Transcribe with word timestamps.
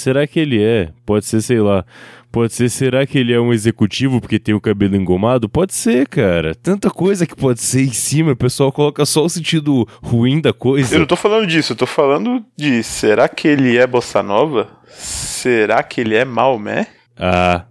Será 0.00 0.26
que 0.26 0.40
ele 0.40 0.62
é? 0.62 0.88
Pode 1.04 1.26
ser, 1.26 1.42
sei 1.42 1.60
lá. 1.60 1.84
Pode 2.32 2.54
ser, 2.54 2.70
será 2.70 3.06
que 3.06 3.18
ele 3.18 3.34
é 3.34 3.40
um 3.40 3.52
executivo 3.52 4.18
porque 4.18 4.38
tem 4.38 4.54
o 4.54 4.60
cabelo 4.60 4.96
engomado? 4.96 5.46
Pode 5.46 5.74
ser, 5.74 6.08
cara. 6.08 6.54
Tanta 6.54 6.88
coisa 6.88 7.26
que 7.26 7.36
pode 7.36 7.60
ser 7.60 7.82
em 7.82 7.92
cima, 7.92 8.32
o 8.32 8.36
pessoal 8.36 8.72
coloca 8.72 9.04
só 9.04 9.24
o 9.24 9.28
sentido 9.28 9.86
ruim 10.02 10.40
da 10.40 10.54
coisa. 10.54 10.94
Eu 10.94 11.00
não 11.00 11.06
tô 11.06 11.16
falando 11.16 11.46
disso, 11.46 11.72
eu 11.72 11.76
tô 11.76 11.86
falando 11.86 12.42
de 12.56 12.82
será 12.82 13.28
que 13.28 13.46
ele 13.46 13.76
é 13.76 13.86
bossa 13.86 14.22
nova? 14.22 14.68
Será 14.86 15.82
que 15.82 16.00
ele 16.00 16.14
é 16.14 16.24
Maomé? 16.24 16.86
Ah. 17.18 17.66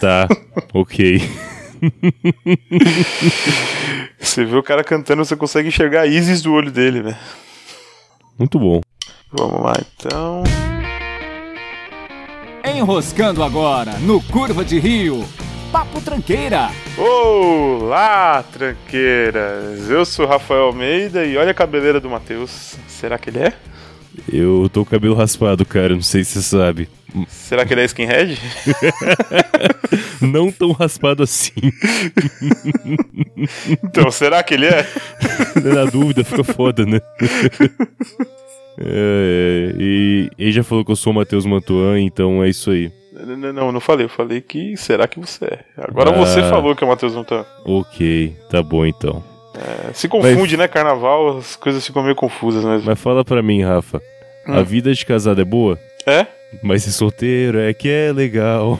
Tá, 0.00 0.28
ok. 0.74 1.22
Você 4.18 4.44
vê 4.44 4.56
o 4.56 4.62
cara 4.62 4.84
cantando, 4.84 5.24
você 5.24 5.34
consegue 5.34 5.68
enxergar 5.68 6.02
a 6.02 6.06
Isis 6.06 6.42
do 6.42 6.52
olho 6.52 6.70
dele, 6.70 7.02
né? 7.02 7.18
Muito 8.38 8.58
bom. 8.58 8.82
Vamos 9.32 9.62
lá 9.62 9.72
então. 9.80 10.42
Enroscando 12.66 13.44
agora 13.44 13.92
no 14.00 14.20
Curva 14.20 14.64
de 14.64 14.80
Rio. 14.80 15.24
Papo 15.70 16.00
Tranqueira. 16.00 16.68
Olá, 16.98 18.42
tranqueiras! 18.52 19.88
Eu 19.88 20.04
sou 20.04 20.26
Rafael 20.26 20.64
Almeida 20.64 21.24
e 21.24 21.36
olha 21.36 21.52
a 21.52 21.54
cabeleira 21.54 22.00
do 22.00 22.10
Matheus. 22.10 22.74
Será 22.88 23.18
que 23.18 23.30
ele 23.30 23.38
é? 23.38 23.52
Eu 24.32 24.68
tô 24.72 24.84
com 24.84 24.88
o 24.88 24.90
cabelo 24.90 25.14
raspado, 25.14 25.64
cara, 25.64 25.94
não 25.94 26.02
sei 26.02 26.24
se 26.24 26.42
você 26.42 26.56
sabe. 26.56 26.88
Será 27.28 27.64
que 27.64 27.72
ele 27.72 27.82
é 27.82 27.84
skinhead? 27.84 28.38
Não 30.20 30.50
tão 30.50 30.72
raspado 30.72 31.22
assim. 31.22 31.52
então, 33.82 34.10
será 34.10 34.42
que 34.42 34.54
ele 34.54 34.66
é? 34.66 34.86
Na 35.62 35.84
dúvida, 35.84 36.24
fica 36.24 36.42
foda, 36.42 36.84
né? 36.84 37.00
É, 38.78 39.72
e 39.78 40.30
ele 40.38 40.52
já 40.52 40.62
falou 40.62 40.84
que 40.84 40.92
eu 40.92 40.96
sou 40.96 41.12
o 41.12 41.16
Matheus 41.16 41.46
Mantuan, 41.46 42.00
então 42.00 42.42
é 42.44 42.48
isso 42.48 42.70
aí. 42.70 42.92
Não, 43.12 43.52
não, 43.52 43.72
não 43.72 43.80
falei. 43.80 44.04
Eu 44.04 44.10
falei 44.10 44.40
que 44.42 44.76
será 44.76 45.08
que 45.08 45.18
você 45.18 45.46
é. 45.46 45.58
Agora 45.78 46.10
Ah. 46.10 46.12
você 46.12 46.42
falou 46.42 46.76
que 46.76 46.84
é 46.84 46.86
o 46.86 46.90
Matheus 46.90 47.14
Montan. 47.14 47.44
Ok, 47.64 48.34
tá 48.50 48.62
bom 48.62 48.84
então. 48.84 49.24
É, 49.54 49.92
se 49.94 50.06
confunde, 50.06 50.56
né? 50.58 50.68
Carnaval, 50.68 51.38
as 51.38 51.56
coisas 51.56 51.86
ficam 51.86 52.02
meio 52.02 52.14
confusas 52.14 52.62
mesmo. 52.62 52.84
Mas 52.86 53.00
fala 53.00 53.24
pra 53.24 53.42
mim, 53.42 53.62
Rafa. 53.62 54.02
A 54.46 54.60
vida 54.60 54.92
de 54.92 55.06
casado 55.06 55.40
é 55.40 55.44
boa? 55.44 55.78
É? 56.06 56.26
Mas 56.62 56.82
ser 56.82 56.90
solteiro 56.92 57.58
é 57.58 57.72
que 57.72 57.88
é 57.88 58.12
legal. 58.12 58.78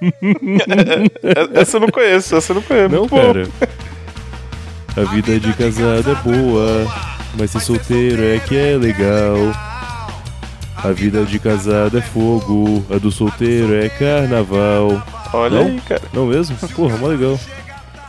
É- 1.22 1.60
Essa 1.60 1.76
eu 1.76 1.80
não 1.82 1.88
conheço, 1.88 2.34
essa 2.34 2.52
eu 2.52 2.54
não 2.56 2.62
conheço. 2.62 2.88
Não, 2.94 3.06
Pô, 3.08 3.16
cara. 3.16 3.46
A 4.96 5.00
vida 5.14 5.38
de 5.38 5.52
casado 5.54 6.10
é 6.10 6.14
boa, 6.16 6.86
mas 7.38 7.50
ser 7.50 7.60
solteiro 7.60 8.22
é 8.24 8.38
que 8.38 8.56
é 8.56 8.76
legal. 8.76 9.36
A 10.82 10.92
vida 10.92 11.24
de 11.24 11.38
casado 11.38 11.98
é 11.98 12.00
fogo, 12.02 12.84
a 12.90 12.96
do 12.98 13.10
solteiro 13.12 13.74
é 13.74 13.88
carnaval. 13.90 15.02
Olha 15.32 15.60
Não? 15.60 15.66
aí, 15.66 15.80
cara. 15.82 16.02
Não 16.12 16.26
mesmo? 16.26 16.56
Porra, 16.74 16.96
mó 16.96 17.06
legal. 17.06 17.38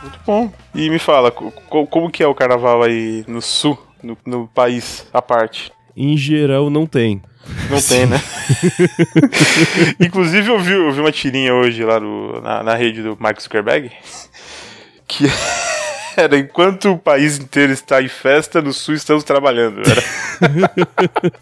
Muito 0.02 0.18
bom. 0.26 0.50
E 0.74 0.88
me 0.88 0.98
fala, 0.98 1.30
co- 1.30 1.52
co- 1.68 1.86
como 1.86 2.10
que 2.10 2.22
é 2.22 2.26
o 2.26 2.34
carnaval 2.34 2.82
aí 2.82 3.24
no 3.28 3.42
sul, 3.42 3.78
no, 4.02 4.16
no 4.24 4.48
país, 4.48 5.06
à 5.12 5.20
parte? 5.20 5.70
Em 5.94 6.16
geral, 6.16 6.70
não 6.70 6.86
tem. 6.86 7.20
Não 7.70 7.80
tem, 7.82 8.06
né? 8.06 8.20
Inclusive, 10.00 10.48
eu 10.50 10.58
vi, 10.58 10.72
eu 10.72 10.92
vi 10.92 11.00
uma 11.00 11.12
tirinha 11.12 11.54
hoje 11.54 11.84
lá 11.84 12.00
no- 12.00 12.40
na, 12.40 12.62
na 12.62 12.74
rede 12.74 13.02
do 13.02 13.16
Mark 13.20 13.40
Zuckerberg 13.40 13.90
que 15.06 15.24
era 16.16 16.38
enquanto 16.38 16.92
o 16.92 16.98
país 16.98 17.38
inteiro 17.38 17.72
está 17.72 18.02
em 18.02 18.08
festa, 18.08 18.60
no 18.62 18.72
sul 18.72 18.94
estamos 18.94 19.24
trabalhando. 19.24 19.80
Era, 19.80 20.02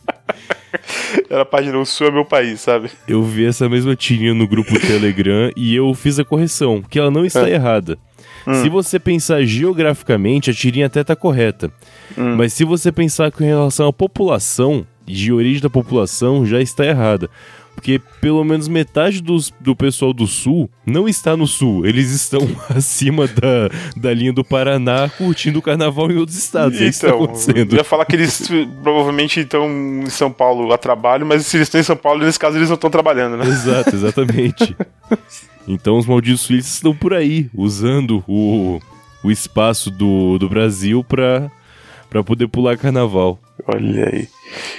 era 1.28 1.42
a 1.42 1.46
página 1.46 1.78
O 1.78 1.84
Sul 1.86 2.08
é 2.08 2.10
meu 2.10 2.24
país, 2.24 2.60
sabe? 2.60 2.90
Eu 3.06 3.22
vi 3.22 3.46
essa 3.46 3.68
mesma 3.68 3.94
tirinha 3.96 4.34
no 4.34 4.46
grupo 4.46 4.78
Telegram 4.78 5.50
e 5.56 5.74
eu 5.74 5.92
fiz 5.94 6.18
a 6.18 6.24
correção, 6.24 6.82
que 6.82 6.98
ela 6.98 7.10
não 7.10 7.24
está 7.24 7.48
É. 7.48 7.54
errada. 7.54 7.98
Se 8.62 8.70
você 8.70 8.98
pensar 8.98 9.44
geograficamente, 9.44 10.50
a 10.50 10.54
tirinha 10.54 10.86
até 10.86 11.04
tá 11.04 11.14
correta. 11.14 11.70
Mas 12.16 12.52
se 12.54 12.64
você 12.64 12.90
pensar 12.90 13.30
com 13.30 13.44
relação 13.44 13.86
à 13.86 13.92
população, 13.92 14.86
de 15.06 15.32
origem 15.32 15.60
da 15.60 15.68
população, 15.68 16.46
já 16.46 16.60
está 16.60 16.86
errada. 16.86 17.28
Porque 17.74 17.98
pelo 18.20 18.44
menos 18.44 18.68
metade 18.68 19.22
dos, 19.22 19.50
do 19.58 19.74
pessoal 19.74 20.12
do 20.12 20.26
sul 20.26 20.68
não 20.84 21.08
está 21.08 21.34
no 21.34 21.46
sul. 21.46 21.86
Eles 21.86 22.10
estão 22.10 22.40
acima 22.68 23.26
da, 23.26 23.70
da 23.96 24.12
linha 24.12 24.32
do 24.34 24.44
Paraná 24.44 25.08
curtindo 25.16 25.58
o 25.60 25.62
carnaval 25.62 26.10
em 26.10 26.16
outros 26.18 26.36
estados. 26.36 26.78
é 26.78 26.84
isso 26.88 27.00
que 27.00 27.06
está 27.06 27.08
Então, 27.08 27.18
eu 27.20 27.24
acontecendo. 27.24 27.76
ia 27.76 27.84
falar 27.84 28.04
que 28.04 28.16
eles 28.16 28.48
provavelmente 28.82 29.40
estão 29.40 29.66
em 29.70 30.10
São 30.10 30.30
Paulo 30.30 30.72
a 30.72 30.76
trabalho, 30.78 31.24
mas 31.24 31.46
se 31.46 31.56
eles 31.56 31.68
estão 31.68 31.80
em 31.80 31.84
São 31.84 31.96
Paulo, 31.96 32.22
nesse 32.22 32.38
caso 32.38 32.58
eles 32.58 32.68
não 32.68 32.74
estão 32.74 32.90
trabalhando, 32.90 33.38
né? 33.38 33.46
Exato, 33.46 33.94
exatamente. 33.94 34.76
Então 35.68 35.98
os 35.98 36.06
malditos 36.06 36.40
suíços 36.40 36.72
estão 36.74 36.96
por 36.96 37.14
aí, 37.14 37.48
usando 37.54 38.24
o, 38.26 38.80
o 39.22 39.30
espaço 39.30 39.88
do, 39.90 40.36
do 40.38 40.48
Brasil 40.48 41.04
pra 41.04 41.48
poder 42.24 42.48
pular 42.48 42.76
carnaval. 42.76 43.38
Olha 43.66 44.08
aí. 44.12 44.28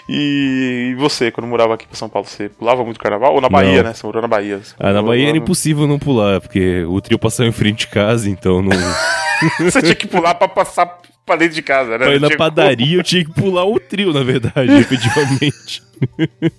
E, 0.10 0.96
você, 0.98 1.32
quando 1.32 1.48
morava 1.48 1.74
aqui 1.76 1.88
pra 1.88 1.96
São 1.96 2.10
Paulo, 2.10 2.28
você 2.28 2.50
pulava 2.50 2.84
muito 2.84 3.00
carnaval? 3.00 3.34
Ou 3.34 3.42
na 3.42 3.50
Bahia, 3.50 3.78
Não. 3.78 3.84
né? 3.90 3.94
Você 3.94 4.06
morou 4.06 4.22
na 4.22 4.28
Bahia. 4.28 4.60
Ah, 4.80 4.92
na 4.94 5.02
Bahia 5.02 5.26
era 5.30 5.32
no- 5.38 5.38
impossível 5.44 5.88
não 5.88 5.98
pular, 6.00 6.42
porque 6.42 6.84
o 6.86 7.00
trio 7.02 7.18
passava 7.20 7.48
em 7.48 7.52
frente 7.54 7.80
de 7.80 7.88
casa, 7.88 8.30
então 8.30 8.62
não. 8.62 8.72
Você 9.60 9.82
tinha 9.82 9.96
que 9.96 10.08
pular 10.08 10.36
pra 10.36 10.48
passar 10.48 11.00
pra 11.26 11.36
dentro 11.36 11.56
de 11.56 11.62
casa, 11.62 11.92
né? 11.98 12.06
pra 12.06 12.20
Não 12.20 12.30
na 12.30 12.36
padaria 12.38 12.98
eu 12.98 13.04
tinha 13.04 13.24
que 13.26 13.32
pular 13.34 13.66
o 13.66 13.80
trio, 13.80 14.12
na 14.14 14.24
verdade, 14.24 14.72
efetivamente. 14.80 15.82
como. 16.16 16.52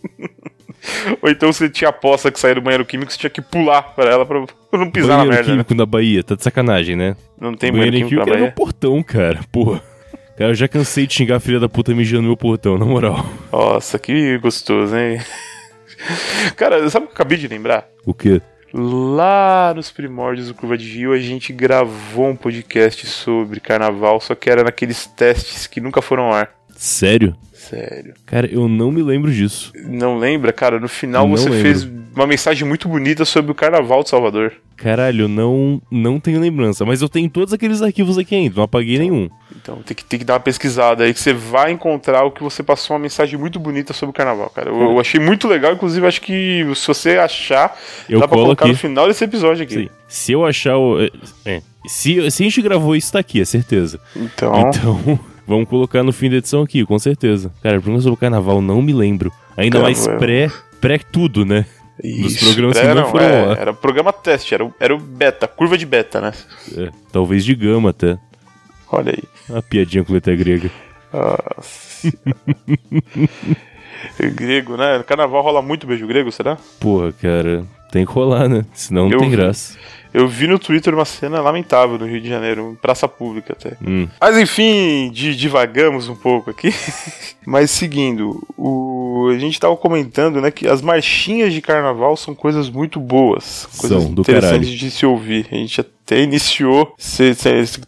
Ou 1.22 1.30
então 1.30 1.52
você 1.52 1.68
tinha 1.70 1.90
a 1.90 1.92
poça 1.92 2.30
que 2.32 2.40
saía 2.40 2.56
do 2.56 2.60
banheiro 2.60 2.84
químico, 2.84 3.12
você 3.12 3.18
tinha 3.18 3.30
que 3.30 3.40
pular 3.40 3.82
pra 3.94 4.10
ela 4.10 4.26
pra 4.26 4.44
não 4.72 4.90
pisar 4.90 5.10
na 5.10 5.16
banheiro 5.18 5.28
merda, 5.28 5.42
né? 5.42 5.52
químico 5.54 5.74
na 5.74 5.86
Bahia, 5.86 6.24
tá 6.24 6.34
de 6.34 6.42
sacanagem, 6.42 6.96
né? 6.96 7.14
Não 7.40 7.54
tem 7.54 7.70
banheiro 7.70 7.92
banheiro 7.92 8.08
químico 8.08 8.08
químico 8.08 8.26
na 8.26 8.32
era 8.32 8.38
no 8.40 8.44
Bahia? 8.46 8.52
portão, 8.56 9.00
cara, 9.02 9.40
porra. 9.52 9.80
Cara, 10.36 10.50
eu 10.50 10.54
já 10.54 10.66
cansei 10.66 11.06
de 11.06 11.14
xingar 11.14 11.36
a 11.36 11.40
filha 11.40 11.60
da 11.60 11.68
puta 11.68 11.94
mijando 11.94 12.22
no 12.22 12.28
meu 12.28 12.36
portão, 12.36 12.78
na 12.78 12.84
moral. 12.86 13.24
Nossa, 13.52 13.98
que 13.98 14.38
gostoso, 14.38 14.96
hein? 14.96 15.20
Cara, 16.56 16.88
sabe 16.90 17.04
o 17.04 17.08
que 17.08 17.12
eu 17.12 17.16
acabei 17.16 17.38
de 17.38 17.48
lembrar? 17.48 17.86
O 18.04 18.14
quê? 18.14 18.40
Lá 18.72 19.72
nos 19.76 19.90
primórdios 19.90 20.48
do 20.48 20.54
Curva 20.54 20.78
de 20.78 20.88
Rio, 20.88 21.12
a 21.12 21.18
gente 21.18 21.52
gravou 21.52 22.28
um 22.30 22.36
podcast 22.36 23.06
sobre 23.06 23.60
carnaval, 23.60 24.18
só 24.20 24.34
que 24.34 24.48
era 24.48 24.64
naqueles 24.64 25.06
testes 25.06 25.66
que 25.66 25.80
nunca 25.80 26.00
foram 26.00 26.24
ao 26.24 26.32
ar. 26.32 26.50
Sério? 26.74 27.36
Sério. 27.52 28.14
Cara, 28.26 28.46
eu 28.50 28.66
não 28.68 28.90
me 28.90 29.02
lembro 29.02 29.30
disso. 29.30 29.72
Não 29.84 30.18
lembra, 30.18 30.52
cara? 30.52 30.80
No 30.80 30.88
final 30.88 31.28
Não 31.28 31.36
você 31.36 31.48
lembro. 31.48 31.62
fez 31.62 31.84
uma 32.16 32.26
mensagem 32.26 32.66
muito 32.66 32.88
bonita 32.88 33.24
sobre 33.24 33.52
o 33.52 33.54
carnaval 33.54 34.02
de 34.02 34.08
Salvador. 34.08 34.54
Caralho, 34.76 35.24
eu 35.24 35.28
não, 35.28 35.80
não 35.90 36.18
tenho 36.18 36.40
lembrança, 36.40 36.84
mas 36.84 37.02
eu 37.02 37.08
tenho 37.08 37.30
todos 37.30 37.52
aqueles 37.52 37.82
arquivos 37.82 38.18
aqui 38.18 38.34
ainda, 38.34 38.56
não 38.56 38.64
apaguei 38.64 38.98
nenhum. 38.98 39.28
Então 39.62 39.76
tem 39.82 39.94
que, 39.94 40.04
tem 40.04 40.18
que 40.18 40.24
dar 40.24 40.34
uma 40.34 40.40
pesquisada 40.40 41.04
aí 41.04 41.14
que 41.14 41.20
você 41.20 41.32
vai 41.32 41.70
encontrar 41.70 42.24
o 42.24 42.32
que 42.32 42.42
você 42.42 42.64
passou 42.64 42.96
uma 42.96 43.02
mensagem 43.02 43.38
muito 43.38 43.60
bonita 43.60 43.92
sobre 43.92 44.10
o 44.10 44.12
carnaval, 44.12 44.50
cara. 44.50 44.70
Eu, 44.70 44.80
eu 44.80 45.00
achei 45.00 45.20
muito 45.20 45.46
legal, 45.46 45.72
inclusive 45.72 46.04
acho 46.04 46.20
que 46.20 46.66
se 46.74 46.86
você 46.88 47.16
achar, 47.16 47.78
Eu 48.08 48.18
dá 48.18 48.26
pra 48.26 48.34
colo 48.34 48.46
colocar 48.46 48.64
aqui. 48.64 48.72
no 48.72 48.78
final 48.78 49.06
desse 49.06 49.22
episódio 49.22 49.62
aqui. 49.62 49.74
Sim. 49.74 49.88
Se 50.08 50.32
eu 50.32 50.44
achar 50.44 50.76
o. 50.76 51.00
é, 51.00 51.10
é, 51.46 51.62
se, 51.86 52.30
se 52.30 52.42
a 52.42 52.46
gente 52.46 52.60
gravou 52.60 52.96
isso, 52.96 53.12
tá 53.12 53.20
aqui, 53.20 53.40
é 53.40 53.44
certeza. 53.44 54.00
Então, 54.16 54.52
Então, 54.68 55.20
vamos 55.46 55.68
colocar 55.68 56.02
no 56.02 56.12
fim 56.12 56.28
da 56.28 56.36
edição 56.36 56.62
aqui, 56.62 56.84
com 56.84 56.98
certeza. 56.98 57.52
Cara, 57.62 57.80
pergunta 57.80 58.02
sobre 58.02 58.14
o 58.14 58.20
carnaval, 58.20 58.60
não 58.60 58.82
me 58.82 58.92
lembro. 58.92 59.32
Ainda 59.56 59.78
Cara, 59.78 59.84
mais 59.84 60.08
pré, 60.18 60.50
pré 60.80 60.98
tudo, 60.98 61.44
né? 61.44 61.64
Isso. 62.02 62.44
programas 62.44 62.80
que 62.80 62.86
não 62.94 63.06
foram 63.06 63.26
é. 63.26 63.60
Era 63.60 63.72
programa 63.72 64.12
teste, 64.12 64.54
era 64.54 64.68
era 64.80 64.92
o 64.92 64.98
beta, 64.98 65.46
curva 65.46 65.78
de 65.78 65.86
beta, 65.86 66.20
né? 66.20 66.32
É, 66.76 66.90
talvez 67.12 67.44
de 67.44 67.54
gama 67.54 67.90
até. 67.90 68.18
Olha 68.92 69.12
aí. 69.16 69.22
Uma 69.48 69.62
piadinha 69.62 70.04
com 70.04 70.12
letra 70.12 70.36
grega. 70.36 70.70
Nossa. 71.12 72.12
grego, 74.34 74.76
né? 74.76 74.98
No 74.98 75.04
carnaval 75.04 75.42
rola 75.42 75.62
muito 75.62 75.86
beijo 75.86 76.06
grego, 76.06 76.30
será? 76.30 76.58
Porra, 76.78 77.12
cara, 77.12 77.64
tem 77.90 78.04
que 78.04 78.12
rolar, 78.12 78.48
né? 78.48 78.64
Senão 78.74 79.04
não 79.08 79.12
Eu 79.12 79.18
tem 79.18 79.30
graça. 79.30 79.78
Eu 80.14 80.28
vi 80.28 80.46
no 80.46 80.58
Twitter 80.58 80.92
uma 80.94 81.06
cena 81.06 81.40
lamentável 81.40 81.98
no 81.98 82.06
Rio 82.06 82.20
de 82.20 82.28
Janeiro, 82.28 82.72
em 82.72 82.74
praça 82.74 83.08
pública 83.08 83.54
até. 83.58 83.78
Hum. 83.82 84.06
Mas 84.20 84.36
enfim, 84.36 85.10
di- 85.10 85.34
divagamos 85.34 86.06
um 86.06 86.14
pouco 86.14 86.50
aqui. 86.50 86.68
Mas 87.46 87.70
seguindo, 87.70 88.46
o... 88.58 89.30
a 89.34 89.38
gente 89.38 89.58
tava 89.58 89.74
comentando, 89.74 90.38
né, 90.38 90.50
que 90.50 90.68
as 90.68 90.82
marchinhas 90.82 91.54
de 91.54 91.62
carnaval 91.62 92.14
são 92.14 92.34
coisas 92.34 92.68
muito 92.68 93.00
boas. 93.00 93.66
Coisas 93.78 94.02
São, 94.02 94.12
do 94.12 94.20
interessantes 94.20 94.68
de 94.68 94.90
se 94.90 95.06
ouvir. 95.06 95.46
A 95.50 95.54
gente 95.54 95.80
iniciou. 96.20 96.94
Você 96.98 97.34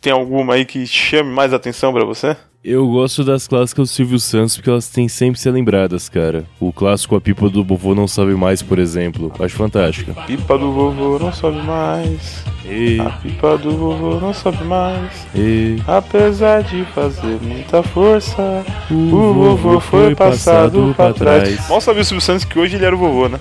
tem 0.00 0.12
alguma 0.12 0.54
aí 0.54 0.64
que 0.64 0.86
chame 0.86 1.30
mais 1.30 1.52
atenção 1.52 1.92
pra 1.92 2.04
você? 2.04 2.36
Eu 2.64 2.86
gosto 2.88 3.22
das 3.22 3.46
clássicas 3.46 3.90
do 3.90 3.92
Silvio 3.92 4.18
Santos 4.18 4.56
porque 4.56 4.70
elas 4.70 4.88
têm 4.88 5.06
sempre 5.06 5.38
ser 5.38 5.50
lembradas, 5.50 6.08
cara. 6.08 6.46
O 6.58 6.72
clássico 6.72 7.14
A 7.14 7.20
Pipa 7.20 7.50
do 7.50 7.62
Vovô 7.62 7.94
Não 7.94 8.08
Sabe 8.08 8.32
Mais, 8.34 8.62
por 8.62 8.78
exemplo. 8.78 9.30
Acho 9.38 9.54
fantástica. 9.54 10.14
Pipa 10.26 10.56
do 10.56 10.72
vovô 10.72 11.18
não 11.18 11.30
sobe 11.30 11.58
mais. 11.60 12.42
E, 12.64 12.98
A 13.00 13.10
pipa 13.10 13.58
do 13.58 13.72
vovô 13.76 14.18
não 14.18 14.32
sobe 14.32 14.64
mais. 14.64 15.26
e, 15.34 15.76
Apesar 15.86 16.62
de 16.62 16.86
fazer 16.94 17.38
muita 17.42 17.82
força, 17.82 18.64
o 18.90 19.34
vovô 19.34 19.78
foi 19.78 20.14
passado 20.14 20.94
pra 20.96 21.12
trás. 21.12 21.68
Mal 21.68 21.82
sabia 21.82 22.00
o 22.00 22.04
Silvio 22.04 22.22
Santos 22.24 22.46
que 22.46 22.58
hoje 22.58 22.76
ele 22.76 22.86
era 22.86 22.94
o 22.96 22.98
vovô, 22.98 23.28
né? 23.28 23.38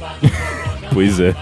Pois 0.93 1.21
é. 1.21 1.33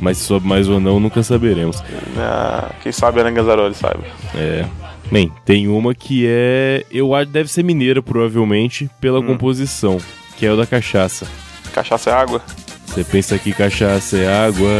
Mas 0.00 0.18
se 0.18 0.24
sobe 0.24 0.46
mais 0.46 0.68
ou 0.68 0.80
não, 0.80 0.98
nunca 0.98 1.22
saberemos. 1.22 1.82
Ah, 2.16 2.70
quem 2.82 2.90
sabe 2.90 3.20
a 3.20 3.24
Langanzaroli 3.24 3.74
sabe. 3.74 4.04
É. 4.34 4.64
Bem, 5.10 5.30
tem 5.44 5.68
uma 5.68 5.94
que 5.94 6.24
é. 6.26 6.84
Eu 6.90 7.14
acho 7.14 7.26
que 7.26 7.32
deve 7.32 7.50
ser 7.50 7.62
mineira, 7.62 8.00
provavelmente, 8.02 8.88
pela 9.00 9.22
composição, 9.22 9.98
que 10.36 10.46
é 10.46 10.52
o 10.52 10.56
da 10.56 10.66
cachaça. 10.66 11.26
Cachaça 11.72 12.10
é 12.10 12.12
água? 12.14 12.40
Você 12.86 13.04
pensa 13.04 13.38
que 13.38 13.52
cachaça 13.52 14.16
é 14.16 14.46
água, 14.46 14.70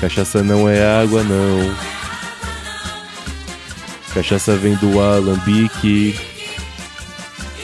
cachaça 0.00 0.42
não 0.42 0.68
é 0.68 0.84
água, 0.84 1.22
não. 1.22 1.74
Cachaça 4.14 4.56
vem 4.56 4.74
do 4.76 4.98
alambique 5.00 6.18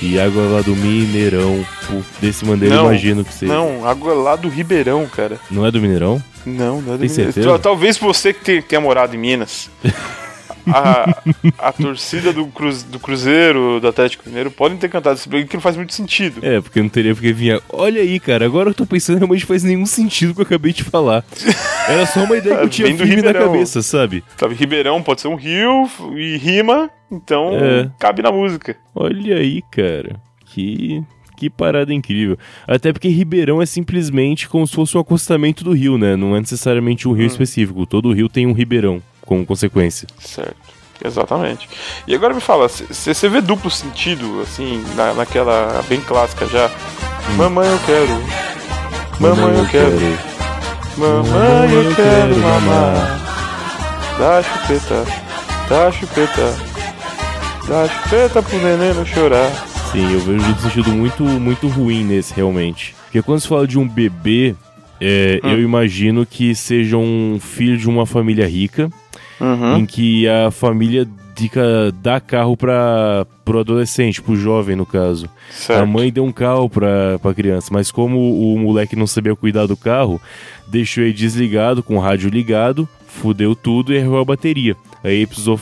e 0.02 0.20
água 0.20 0.42
lá 0.42 0.60
do 0.60 0.76
Mineirão. 0.76 1.64
Desse 2.20 2.44
maneira 2.44 2.74
eu 2.74 2.82
Não, 2.82 2.88
imagino 2.90 3.24
que 3.24 3.32
seja. 3.32 3.52
Não, 3.52 3.86
água 3.86 4.12
lá 4.14 4.36
do 4.36 4.48
Ribeirão, 4.48 5.06
cara. 5.06 5.38
Não 5.50 5.64
é 5.64 5.70
do 5.70 5.80
Mineirão? 5.80 6.22
Não, 6.46 6.80
não 6.80 6.94
é 6.94 6.96
do 6.96 7.06
Tem 7.06 7.08
Minas. 7.08 7.12
certeza? 7.34 7.58
Talvez 7.58 7.96
você 7.98 8.32
que 8.32 8.42
te- 8.44 8.62
tenha 8.62 8.80
morado 8.80 9.14
em 9.14 9.18
Minas. 9.18 9.70
A, 10.64 11.22
a 11.58 11.72
torcida 11.72 12.32
do, 12.32 12.46
cruz, 12.46 12.84
do 12.84 13.00
Cruzeiro, 13.00 13.80
do 13.80 13.88
Atlético 13.88 14.22
Mineiro, 14.28 14.48
podem 14.48 14.78
ter 14.78 14.88
cantado 14.88 15.16
esse 15.18 15.28
que 15.28 15.54
não 15.56 15.60
faz 15.60 15.76
muito 15.76 15.92
sentido. 15.92 16.38
É, 16.40 16.60
porque 16.60 16.80
não 16.80 16.88
teria 16.88 17.12
porque 17.16 17.32
vinha. 17.32 17.60
Olha 17.68 18.00
aí, 18.00 18.20
cara, 18.20 18.44
agora 18.46 18.70
eu 18.70 18.74
tô 18.74 18.86
pensando 18.86 19.18
realmente 19.18 19.44
faz 19.44 19.64
nenhum 19.64 19.84
sentido 19.84 20.30
o 20.30 20.34
que 20.36 20.40
eu 20.42 20.46
acabei 20.46 20.72
de 20.72 20.84
falar. 20.84 21.24
Era 21.88 22.06
só 22.06 22.22
uma 22.22 22.36
ideia 22.36 22.58
que 22.58 22.62
eu 22.62 22.68
tinha 22.70 22.86
Vem 22.86 22.96
do 22.96 23.04
firme 23.04 23.22
na 23.22 23.34
cabeça, 23.34 23.82
sabe? 23.82 24.22
Sabe, 24.36 24.54
Ribeirão 24.54 25.02
pode 25.02 25.20
ser 25.22 25.26
um 25.26 25.34
rio 25.34 25.90
e 26.16 26.36
rima, 26.36 26.88
então 27.10 27.50
É. 27.56 27.90
cabe 27.98 28.22
na 28.22 28.30
música. 28.30 28.76
Olha 28.94 29.38
aí, 29.38 29.62
cara. 29.68 30.14
Que. 30.46 31.02
Que 31.42 31.50
parada 31.50 31.92
incrível. 31.92 32.38
Até 32.68 32.92
porque 32.92 33.08
Ribeirão 33.08 33.60
é 33.60 33.66
simplesmente 33.66 34.48
como 34.48 34.64
se 34.64 34.76
fosse 34.76 34.96
um 34.96 35.00
acostamento 35.00 35.64
do 35.64 35.72
rio, 35.72 35.98
né? 35.98 36.14
Não 36.14 36.36
é 36.36 36.38
necessariamente 36.38 37.08
um 37.08 37.12
rio 37.12 37.26
específico. 37.26 37.84
Todo 37.84 38.12
rio 38.12 38.28
tem 38.28 38.46
um 38.46 38.52
Ribeirão, 38.52 39.02
como 39.22 39.44
consequência. 39.44 40.06
Certo. 40.20 40.54
Exatamente. 41.04 41.68
E 42.06 42.14
agora 42.14 42.32
me 42.32 42.40
fala, 42.40 42.68
você 42.68 43.28
vê 43.28 43.40
duplo 43.40 43.68
sentido, 43.68 44.40
assim, 44.40 44.84
na, 44.94 45.14
naquela 45.14 45.82
bem 45.88 46.00
clássica 46.00 46.46
já? 46.46 46.70
Mamãe 47.36 47.68
eu 47.68 47.78
quero. 47.80 48.22
Mamãe 49.18 49.58
eu 49.58 49.66
quero. 49.66 49.98
Mamãe 50.96 51.72
eu 51.72 51.94
quero 51.96 52.36
mamar. 52.36 53.20
Dá 54.16 54.42
chupeta. 54.44 55.04
Dá 55.68 55.90
chupeta. 55.90 56.56
Dá 57.66 57.88
chupeta 57.88 58.40
pro 58.40 58.58
neném 58.58 58.94
não 58.94 59.04
chorar. 59.04 59.71
Sim, 59.92 60.10
eu 60.12 60.20
vejo 60.20 60.44
um 60.50 60.56
sentido 60.58 60.90
muito, 60.90 61.22
muito 61.22 61.68
ruim 61.68 62.02
nesse, 62.02 62.32
realmente. 62.32 62.94
Porque 63.04 63.20
quando 63.20 63.40
se 63.40 63.48
fala 63.48 63.66
de 63.66 63.78
um 63.78 63.86
bebê, 63.86 64.54
é, 64.98 65.38
eu 65.42 65.60
imagino 65.60 66.24
que 66.24 66.54
seja 66.54 66.96
um 66.96 67.38
filho 67.38 67.76
de 67.76 67.88
uma 67.88 68.06
família 68.06 68.46
rica, 68.48 68.90
Uhum. 69.40 69.78
em 69.78 69.86
que 69.86 70.26
a 70.28 70.50
família 70.52 71.06
dica, 71.34 71.92
dá 72.00 72.20
carro 72.20 72.56
para 72.56 73.26
pro 73.44 73.58
adolescente, 73.58 74.22
pro 74.22 74.36
jovem, 74.36 74.76
no 74.76 74.86
caso. 74.86 75.28
Certo. 75.50 75.82
A 75.82 75.84
mãe 75.86 76.12
deu 76.12 76.24
um 76.24 76.30
carro 76.32 76.70
pra, 76.70 77.18
pra 77.18 77.34
criança, 77.34 77.68
mas 77.72 77.90
como 77.90 78.18
o 78.54 78.58
moleque 78.58 78.94
não 78.94 79.06
sabia 79.06 79.34
cuidar 79.34 79.66
do 79.66 79.76
carro, 79.76 80.20
deixou 80.68 81.02
ele 81.02 81.12
desligado, 81.12 81.82
com 81.82 81.96
o 81.96 82.00
rádio 82.00 82.30
ligado, 82.30 82.88
fudeu 83.06 83.54
tudo 83.56 83.92
e 83.92 83.96
errou 83.96 84.20
a 84.20 84.24
bateria. 84.24 84.76
Aí 85.04 85.26
precisou 85.26 85.58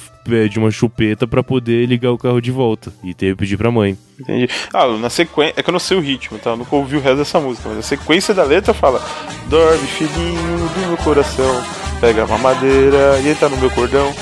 de 0.51 0.59
uma 0.59 0.71
chupeta 0.71 1.27
pra 1.27 1.43
poder 1.43 1.87
ligar 1.87 2.13
o 2.13 2.19
carro 2.19 2.41
de 2.41 2.51
volta 2.51 2.93
e 3.03 3.15
teve 3.15 3.33
que 3.33 3.39
pedir 3.39 3.57
pra 3.57 3.71
mãe. 3.71 3.97
Entendi. 4.21 4.49
Ah, 4.73 4.87
na 4.99 5.09
sequência. 5.11 5.55
É 5.57 5.63
que 5.63 5.71
eu 5.71 5.73
não 5.73 5.79
sei 5.81 5.97
o 5.97 6.01
ritmo, 6.01 6.39
tá? 6.39 6.51
Eu 6.51 6.57
nunca 6.59 6.77
ouvi 6.77 6.97
o 6.97 7.01
resto 7.01 7.17
dessa 7.19 7.41
música, 7.41 7.69
mas 7.69 7.79
a 7.79 7.83
sequência 7.83 8.35
da 8.35 8.45
letra 8.45 8.75
fala: 8.75 9.03
Dorme, 9.49 9.87
filhinho 9.87 10.69
do 10.69 10.87
meu 10.89 10.97
coração, 10.99 11.65
pega 12.01 12.25
uma 12.27 12.39
madeira 12.39 13.19
e 13.25 13.29
entra 13.31 13.49
no 13.49 13.57
meu 13.57 13.71
cordão. 13.71 14.13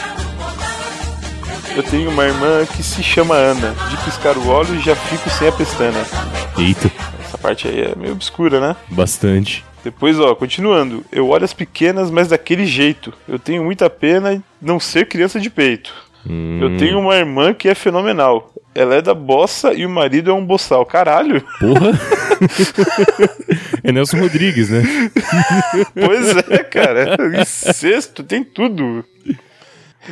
Eu 1.77 1.83
tenho 1.83 2.11
uma 2.11 2.25
irmã 2.25 2.65
que 2.77 2.83
se 2.83 3.03
chama 3.03 3.35
Ana. 3.35 3.75
De 3.91 3.97
piscar 4.05 4.37
o 4.37 4.49
olho 4.49 4.81
já 4.81 4.97
fico 4.97 5.29
sem 5.31 5.49
a 5.49 5.53
pestana. 5.53 6.05
Eita, 6.57 6.91
Essa 7.25 7.39
parte 7.39 7.69
aí 7.69 7.81
é 7.83 7.95
meio 7.97 8.13
obscura, 8.15 8.59
né? 8.61 8.77
bastante. 8.91 9.65
Depois, 9.85 10.19
ó, 10.19 10.35
continuando. 10.35 11.05
Eu 11.13 11.29
olho 11.29 11.45
as 11.45 11.53
pequenas, 11.53 12.11
mas 12.11 12.29
daquele 12.29 12.67
jeito. 12.67 13.13
Eu 13.29 13.39
tenho 13.39 13.65
muita 13.65 13.89
pena 13.89 14.43
não 14.61 14.79
ser 14.81 15.07
criança 15.07 15.39
de 15.41 15.49
peito. 15.51 15.93
Hum, 16.29 16.59
Eu 16.61 16.77
tenho 16.77 16.99
uma 16.99 17.15
irmã 17.17 17.55
que 17.55 17.69
é 17.69 17.75
fenomenal. 17.75 18.53
Ela 18.75 18.97
é 18.97 19.03
da 19.03 19.15
bossa 19.15 19.73
e 19.73 19.87
o 19.87 19.89
marido 19.91 20.31
é 20.31 20.35
um 20.35 20.45
boçal. 20.45 20.85
Caralho! 20.85 21.43
Porra! 21.59 21.93
é 23.83 23.93
Nelson 23.93 24.19
Rodrigues, 24.19 24.71
né? 24.71 24.83
Pois 25.95 26.37
é, 26.49 26.59
cara. 26.65 27.17
Incesto, 27.41 28.23
tem 28.23 28.45
tudo. 28.45 29.05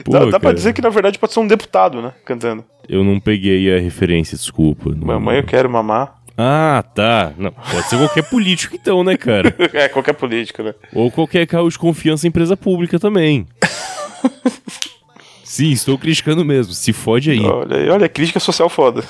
Dá 0.09 0.25
dá 0.27 0.41
pra 0.41 0.53
dizer 0.53 0.73
que 0.73 0.83
na 0.83 0.89
verdade 0.91 1.19
pode 1.19 1.33
ser 1.33 1.41
um 1.41 1.47
deputado, 1.47 2.03
né? 2.03 2.13
Cantando. 2.25 2.65
Eu 2.89 3.03
não 3.03 3.19
peguei 3.21 3.75
a 3.75 3.81
referência, 3.81 4.37
desculpa. 4.37 4.91
Não- 4.91 5.07
Mamãe, 5.07 5.39
eu 5.39 5.45
quero 5.45 5.71
mamar. 5.71 6.16
Ah, 6.37 6.85
tá. 6.95 7.33
Não, 7.39 7.51
pode 7.51 7.89
ser 7.89 7.97
qualquer 7.97 8.23
político 8.25 8.77
então, 8.77 9.03
né, 9.03 9.17
cara? 9.17 9.55
É, 9.73 9.89
qualquer 9.89 10.13
político, 10.13 10.63
né? 10.63 10.75
Ou 10.93 11.11
qualquer 11.11 11.47
carro 11.47 11.69
de 11.69 11.79
confiança 11.79 12.27
em 12.27 12.29
empresa 12.29 12.57
pública 12.57 12.99
também. 12.99 13.47
Sim, 15.43 15.71
estou 15.71 15.97
criticando 15.97 16.45
mesmo. 16.45 16.73
Se 16.75 16.93
fode 16.93 17.31
aí. 17.31 17.41
Olha 17.41 17.93
olha, 17.93 18.09
crítica 18.09 18.39
social 18.39 18.69
foda. 18.69 19.03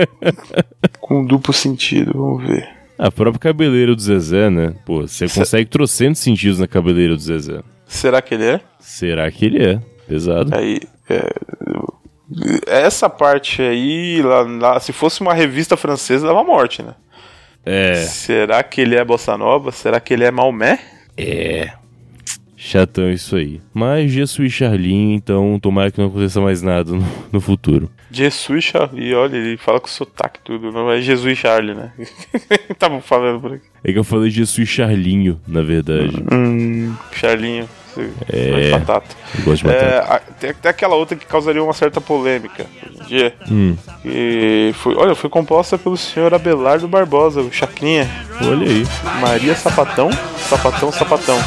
Com 1.00 1.24
duplo 1.24 1.52
sentido, 1.52 2.12
vamos 2.14 2.46
ver. 2.46 2.68
A 2.98 3.10
própria 3.10 3.40
cabeleira 3.40 3.94
do 3.94 4.00
Zezé, 4.00 4.48
né? 4.48 4.74
Pô, 4.86 5.02
você 5.02 5.28
consegue 5.28 5.68
trocentos 5.68 6.20
sentidos 6.20 6.58
na 6.58 6.66
cabeleira 6.66 7.14
do 7.14 7.20
Zezé. 7.20 7.60
Será 7.86 8.22
que 8.22 8.34
ele 8.34 8.44
é? 8.44 8.60
Será 8.78 9.30
que 9.30 9.44
ele 9.46 9.62
é? 9.62 9.80
Pesado. 10.06 10.54
Aí, 10.54 10.80
é, 11.08 11.30
essa 12.66 13.08
parte 13.10 13.60
aí, 13.62 14.22
lá, 14.22 14.42
lá- 14.42 14.80
se 14.80 14.92
fosse 14.92 15.20
uma 15.20 15.34
revista 15.34 15.76
francesa, 15.76 16.26
dava 16.26 16.44
morte, 16.44 16.82
né? 16.82 16.94
É. 17.64 17.94
Será 17.96 18.62
que 18.62 18.80
ele 18.80 18.96
é 18.96 19.04
bossa 19.04 19.36
nova? 19.36 19.70
Será 19.72 20.00
que 20.00 20.14
ele 20.14 20.24
é 20.24 20.30
Maomé? 20.30 20.78
É. 21.16 21.72
Chatão 22.56 23.10
isso 23.10 23.36
aí. 23.36 23.60
Mas 23.72 24.12
Jesus 24.12 24.52
Charlinho, 24.52 25.14
então 25.14 25.58
tomara 25.60 25.90
que 25.90 25.98
não 25.98 26.08
aconteça 26.08 26.40
mais 26.42 26.60
nada 26.60 26.92
no, 26.92 27.02
no 27.32 27.40
futuro. 27.40 27.90
Jesus 28.10 28.64
Charlie, 28.64 29.14
olha, 29.14 29.36
ele 29.36 29.56
fala 29.56 29.80
com 29.80 29.88
sotaque 29.88 30.40
e 30.40 30.44
tudo, 30.44 30.70
não 30.70 30.90
é 30.90 31.00
Jesus 31.00 31.38
Charlie, 31.38 31.74
né? 31.74 31.90
Tava 32.78 33.00
falando 33.00 33.40
por 33.40 33.54
aqui. 33.54 33.64
É 33.82 33.92
que 33.92 33.98
eu 33.98 34.04
falei 34.04 34.30
Jesus 34.30 34.68
Charlinho, 34.68 35.40
na 35.48 35.62
verdade. 35.62 36.22
Hum, 36.30 36.94
Charlinho, 37.12 37.66
É. 38.32 38.70
batata. 38.70 39.16
Gosto 39.40 39.62
de 39.62 39.68
batata. 39.72 39.84
É, 40.14 40.20
tem, 40.38 40.54
tem 40.54 40.70
aquela 40.70 40.94
outra 40.94 41.16
que 41.16 41.26
causaria 41.26 41.62
uma 41.62 41.72
certa 41.72 42.00
polêmica. 42.00 42.66
Hum, 43.50 43.76
E 44.04 44.72
foi, 44.78 44.94
olha, 44.96 45.14
foi 45.14 45.28
composta 45.28 45.76
pelo 45.76 45.96
senhor 45.96 46.32
Abelardo 46.32 46.86
Barbosa, 46.88 47.40
o 47.40 47.52
Chacrinha. 47.52 48.08
olha 48.42 48.66
aí. 48.66 48.86
Maria 49.20 49.54
Sapatão, 49.54 50.10
Sapatão, 50.48 50.92
Sapatão. 50.92 51.38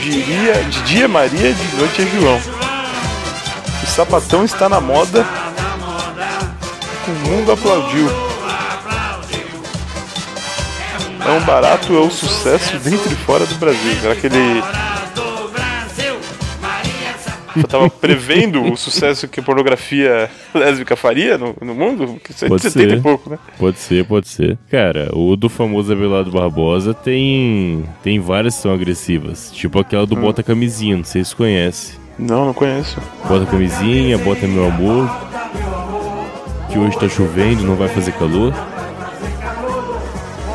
Diria, 0.00 0.54
de 0.64 0.82
dia 0.82 1.04
é 1.04 1.08
Maria, 1.08 1.52
de 1.52 1.76
noite 1.76 2.02
é 2.02 2.06
João. 2.06 2.40
O 3.82 3.86
sapatão 3.86 4.44
está 4.44 4.68
na 4.68 4.80
moda. 4.80 5.26
O 7.08 7.28
mundo 7.28 7.52
aplaudiu. 7.52 8.08
É 11.26 11.30
um 11.32 11.40
barato, 11.40 11.94
é 11.94 12.00
um 12.00 12.10
sucesso 12.10 12.78
dentro 12.78 13.12
e 13.12 13.16
fora 13.16 13.44
do 13.46 13.54
Brasil. 13.56 13.94
Será 14.00 14.16
que 14.16 14.26
ele. 14.26 14.62
Eu 17.62 17.68
tava 17.68 17.90
prevendo 17.90 18.62
o 18.62 18.76
sucesso 18.76 19.28
que 19.28 19.40
a 19.40 19.42
pornografia 19.42 20.30
lésbica 20.54 20.96
faria 20.96 21.36
no, 21.38 21.54
no 21.60 21.74
mundo? 21.74 22.06
Porque 22.06 22.32
isso 22.32 22.44
é 22.44 22.48
de 22.48 22.50
Pode 22.50 22.62
70 22.62 22.90
ser. 22.90 22.98
e 22.98 23.00
pouco, 23.00 23.30
né? 23.30 23.38
Pode 23.58 23.78
ser, 23.78 24.04
pode 24.04 24.28
ser. 24.28 24.58
Cara, 24.70 25.10
o 25.12 25.36
do 25.36 25.48
famoso 25.48 25.92
Abelardo 25.92 26.30
Barbosa 26.30 26.94
tem 26.94 27.84
tem 28.02 28.18
várias 28.18 28.56
que 28.56 28.62
são 28.62 28.72
agressivas. 28.72 29.50
Tipo 29.52 29.78
aquela 29.78 30.06
do 30.06 30.16
Bota 30.16 30.42
Camisinha, 30.42 30.96
não 30.96 31.04
sei 31.04 31.24
se 31.24 31.34
conhece. 31.34 31.98
Não, 32.18 32.44
não 32.46 32.52
conheço. 32.54 33.00
Bota 33.26 33.46
camisinha, 33.46 34.18
bota 34.18 34.46
meu 34.46 34.66
amor. 34.66 35.08
Que 36.70 36.78
hoje 36.78 36.98
tá 36.98 37.08
chovendo, 37.08 37.64
não 37.64 37.74
vai 37.76 37.88
fazer 37.88 38.12
calor. 38.12 38.52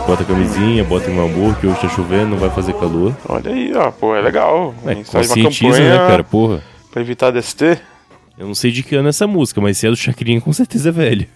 Bota 0.07 0.23
camisinha, 0.23 0.83
bota 0.83 1.09
meu 1.09 1.25
amor, 1.25 1.55
que 1.55 1.65
hoje 1.65 1.81
tá 1.81 1.89
chovendo, 1.89 2.27
não 2.27 2.37
vai 2.37 2.51
fazer 2.51 2.73
calor. 2.73 3.15
Olha 3.27 3.51
aí, 3.51 3.73
ó, 3.75 3.89
pô, 3.89 4.15
é 4.15 4.21
legal. 4.21 4.75
É, 4.85 4.93
conscientiza, 4.95 5.71
campanha 5.71 5.89
né, 5.89 6.07
cara? 6.07 6.23
Porra. 6.23 6.61
Pra 6.95 7.01
evitar 7.01 7.29
DST. 7.31 7.77
Eu 8.37 8.47
não 8.47 8.55
sei 8.55 8.71
de 8.71 8.81
que 8.81 8.95
ano 8.95 9.07
é 9.07 9.09
essa 9.09 9.27
música, 9.27 9.59
mas 9.59 9.77
se 9.77 9.85
é 9.85 9.89
do 9.89 9.97
Chacrinha, 9.97 10.39
com 10.39 10.53
certeza 10.53 10.87
é 10.87 10.91
velha. 10.93 11.27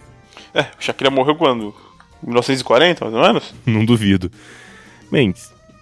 É, 0.54 0.62
o 0.62 0.66
Shakira 0.82 1.10
morreu 1.10 1.34
quando? 1.36 1.74
1940, 2.22 3.04
mais 3.04 3.14
ou 3.14 3.20
menos? 3.22 3.54
Não 3.66 3.84
duvido. 3.84 4.30
Bem, 5.12 5.34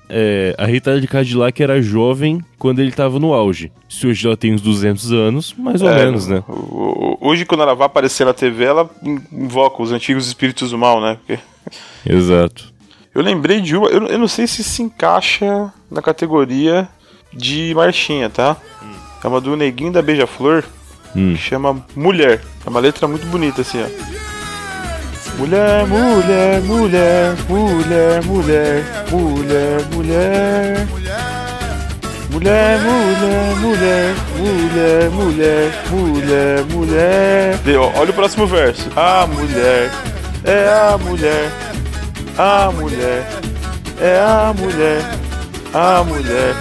é, 0.09 0.53
a 0.59 0.67
Rita 0.67 1.01
de 1.01 1.07
Cadillac 1.07 1.63
era 1.63 1.81
jovem 1.81 2.45
quando 2.59 2.81
ele 2.81 2.91
tava 2.91 3.21
no 3.21 3.33
auge. 3.33 3.71
Se 3.89 4.05
hoje 4.09 4.27
ela 4.27 4.37
tem 4.37 4.53
uns 4.53 4.61
200 4.61 5.13
anos, 5.13 5.55
mais 5.57 5.81
ou 5.81 5.89
É, 5.91 6.05
menos, 6.05 6.27
né? 6.27 6.43
Hoje, 7.21 7.45
quando 7.47 7.63
ela 7.63 7.75
vai 7.77 7.87
aparecer 7.87 8.25
na 8.25 8.35
TV, 8.35 8.65
ela 8.65 8.91
in- 9.03 9.21
invoca 9.33 9.81
os 9.81 9.93
antigos 9.93 10.27
espíritos 10.27 10.71
do 10.73 10.79
mal, 10.79 11.01
né? 11.01 11.19
Porque 11.25 11.41
Exato. 12.05 12.73
eu 13.15 13.23
lembrei 13.23 13.61
de 13.61 13.77
uma, 13.77 13.87
eu, 13.89 14.07
eu 14.09 14.19
não 14.19 14.29
sei 14.29 14.47
se 14.49 14.65
se 14.65 14.83
encaixa 14.83 15.73
na 15.89 16.03
categoria 16.03 16.89
de 17.33 17.73
marchinha, 17.75 18.29
tá? 18.31 18.57
É 19.23 19.29
uma 19.29 19.41
do 19.41 19.57
Neguinho 19.57 19.93
da 19.93 20.03
Beija-Flor, 20.03 20.63
Hum. 21.17 21.35
que 21.35 21.39
chama 21.41 21.83
Mulher. 21.97 22.41
É 22.65 22.69
uma 22.71 22.81
letra 22.81 23.09
muito 23.09 23.27
bonita, 23.27 23.63
assim, 23.63 23.79
ó. 23.83 23.89
Mulher, 25.39 25.87
mulher, 25.87 26.61
mulher, 26.63 27.37
mulher, 27.49 28.23
mulher, 28.25 29.05
mulher, 29.11 29.81
mulher. 29.93 30.87
Mulher, 32.31 32.79
mulher, 32.81 33.57
mulher, 33.57 34.15
mulher, 34.37 35.11
mulher, 35.11 35.73
mulher, 35.91 36.65
mulher. 36.71 37.59
Ó, 37.79 38.01
Olha 38.01 38.11
o 38.11 38.15
próximo 38.15 38.47
verso. 38.47 38.89
A 38.97 39.27
mulher 39.27 39.91
é 40.45 40.69
a 40.69 40.99
mulher, 40.99 41.51
a 42.37 42.71
mulher 42.73 43.27
é 44.01 44.21
a 44.21 44.53
mulher, 44.57 45.03
a 45.73 46.05
mulher 46.05 46.55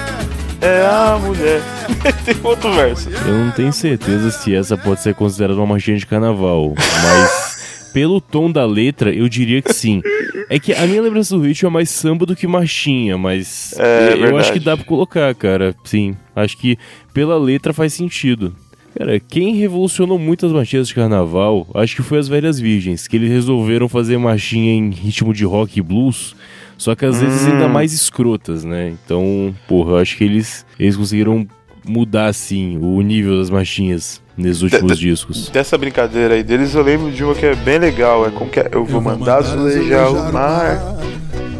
é 0.61 0.85
a 0.85 1.17
mulher. 1.19 1.61
Tem 2.25 2.35
outro 2.43 2.71
verso. 2.73 3.09
Eu 3.09 3.33
não 3.45 3.51
tenho 3.51 3.71
certeza 3.73 4.31
se 4.31 4.53
essa 4.55 4.77
pode 4.77 5.01
ser 5.01 5.13
considerada 5.15 5.59
uma 5.59 5.65
marchinha 5.67 5.97
de 5.97 6.05
carnaval, 6.05 6.73
mas 6.77 7.89
pelo 7.93 8.19
tom 8.21 8.51
da 8.51 8.65
letra, 8.65 9.13
eu 9.13 9.27
diria 9.29 9.61
que 9.61 9.73
sim. 9.73 10.01
É 10.49 10.59
que 10.59 10.73
a 10.73 10.85
minha 10.87 11.01
lembrança 11.01 11.35
do 11.35 11.41
ritmo 11.43 11.67
é 11.67 11.71
mais 11.71 11.89
samba 11.89 12.25
do 12.25 12.35
que 12.35 12.47
marchinha, 12.47 13.17
mas 13.17 13.73
É, 13.77 14.13
eu 14.13 14.17
verdade. 14.19 14.37
acho 14.39 14.53
que 14.53 14.59
dá 14.59 14.77
pra 14.77 14.85
colocar, 14.85 15.33
cara. 15.35 15.75
Sim, 15.83 16.15
acho 16.35 16.57
que 16.57 16.77
pela 17.13 17.37
letra 17.37 17.73
faz 17.73 17.93
sentido. 17.93 18.55
Cara, 18.97 19.19
quem 19.19 19.55
revolucionou 19.55 20.17
muitas 20.17 20.51
marchinhas 20.51 20.87
de 20.87 20.95
carnaval, 20.95 21.67
acho 21.75 21.95
que 21.95 22.01
foi 22.01 22.17
as 22.17 22.27
Velhas 22.27 22.59
Virgens, 22.59 23.07
que 23.07 23.15
eles 23.17 23.29
resolveram 23.29 23.87
fazer 23.89 24.17
marchinha 24.17 24.73
em 24.73 24.89
ritmo 24.89 25.33
de 25.33 25.43
rock 25.45 25.77
e 25.77 25.81
blues, 25.83 26.35
só 26.77 26.96
que 26.96 27.05
às 27.05 27.19
vezes 27.22 27.43
Hum. 27.48 27.51
ainda 27.53 27.67
mais 27.67 27.91
escrotas, 27.93 28.63
né? 28.63 28.89
Então, 28.89 29.53
porra, 29.67 29.91
eu 29.91 29.98
acho 29.98 30.15
que 30.17 30.24
eles, 30.24 30.65
eles 30.79 30.96
conseguiram 30.96 31.46
mudar, 31.86 32.27
assim, 32.27 32.77
o 32.81 33.01
nível 33.01 33.38
das 33.39 33.50
marchinhas 33.50 34.22
nesses 34.38 34.62
últimos 34.62 34.98
de- 35.00 35.10
discos. 35.10 35.50
Dessa 35.50 35.77
brincadeira 35.77 36.34
aí 36.36 36.43
deles, 36.43 36.74
eu 36.75 36.84
lembro 36.84 37.10
de 37.12 37.24
uma 37.24 37.34
que 37.34 37.46
é 37.46 37.55
bem 37.55 37.79
legal. 37.79 38.27
É 38.27 38.29
como 38.31 38.50
que 38.50 38.60
é? 38.60 38.69
Eu 38.72 38.86
vou 38.86 39.01
mandar 39.01 39.38
azulejar 39.38 40.12
o 40.12 40.31
mar. 40.34 40.96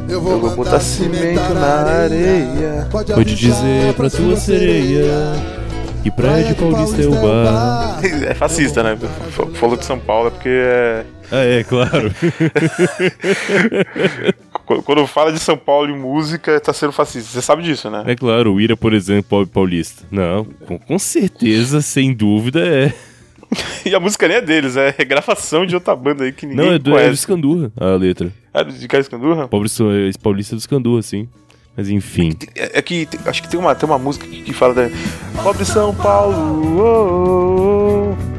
Eu 0.10 0.14
Eu 0.16 0.22
vou 0.40 0.56
botar 0.56 0.80
cimento 0.80 1.54
na 1.54 2.04
areia. 2.04 2.88
Pode 2.92 3.36
dizer 3.36 3.94
pra 3.96 4.10
tua 4.10 4.36
sereia 4.38 5.04
que 6.04 6.10
Praia 6.12 6.46
de 6.46 6.54
Paulista 6.56 7.02
é 7.02 7.08
o 7.08 7.12
bar. 7.12 8.00
É 8.26 8.34
fascista, 8.34 8.84
né? 8.84 8.98
Falou 9.56 9.76
de 9.76 9.84
São 9.84 10.00
Paulo 10.00 10.28
é 10.28 10.32
porque 10.32 10.50
é. 10.50 11.04
Ah, 11.30 11.44
é, 11.44 11.64
claro. 11.64 12.10
Qu- 14.68 14.84
Quando 14.84 15.08
fala 15.08 15.32
de 15.32 15.40
São 15.40 15.58
Paulo 15.58 15.90
em 15.90 15.98
música, 15.98 16.60
tá 16.60 16.72
sendo 16.74 16.92
fascista. 16.92 17.32
Você 17.32 17.42
sabe 17.42 17.64
disso, 17.64 17.90
né? 17.90 18.04
É 18.06 18.16
claro, 18.16 18.54
o 18.54 18.62
Ira, 18.62 18.78
por 18.78 18.94
exemplo, 18.94 19.48
paulista. 19.48 20.04
Não, 20.12 20.44
com, 20.46 20.78
com 20.78 21.00
certeza, 21.00 21.82
sem 21.82 22.14
dúvida, 22.14 22.60
é. 22.68 22.94
E 23.86 23.96
a 23.96 24.00
música 24.00 24.28
nem 24.28 24.38
é 24.38 24.42
deles, 24.42 24.76
é 24.76 24.94
regravação 24.98 25.66
de 25.66 25.74
outra 25.74 25.96
banda 25.96 26.26
aí 26.26 26.34
que 26.34 26.46
ninguém 26.46 26.66
Não, 26.66 26.74
é 26.74 26.78
do, 26.78 26.98
é 26.98 27.08
do. 27.08 27.14
Escandurra, 27.14 27.72
a 27.80 27.96
letra. 27.96 28.30
É 28.54 28.62
de 28.62 28.86
Escandurra? 29.00 29.48
Paulista, 29.48 29.86
paulista 30.22 30.54
do 30.56 30.60
Escandurra, 30.60 31.02
sim. 31.02 31.30
Mas 31.78 31.90
enfim. 31.90 32.34
É, 32.56 32.80
é 32.80 32.82
que 32.82 33.06
tem- 33.06 33.20
acho 33.26 33.42
que 33.42 33.48
tem 33.48 33.58
uma, 33.58 33.74
tem 33.74 33.88
uma 33.88 33.98
música 33.98 34.28
que, 34.28 34.42
que 34.42 34.52
fala 34.52 34.74
da. 34.74 34.90
Pobre 35.42 35.64
São 35.64 35.96
Paulo. 35.96 36.36
oh, 36.78 36.82
oh, 36.82 38.14
oh. 38.34 38.37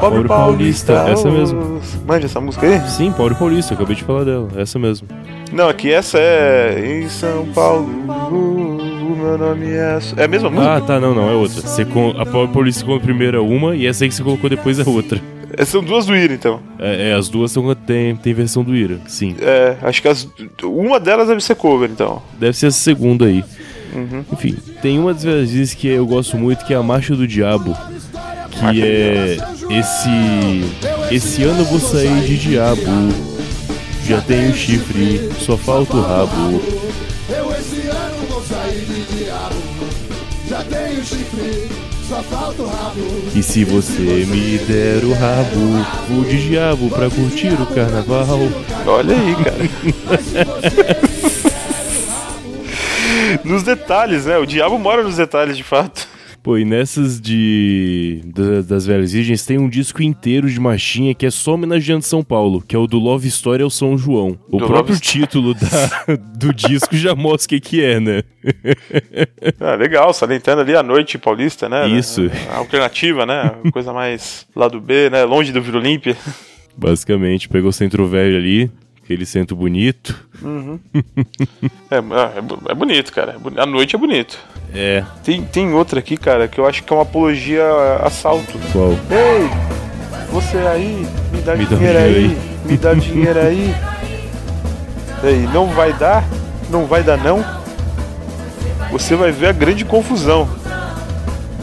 Pobre 0.00 0.26
Paulista, 0.26 0.92
essa 1.08 1.28
oh. 1.28 1.32
mesmo. 1.32 1.80
Manja 2.06 2.26
essa 2.26 2.40
música 2.40 2.66
aí? 2.66 2.80
Sim, 2.88 3.12
Pobre 3.12 3.34
Paulista, 3.34 3.74
acabei 3.74 3.94
de 3.94 4.02
falar 4.02 4.24
dela, 4.24 4.48
essa 4.56 4.78
mesmo. 4.78 5.06
Não, 5.52 5.68
aqui 5.68 5.92
essa 5.92 6.18
é. 6.18 7.02
Em 7.02 7.08
São 7.08 7.46
Paulo, 7.48 7.84
o 7.84 9.16
meu 9.16 9.36
nome 9.36 9.66
é. 9.66 9.98
É 10.16 10.24
a 10.24 10.28
mesma 10.28 10.48
música? 10.48 10.76
Ah, 10.76 10.80
tá, 10.80 10.98
não, 10.98 11.14
não, 11.14 11.28
é 11.28 11.34
outra. 11.34 11.60
Você 11.60 11.84
com, 11.84 12.10
a 12.18 12.24
Pobre 12.24 12.52
Paulista 12.52 12.84
com 12.84 12.94
a 12.94 13.00
primeira 13.00 13.36
é 13.36 13.40
uma 13.40 13.76
e 13.76 13.86
essa 13.86 14.04
aí 14.04 14.08
que 14.08 14.14
você 14.14 14.22
colocou 14.22 14.48
depois 14.48 14.78
é 14.78 14.88
outra. 14.88 15.20
É, 15.52 15.64
São 15.64 15.82
duas 15.82 16.06
do 16.06 16.16
Ira, 16.16 16.32
então. 16.32 16.60
É, 16.78 17.10
é, 17.10 17.14
as 17.14 17.28
duas 17.28 17.52
são, 17.52 17.74
tem, 17.74 18.16
tem 18.16 18.32
versão 18.32 18.64
do 18.64 18.74
Ira, 18.74 18.98
sim. 19.06 19.36
É, 19.40 19.76
acho 19.82 20.00
que 20.00 20.08
as, 20.08 20.26
uma 20.62 20.98
delas 20.98 21.28
deve 21.28 21.40
ser 21.40 21.56
cover, 21.56 21.90
então. 21.90 22.22
Deve 22.38 22.56
ser 22.56 22.68
essa 22.68 22.78
segunda 22.78 23.26
aí. 23.26 23.44
Uhum. 23.92 24.24
Enfim, 24.32 24.56
tem 24.80 24.98
uma 24.98 25.12
das 25.12 25.24
vezes 25.24 25.74
que 25.74 25.88
eu 25.88 26.06
gosto 26.06 26.36
muito, 26.38 26.64
que 26.64 26.72
é 26.72 26.76
a 26.76 26.82
Marcha 26.82 27.14
do 27.16 27.26
Diabo. 27.26 27.76
Que 28.50 28.82
é 28.82 29.36
esse. 29.70 30.64
Esse 31.14 31.42
ano 31.44 31.60
eu 31.60 31.64
vou 31.64 31.80
sair 31.80 32.20
de 32.22 32.36
diabo. 32.36 32.82
Já 34.06 34.20
tenho 34.20 34.52
chifre, 34.54 35.30
só 35.40 35.56
falta 35.56 35.96
o 35.96 36.00
rabo. 36.00 36.60
Eu 37.28 37.52
esse 37.52 37.88
ano 37.88 38.26
vou 38.28 38.42
sair 38.42 38.84
de 38.84 39.02
diabo. 39.16 39.54
Já 40.48 40.64
tenho 40.64 41.04
chifre, 41.04 41.68
só 42.08 42.22
falta 42.24 42.62
o 42.62 42.66
rabo. 42.66 43.00
E 43.34 43.42
se 43.42 43.64
você 43.64 44.26
me 44.26 44.58
der 44.58 45.04
o 45.04 45.12
rabo, 45.12 45.86
vou 46.08 46.24
de 46.24 46.48
diabo 46.48 46.90
pra 46.90 47.08
curtir 47.08 47.52
o 47.52 47.66
carnaval. 47.66 48.40
Olha 48.86 49.14
aí, 49.14 49.36
cara. 49.36 51.10
nos 53.44 53.62
detalhes, 53.62 54.26
né? 54.26 54.38
O 54.38 54.46
diabo 54.46 54.78
mora 54.78 55.02
nos 55.02 55.16
detalhes, 55.16 55.56
de 55.56 55.62
fato. 55.62 56.08
Pô, 56.42 56.56
e 56.56 56.64
nessas 56.64 57.20
de. 57.20 58.22
da- 58.24 58.62
das 58.62 58.86
velhas 58.86 59.12
virgens 59.12 59.44
tem 59.44 59.58
um 59.58 59.68
disco 59.68 60.02
inteiro 60.02 60.48
de 60.48 60.58
marchinha 60.58 61.14
que 61.14 61.26
é 61.26 61.30
só 61.30 61.52
homenageando 61.52 62.02
São 62.02 62.24
Paulo, 62.24 62.62
que 62.66 62.74
é 62.74 62.78
o 62.78 62.86
do 62.86 62.98
Love 62.98 63.28
Story 63.28 63.62
ao 63.62 63.68
São 63.68 63.98
João. 63.98 64.38
O 64.48 64.56
Do 64.56 64.66
próprio 64.66 64.94
Love 64.94 65.00
título 65.00 65.52
da- 65.52 66.16
do 66.38 66.54
disco 66.54 66.96
já 66.96 67.14
mostra 67.14 67.44
o 67.44 67.48
que, 67.50 67.60
que 67.60 67.84
é, 67.84 68.00
né? 68.00 68.22
Ah, 69.60 69.74
legal, 69.74 70.14
salientando 70.14 70.62
ali 70.62 70.74
a 70.74 70.82
noite 70.82 71.18
paulista, 71.18 71.68
né? 71.68 71.86
Isso. 71.88 72.30
A 72.50 72.56
alternativa, 72.56 73.26
né? 73.26 73.52
Coisa 73.70 73.92
mais 73.92 74.46
lado 74.56 74.80
B, 74.80 75.10
né? 75.10 75.24
Longe 75.24 75.52
do 75.52 75.60
Vila 75.60 75.78
Olímpia. 75.78 76.16
Basicamente, 76.76 77.48
pegou 77.50 77.68
o 77.68 77.72
centro 77.72 78.06
velho 78.06 78.36
ali, 78.38 78.70
aquele 79.10 79.26
centro 79.26 79.56
bonito. 79.56 80.14
É, 81.90 81.96
ah, 81.98 82.32
é, 82.36 82.40
bo- 82.40 82.58
é 82.68 82.74
bonito, 82.74 83.12
cara. 83.12 83.34
É 83.56 83.60
A 83.60 83.66
noite 83.66 83.96
é 83.96 83.98
bonito. 83.98 84.38
É, 84.72 85.02
Tem, 85.24 85.42
tem 85.42 85.72
outra 85.72 85.98
aqui, 85.98 86.16
cara, 86.16 86.46
que 86.46 86.58
eu 86.60 86.66
acho 86.66 86.84
que 86.84 86.92
é 86.92 86.96
uma 86.96 87.02
apologia 87.02 87.64
a 87.64 88.06
assalto. 88.06 88.56
qual? 88.72 88.92
Ei, 89.10 89.50
você 90.30 90.56
aí, 90.58 91.04
me 91.32 91.40
dá 91.42 91.56
Me 91.56 91.66
dá 91.66 91.74
um 91.74 91.78
dinheiro 91.78 91.98
aí, 91.98 92.12
dinheiro 92.14 92.40
me 92.64 92.76
dá 92.76 92.94
dinheiro 92.94 93.40
aí. 93.40 93.74
Ei, 95.24 95.48
não 95.52 95.66
vai 95.66 95.92
dar? 95.92 96.24
Não 96.70 96.86
vai 96.86 97.02
dar 97.02 97.16
não? 97.18 97.44
Você 98.92 99.16
vai 99.16 99.32
ver 99.32 99.48
a 99.48 99.52
grande 99.52 99.84
confusão 99.84 100.48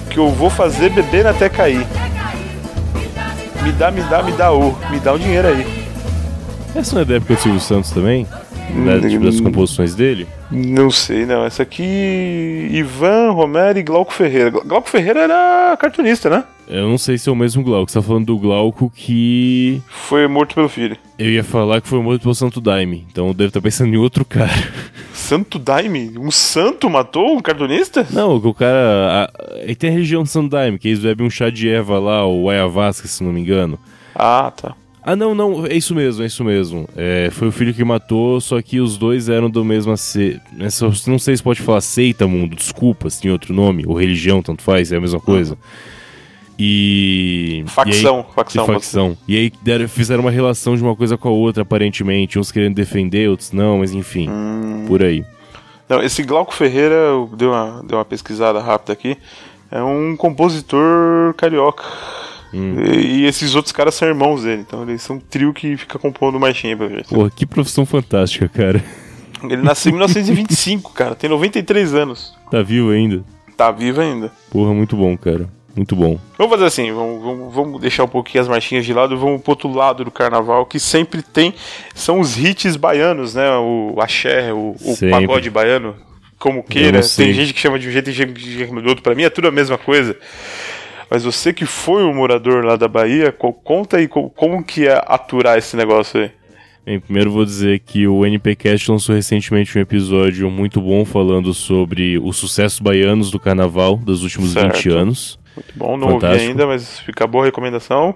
que 0.09 0.19
eu 0.19 0.29
vou 0.29 0.49
fazer 0.49 0.89
beber 0.89 1.25
até 1.25 1.47
cair. 1.47 1.87
Me 3.63 3.71
dá, 3.71 3.89
me 3.91 4.01
dá, 4.03 4.21
me 4.21 4.33
dá 4.33 4.51
o, 4.51 4.77
me 4.91 4.99
dá 4.99 5.13
um 5.13 5.17
dinheiro 5.17 5.47
aí. 5.47 5.76
Essa 6.75 6.95
não 6.95 7.01
é 7.01 7.05
da 7.05 7.15
época 7.15 7.33
do 7.35 7.39
Silvio 7.41 7.59
Santos 7.59 7.91
também? 7.91 8.27
Da, 8.85 9.09
tipo, 9.09 9.23
das 9.25 9.39
composições 9.41 9.95
dele? 9.95 10.27
Não 10.51 10.91
sei, 10.91 11.25
não. 11.25 11.43
Essa 11.43 11.63
aqui, 11.63 12.67
Ivan, 12.71 13.31
Romero 13.31 13.79
e 13.79 13.83
Glauco 13.83 14.13
Ferreira. 14.13 14.49
Glau- 14.51 14.63
Glauco 14.65 14.89
Ferreira 14.89 15.21
era 15.21 15.75
cartunista, 15.79 16.29
né? 16.29 16.43
Eu 16.67 16.87
não 16.87 16.97
sei 16.97 17.17
se 17.17 17.29
é 17.29 17.31
o 17.31 17.35
mesmo 17.35 17.63
Glauco. 17.63 17.89
Você 17.89 17.97
tá 17.97 18.03
falando 18.05 18.25
do 18.25 18.37
Glauco 18.37 18.91
que. 18.93 19.81
Foi 19.87 20.27
morto 20.27 20.53
pelo 20.53 20.69
filho. 20.69 20.97
Eu 21.17 21.31
ia 21.31 21.43
falar 21.43 21.81
que 21.81 21.87
foi 21.87 21.99
morto 22.01 22.21
pelo 22.21 22.35
Santo 22.35 22.59
Daime. 22.61 23.07
Então 23.09 23.27
eu 23.29 23.33
devo 23.33 23.47
estar 23.47 23.61
pensando 23.61 23.93
em 23.93 23.97
outro 23.97 24.23
cara. 24.25 24.51
Santo 25.13 25.57
Daime? 25.57 26.13
Um 26.19 26.29
santo 26.29 26.89
matou 26.89 27.35
um 27.37 27.41
cartunista? 27.41 28.05
Não, 28.11 28.39
que 28.39 28.47
o 28.47 28.53
cara. 28.53 29.29
a- 29.33 29.59
Ele 29.61 29.75
tem 29.75 29.89
a 29.89 29.93
religião 29.93 30.21
do 30.23 30.29
Santo 30.29 30.49
Daime, 30.49 30.77
que 30.77 30.89
eles 30.89 30.99
bebem 30.99 31.25
um 31.25 31.29
chá 31.29 31.49
de 31.49 31.67
erva 31.69 31.97
lá, 31.97 32.27
o 32.27 32.49
ayahuasca, 32.49 33.07
se 33.07 33.23
não 33.23 33.31
me 33.33 33.41
engano. 33.41 33.79
Ah, 34.13 34.51
tá. 34.55 34.75
Ah, 35.09 35.15
não, 35.15 35.33
não, 35.33 35.65
é 35.65 35.73
isso 35.73 35.95
mesmo, 35.95 36.21
é 36.21 36.25
isso 36.25 36.43
mesmo. 36.43 36.85
É, 36.93 37.29
foi 37.31 37.47
o 37.47 37.51
filho 37.51 37.73
que 37.73 37.81
matou, 37.81 38.41
só 38.41 38.61
que 38.61 38.81
os 38.81 38.97
dois 38.97 39.29
eram 39.29 39.49
do 39.49 39.63
mesmo 39.63 39.95
se... 39.95 40.37
Não 41.07 41.17
sei 41.17 41.37
se 41.37 41.41
pode 41.41 41.61
falar 41.61 41.79
seita, 41.79 42.27
mundo, 42.27 42.57
desculpa, 42.57 43.09
se 43.09 43.21
tem 43.21 43.31
outro 43.31 43.53
nome, 43.53 43.85
ou 43.87 43.97
religião, 43.97 44.41
tanto 44.41 44.61
faz, 44.61 44.91
é 44.91 44.97
a 44.97 44.99
mesma 44.99 45.21
coisa. 45.21 45.57
E. 46.59 47.63
Facção, 47.67 48.17
e 48.17 48.19
aí, 48.19 48.33
facção, 48.35 48.65
facção. 48.65 49.17
E 49.29 49.37
aí 49.37 49.51
deram- 49.61 49.87
fizeram 49.87 50.21
uma 50.23 50.31
relação 50.31 50.75
de 50.75 50.83
uma 50.83 50.93
coisa 50.93 51.17
com 51.17 51.29
a 51.29 51.31
outra, 51.31 51.61
aparentemente. 51.63 52.37
Uns 52.37 52.51
querendo 52.51 52.75
defender, 52.75 53.29
outros 53.29 53.53
não, 53.53 53.77
mas 53.77 53.93
enfim. 53.93 54.27
Hum. 54.29 54.83
Por 54.87 55.03
aí. 55.03 55.23
Não, 55.87 56.01
esse 56.03 56.21
Glauco 56.23 56.53
Ferreira, 56.53 56.95
eu 56.95 57.29
dei 57.33 57.47
uma, 57.47 57.81
dei 57.87 57.97
uma 57.97 58.03
pesquisada 58.03 58.59
rápida 58.59 58.91
aqui. 58.91 59.15
É 59.71 59.81
um 59.81 60.17
compositor 60.17 61.33
carioca. 61.35 61.83
Hum. 62.57 62.83
E, 62.83 63.19
e 63.19 63.25
esses 63.25 63.53
outros 63.53 63.71
caras 63.71 63.93
são 63.93 64.07
irmãos 64.07 64.43
dele, 64.43 64.63
então 64.67 64.83
eles 64.83 65.01
são 65.01 65.17
um 65.17 65.19
trio 65.19 65.53
que 65.53 65.77
fica 65.77 65.99
compondo 65.99 66.39
pra 66.39 66.51
gente. 66.51 66.75
Porra, 67.07 67.29
que 67.29 67.45
profissão 67.45 67.85
fantástica, 67.85 68.49
cara. 68.49 68.83
Ele 69.43 69.61
nasceu 69.61 69.91
em 69.91 69.93
1925, 69.93 70.93
cara, 70.93 71.13
tem 71.13 71.29
93 71.29 71.93
anos. 71.93 72.33
Tá 72.49 72.63
vivo 72.63 72.89
ainda? 72.89 73.23
Tá 73.55 73.71
vivo 73.71 74.01
ainda. 74.01 74.31
Porra, 74.49 74.73
muito 74.73 74.95
bom, 74.95 75.15
cara. 75.15 75.47
Muito 75.75 75.95
bom. 75.95 76.19
Vamos 76.39 76.51
fazer 76.51 76.65
assim, 76.65 76.91
vamos, 76.91 77.21
vamos, 77.21 77.53
vamos 77.53 77.81
deixar 77.81 78.03
um 78.03 78.07
pouquinho 78.07 78.41
as 78.41 78.47
marchinhas 78.47 78.83
de 78.83 78.91
lado, 78.91 79.15
vamos 79.15 79.41
pro 79.43 79.51
outro 79.51 79.71
lado 79.71 80.03
do 80.03 80.09
carnaval, 80.09 80.65
que 80.65 80.79
sempre 80.79 81.21
tem, 81.21 81.53
são 81.93 82.19
os 82.19 82.35
hits 82.35 82.75
baianos, 82.75 83.35
né? 83.35 83.47
O 83.57 83.95
axé, 84.01 84.51
o, 84.51 84.75
o 84.79 85.09
pagode 85.11 85.51
baiano, 85.51 85.95
como 86.39 86.63
queira. 86.63 87.01
Tem 87.01 87.31
gente 87.31 87.53
que 87.53 87.59
chama 87.59 87.77
de 87.77 87.87
um 87.87 87.91
jeito, 87.91 88.05
tem 88.05 88.13
gente 88.13 88.33
que 88.33 88.65
chama 88.65 88.81
de 88.81 88.87
outro. 88.87 89.03
Pra 89.03 89.13
mim 89.13 89.21
é 89.21 89.29
tudo 89.29 89.47
a 89.47 89.51
mesma 89.51 89.77
coisa. 89.77 90.17
Mas 91.09 91.23
você 91.23 91.53
que 91.53 91.65
foi 91.65 92.03
um 92.03 92.13
morador 92.13 92.63
lá 92.65 92.75
da 92.75 92.87
Bahia, 92.87 93.31
co- 93.31 93.53
conta 93.53 93.97
aí 93.97 94.07
co- 94.07 94.29
como 94.29 94.63
que 94.63 94.87
é 94.87 95.01
aturar 95.07 95.57
esse 95.57 95.75
negócio 95.77 96.19
aí. 96.21 96.31
Bem, 96.85 96.99
primeiro 96.99 97.31
vou 97.31 97.43
dizer 97.43 97.79
que 97.79 98.07
o 98.07 98.25
NPcast 98.25 98.89
lançou 98.89 99.13
recentemente 99.15 99.77
um 99.77 99.81
episódio 99.81 100.49
muito 100.49 100.79
bom 100.81 101.03
falando 101.03 101.53
sobre 101.53 102.17
os 102.17 102.37
sucessos 102.37 102.79
baianos 102.79 103.29
do 103.29 103.39
carnaval 103.39 103.97
dos 103.97 104.23
últimos 104.23 104.51
Certo. 104.51 104.75
20 104.75 104.89
anos. 104.89 105.39
Muito 105.55 105.73
bom, 105.75 105.97
não 105.97 106.07
ouvi 106.07 106.21
Fantástico. 106.21 106.49
ainda, 106.51 106.67
mas 106.67 106.99
fica 106.99 107.27
boa 107.27 107.43
a 107.43 107.47
recomendação. 107.47 108.15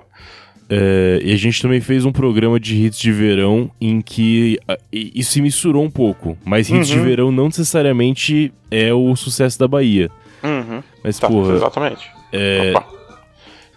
É, 0.69 1.19
e 1.21 1.33
a 1.33 1.35
gente 1.37 1.61
também 1.61 1.81
fez 1.81 2.05
um 2.05 2.13
programa 2.13 2.57
de 2.61 2.75
hits 2.85 2.97
de 2.97 3.11
verão 3.11 3.69
em 3.81 3.99
que 3.99 4.57
isso 4.93 5.31
se 5.33 5.41
misturou 5.41 5.83
um 5.83 5.89
pouco. 5.91 6.37
Mas 6.45 6.69
hits 6.69 6.87
de 6.87 6.97
Uhum. 6.97 7.03
verão 7.03 7.31
não 7.31 7.47
necessariamente 7.47 8.53
é 8.69 8.93
o 8.93 9.13
sucesso 9.17 9.59
da 9.59 9.67
Bahia. 9.67 10.09
Uhum. 10.41 10.81
Mas, 11.03 11.19
Tá, 11.19 11.27
porra, 11.27 11.55
exatamente. 11.55 12.09
É, 12.31 12.73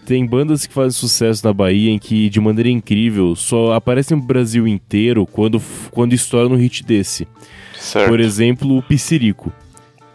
tem 0.04 0.26
bandas 0.26 0.66
que 0.66 0.74
fazem 0.74 0.90
sucesso 0.90 1.46
na 1.46 1.52
Bahia 1.52 1.90
em 1.90 1.98
que, 1.98 2.28
de 2.28 2.40
maneira 2.40 2.68
incrível, 2.68 3.34
só 3.34 3.72
aparecem 3.72 4.16
no 4.16 4.22
Brasil 4.22 4.68
inteiro 4.68 5.26
quando, 5.26 5.60
quando 5.90 6.12
estoura 6.12 6.48
um 6.48 6.56
hit 6.56 6.84
desse. 6.84 7.26
Certo. 7.74 8.08
Por 8.08 8.20
exemplo, 8.20 8.76
o 8.76 8.82
Piscirico. 8.82 9.52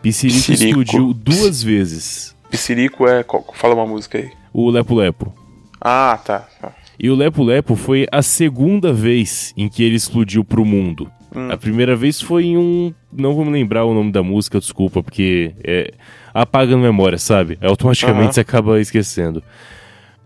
Piscirico, 0.01 0.45
Piscirico. 0.45 0.81
explodiu 0.81 1.13
duas 1.13 1.61
vezes. 1.61 2.35
Piscirico 2.49 3.07
é. 3.07 3.25
Fala 3.53 3.75
uma 3.75 3.85
música 3.85 4.17
aí. 4.17 4.31
O 4.53 4.69
Lepo 4.69 4.95
Lepo. 4.95 5.33
Ah, 5.81 6.19
tá. 6.23 6.47
tá. 6.61 6.71
E 6.99 7.09
o 7.09 7.15
Lepo 7.15 7.43
Lepo 7.43 7.75
foi 7.75 8.07
a 8.11 8.21
segunda 8.21 8.91
vez 8.93 9.53
em 9.55 9.69
que 9.69 9.83
ele 9.83 9.95
explodiu 9.95 10.43
pro 10.43 10.65
mundo. 10.65 11.09
Hum. 11.35 11.51
A 11.51 11.57
primeira 11.57 11.95
vez 11.95 12.21
foi 12.21 12.45
em 12.45 12.57
um. 12.57 12.93
Não 13.11 13.33
vou 13.33 13.45
me 13.45 13.51
lembrar 13.51 13.85
o 13.85 13.93
nome 13.93 14.11
da 14.11 14.23
música, 14.23 14.59
desculpa, 14.59 15.01
porque 15.01 15.53
é. 15.63 15.93
Apaga 16.33 16.75
na 16.75 16.81
memória, 16.81 17.17
sabe? 17.17 17.57
Automaticamente 17.61 18.23
Aham. 18.25 18.31
você 18.33 18.39
acaba 18.41 18.79
esquecendo. 18.79 19.41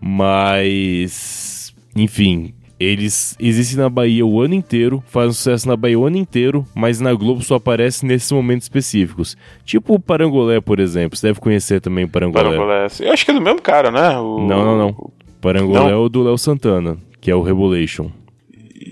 Mas. 0.00 1.74
Enfim, 1.96 2.52
eles 2.78 3.36
existem 3.38 3.78
na 3.78 3.88
Bahia 3.88 4.26
o 4.26 4.40
ano 4.40 4.54
inteiro, 4.54 5.02
fazem 5.06 5.32
sucesso 5.32 5.68
na 5.68 5.76
Bahia 5.76 5.98
o 5.98 6.04
ano 6.04 6.16
inteiro, 6.16 6.66
mas 6.74 7.00
na 7.00 7.14
Globo 7.14 7.42
só 7.42 7.54
aparece 7.54 8.04
nesses 8.04 8.30
momentos 8.32 8.64
específicos. 8.64 9.36
Tipo 9.64 9.94
o 9.94 10.00
Parangolé, 10.00 10.60
por 10.60 10.80
exemplo. 10.80 11.16
Você 11.16 11.28
deve 11.28 11.40
conhecer 11.40 11.80
também 11.80 12.04
o 12.04 12.08
Parangolé. 12.08 12.42
Parangolé. 12.44 12.86
Eu 13.00 13.12
acho 13.12 13.24
que 13.24 13.30
é 13.30 13.34
do 13.34 13.40
mesmo 13.40 13.62
cara, 13.62 13.90
né? 13.90 14.18
O- 14.18 14.40
Não, 14.46 14.64
não, 14.64 14.76
não. 14.78 15.10
Parangolé 15.40 15.78
Não? 15.80 15.88
é 15.88 15.94
o 15.96 16.08
do 16.08 16.22
Léo 16.24 16.36
Santana, 16.38 16.96
que 17.20 17.30
é 17.30 17.34
o 17.34 17.42
Rebolation. 17.42 18.10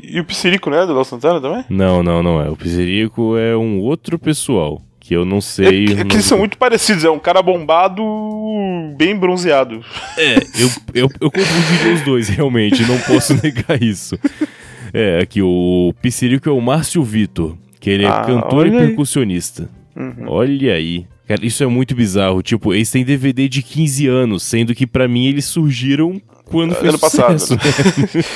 E 0.04 0.20
o 0.20 0.24
Piscirico, 0.24 0.70
né? 0.70 0.86
Do 0.86 0.94
Léo 0.94 1.04
Santana 1.04 1.40
também? 1.40 1.64
Não, 1.68 2.02
não, 2.02 2.22
não 2.22 2.40
é. 2.40 2.48
O 2.48 2.56
Piserico 2.56 3.36
é 3.36 3.56
um 3.56 3.80
outro 3.80 4.18
pessoal, 4.18 4.80
que 5.04 5.14
eu 5.14 5.24
não 5.24 5.40
sei. 5.40 5.84
É, 5.84 5.86
que- 5.86 6.00
é 6.00 6.04
que 6.04 6.14
eles 6.14 6.24
são 6.24 6.38
muito 6.38 6.56
parecidos. 6.56 7.04
É 7.04 7.10
um 7.10 7.18
cara 7.18 7.42
bombado, 7.42 8.02
bem 8.96 9.16
bronzeado. 9.16 9.84
É, 10.16 10.36
eu, 10.36 10.70
eu, 10.94 11.08
eu 11.20 11.30
confundi 11.30 11.88
os 11.94 12.00
dois, 12.02 12.28
realmente, 12.28 12.82
não 12.86 12.98
posso 13.00 13.34
negar 13.42 13.82
isso. 13.82 14.16
É, 14.94 15.18
aqui, 15.20 15.42
o 15.42 15.92
Piserico 16.00 16.48
é 16.48 16.52
o 16.52 16.60
Márcio 16.60 17.02
Vitor, 17.02 17.56
que 17.80 17.90
ele 17.90 18.04
é 18.04 18.08
Ah, 18.08 18.22
cantor 18.24 18.66
e 18.66 18.70
percussionista. 18.70 19.68
Uhum. 19.96 20.24
Olha 20.28 20.74
aí. 20.74 21.06
Cara, 21.26 21.44
isso 21.44 21.62
é 21.64 21.66
muito 21.66 21.94
bizarro. 21.94 22.42
Tipo, 22.42 22.72
eles 22.74 22.90
têm 22.90 23.04
DVD 23.04 23.48
de 23.48 23.62
15 23.62 24.06
anos, 24.06 24.42
sendo 24.42 24.74
que 24.74 24.86
pra 24.86 25.08
mim 25.08 25.26
eles 25.26 25.44
surgiram 25.46 26.20
quando 26.44 26.74
foi 26.74 26.88
Ano 26.88 26.98
passado. 26.98 27.38
sucesso. 27.38 27.58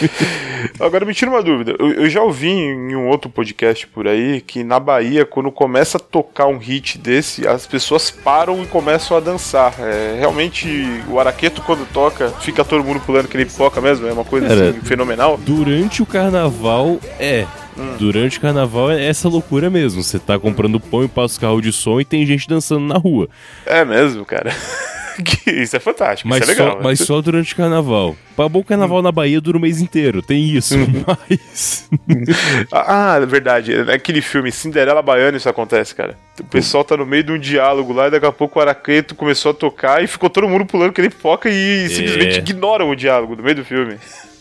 Agora 0.80 1.04
me 1.04 1.14
tira 1.14 1.30
uma 1.30 1.42
dúvida. 1.42 1.75
Eu, 1.78 1.92
eu 1.92 2.10
já 2.10 2.22
ouvi 2.22 2.48
em 2.48 2.94
um 2.96 3.08
outro 3.08 3.30
podcast 3.30 3.86
por 3.86 4.06
aí 4.08 4.40
que 4.40 4.64
na 4.64 4.80
Bahia, 4.80 5.25
quando 5.25 5.50
começa 5.50 5.96
a 5.98 6.00
tocar 6.00 6.46
um 6.46 6.58
hit 6.58 6.98
desse, 6.98 7.46
as 7.46 7.66
pessoas 7.66 8.10
param 8.10 8.62
e 8.62 8.66
começam 8.66 9.16
a 9.16 9.21
dançar. 9.21 9.75
É, 9.78 10.16
realmente, 10.19 10.69
o 11.08 11.19
araqueto, 11.21 11.62
quando 11.62 11.86
toca, 11.92 12.30
fica 12.40 12.64
todo 12.64 12.82
mundo 12.84 13.00
pulando 13.00 13.28
que 13.28 13.36
nem 13.36 13.47
pipoca 13.47 13.80
mesmo. 13.80 14.06
É 14.06 14.12
uma 14.12 14.25
coisa 14.25 14.49
Cara, 14.49 14.71
assim, 14.71 14.80
fenomenal. 14.80 15.38
Durante 15.38 16.02
o 16.02 16.06
carnaval, 16.06 16.99
é. 17.19 17.47
Hum. 17.78 17.97
Durante 17.99 18.38
o 18.38 18.40
carnaval 18.40 18.90
é 18.90 19.04
essa 19.04 19.28
loucura 19.28 19.69
mesmo. 19.69 20.02
Você 20.02 20.19
tá 20.19 20.38
comprando 20.38 20.80
pão 20.80 21.04
e 21.04 21.08
passa 21.08 21.36
o 21.36 21.40
carro 21.40 21.60
de 21.60 21.71
som 21.73 22.00
e 22.00 22.04
tem 22.06 22.25
gente 22.25 22.49
dançando 22.49 22.80
na 22.86 22.97
rua. 22.97 23.28
É 23.66 23.84
mesmo, 23.84 24.25
cara. 24.25 24.50
Isso 25.46 25.76
é 25.76 25.80
fantástico. 25.80 26.28
Mas, 26.28 26.42
isso 26.42 26.50
é 26.50 26.54
legal. 26.54 26.76
só, 26.76 26.82
mas 26.82 26.98
só 27.00 27.20
durante 27.20 27.52
o 27.52 27.56
carnaval. 27.56 28.16
Bom 28.36 28.58
Hum. 28.60 28.62
carnaval 28.62 29.00
na 29.02 29.10
Bahia 29.10 29.40
dura 29.40 29.56
o 29.56 29.60
mês 29.60 29.80
inteiro, 29.80 30.20
tem 30.20 30.50
isso. 30.50 30.74
Mas. 31.06 31.88
Ah, 32.70 33.18
é 33.22 33.26
verdade. 33.26 33.74
Naquele 33.84 34.20
filme 34.20 34.52
Cinderela 34.52 35.00
Baiana 35.02 35.36
isso 35.36 35.48
acontece, 35.48 35.94
cara. 35.94 36.18
O 36.40 36.44
pessoal 36.44 36.84
tá 36.84 36.96
no 36.96 37.06
meio 37.06 37.22
de 37.24 37.32
um 37.32 37.38
diálogo 37.38 37.92
lá 37.92 38.08
e 38.08 38.10
daqui 38.10 38.26
a 38.26 38.32
pouco 38.32 38.58
o 38.58 38.62
araqueto 38.62 39.14
começou 39.14 39.52
a 39.52 39.54
tocar 39.54 40.02
e 40.02 40.06
ficou 40.06 40.28
todo 40.28 40.48
mundo 40.48 40.66
pulando 40.66 40.92
que 40.92 41.00
nem 41.00 41.10
pipoca 41.10 41.48
e 41.48 41.88
simplesmente 41.88 42.38
ignoram 42.38 42.90
o 42.90 42.96
diálogo 42.96 43.36
no 43.36 43.42
meio 43.42 43.56
do 43.56 43.64
filme. 43.64 43.96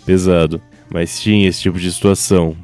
Pesado. 0.06 0.62
Mas 0.92 1.20
tinha 1.20 1.48
esse 1.48 1.62
tipo 1.62 1.80
de 1.80 1.92
situação. 1.92 2.56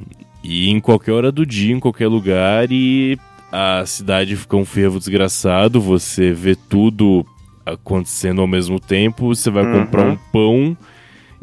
E 0.44 0.70
em 0.70 0.80
qualquer 0.80 1.12
hora 1.12 1.32
do 1.32 1.46
dia, 1.46 1.74
em 1.74 1.80
qualquer 1.80 2.08
lugar, 2.08 2.72
e 2.72 3.18
a 3.52 3.84
cidade 3.86 4.36
fica 4.36 4.56
um 4.56 4.66
fervo 4.66 4.98
desgraçado, 4.98 5.80
você 5.82 6.32
vê 6.32 6.56
tudo 6.56 7.26
acontecendo 7.66 8.42
ao 8.42 8.48
mesmo 8.48 8.80
tempo, 8.80 9.28
você 9.36 9.50
vai 9.50 9.64
Uhum. 9.66 9.86
comprar 9.86 10.04
um 10.04 10.18
pão 10.32 10.78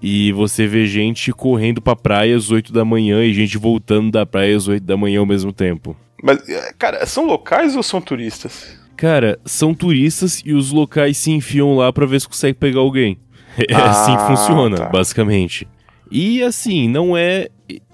e 0.03 0.33
você 0.33 0.67
vê 0.67 0.87
gente 0.87 1.33
correndo 1.33 1.81
pra 1.81 1.97
praia 1.97 2.37
às 2.37 2.51
8 2.51 2.73
da 2.73 2.85
manhã 2.85 3.25
e 3.25 3.33
gente 3.33 3.59
voltando 3.59 4.11
da 4.11 4.25
praia 4.25 4.57
às 4.57 4.69
8 4.69 4.85
da 4.85 4.97
manhã 4.97 5.21
ao 5.21 5.27
mesmo 5.27 5.53
tempo. 5.53 5.97
Mas, 6.23 6.49
é, 6.49 6.73
cara, 6.79 7.05
são 7.07 7.27
locais 7.27 7.77
ou 7.77 7.83
são 7.83 8.01
turistas? 8.01 8.77
Cara, 8.97 9.39
são 9.45 9.73
turistas 9.73 10.43
e 10.45 10.53
os 10.53 10.73
locais 10.73 11.17
se 11.17 11.31
enfiam 11.31 11.77
lá 11.77 11.93
pra 11.93 12.07
ver 12.07 12.21
se 12.21 12.27
consegue 12.29 12.59
pegar 12.59 12.81
alguém. 12.81 13.19
É 13.69 13.75
Ah, 13.75 13.91
assim 13.91 14.17
que 14.17 14.23
funciona, 14.27 14.77
tá. 14.77 14.89
basicamente. 14.89 15.67
E 16.11 16.43
assim, 16.43 16.89
não 16.89 17.17
é. 17.17 17.49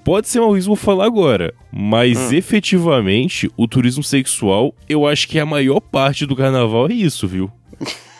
Pode 0.04 0.28
ser 0.28 0.38
mal 0.40 0.52
risco 0.52 0.76
falar 0.76 1.06
agora, 1.06 1.54
mas 1.72 2.30
Hum. 2.30 2.34
efetivamente 2.34 3.50
o 3.56 3.66
turismo 3.66 4.02
sexual, 4.04 4.74
eu 4.86 5.06
acho 5.06 5.26
que 5.26 5.38
a 5.38 5.46
maior 5.46 5.80
parte 5.80 6.26
do 6.26 6.36
carnaval 6.36 6.88
é 6.90 6.92
isso, 6.92 7.26
viu? 7.26 7.50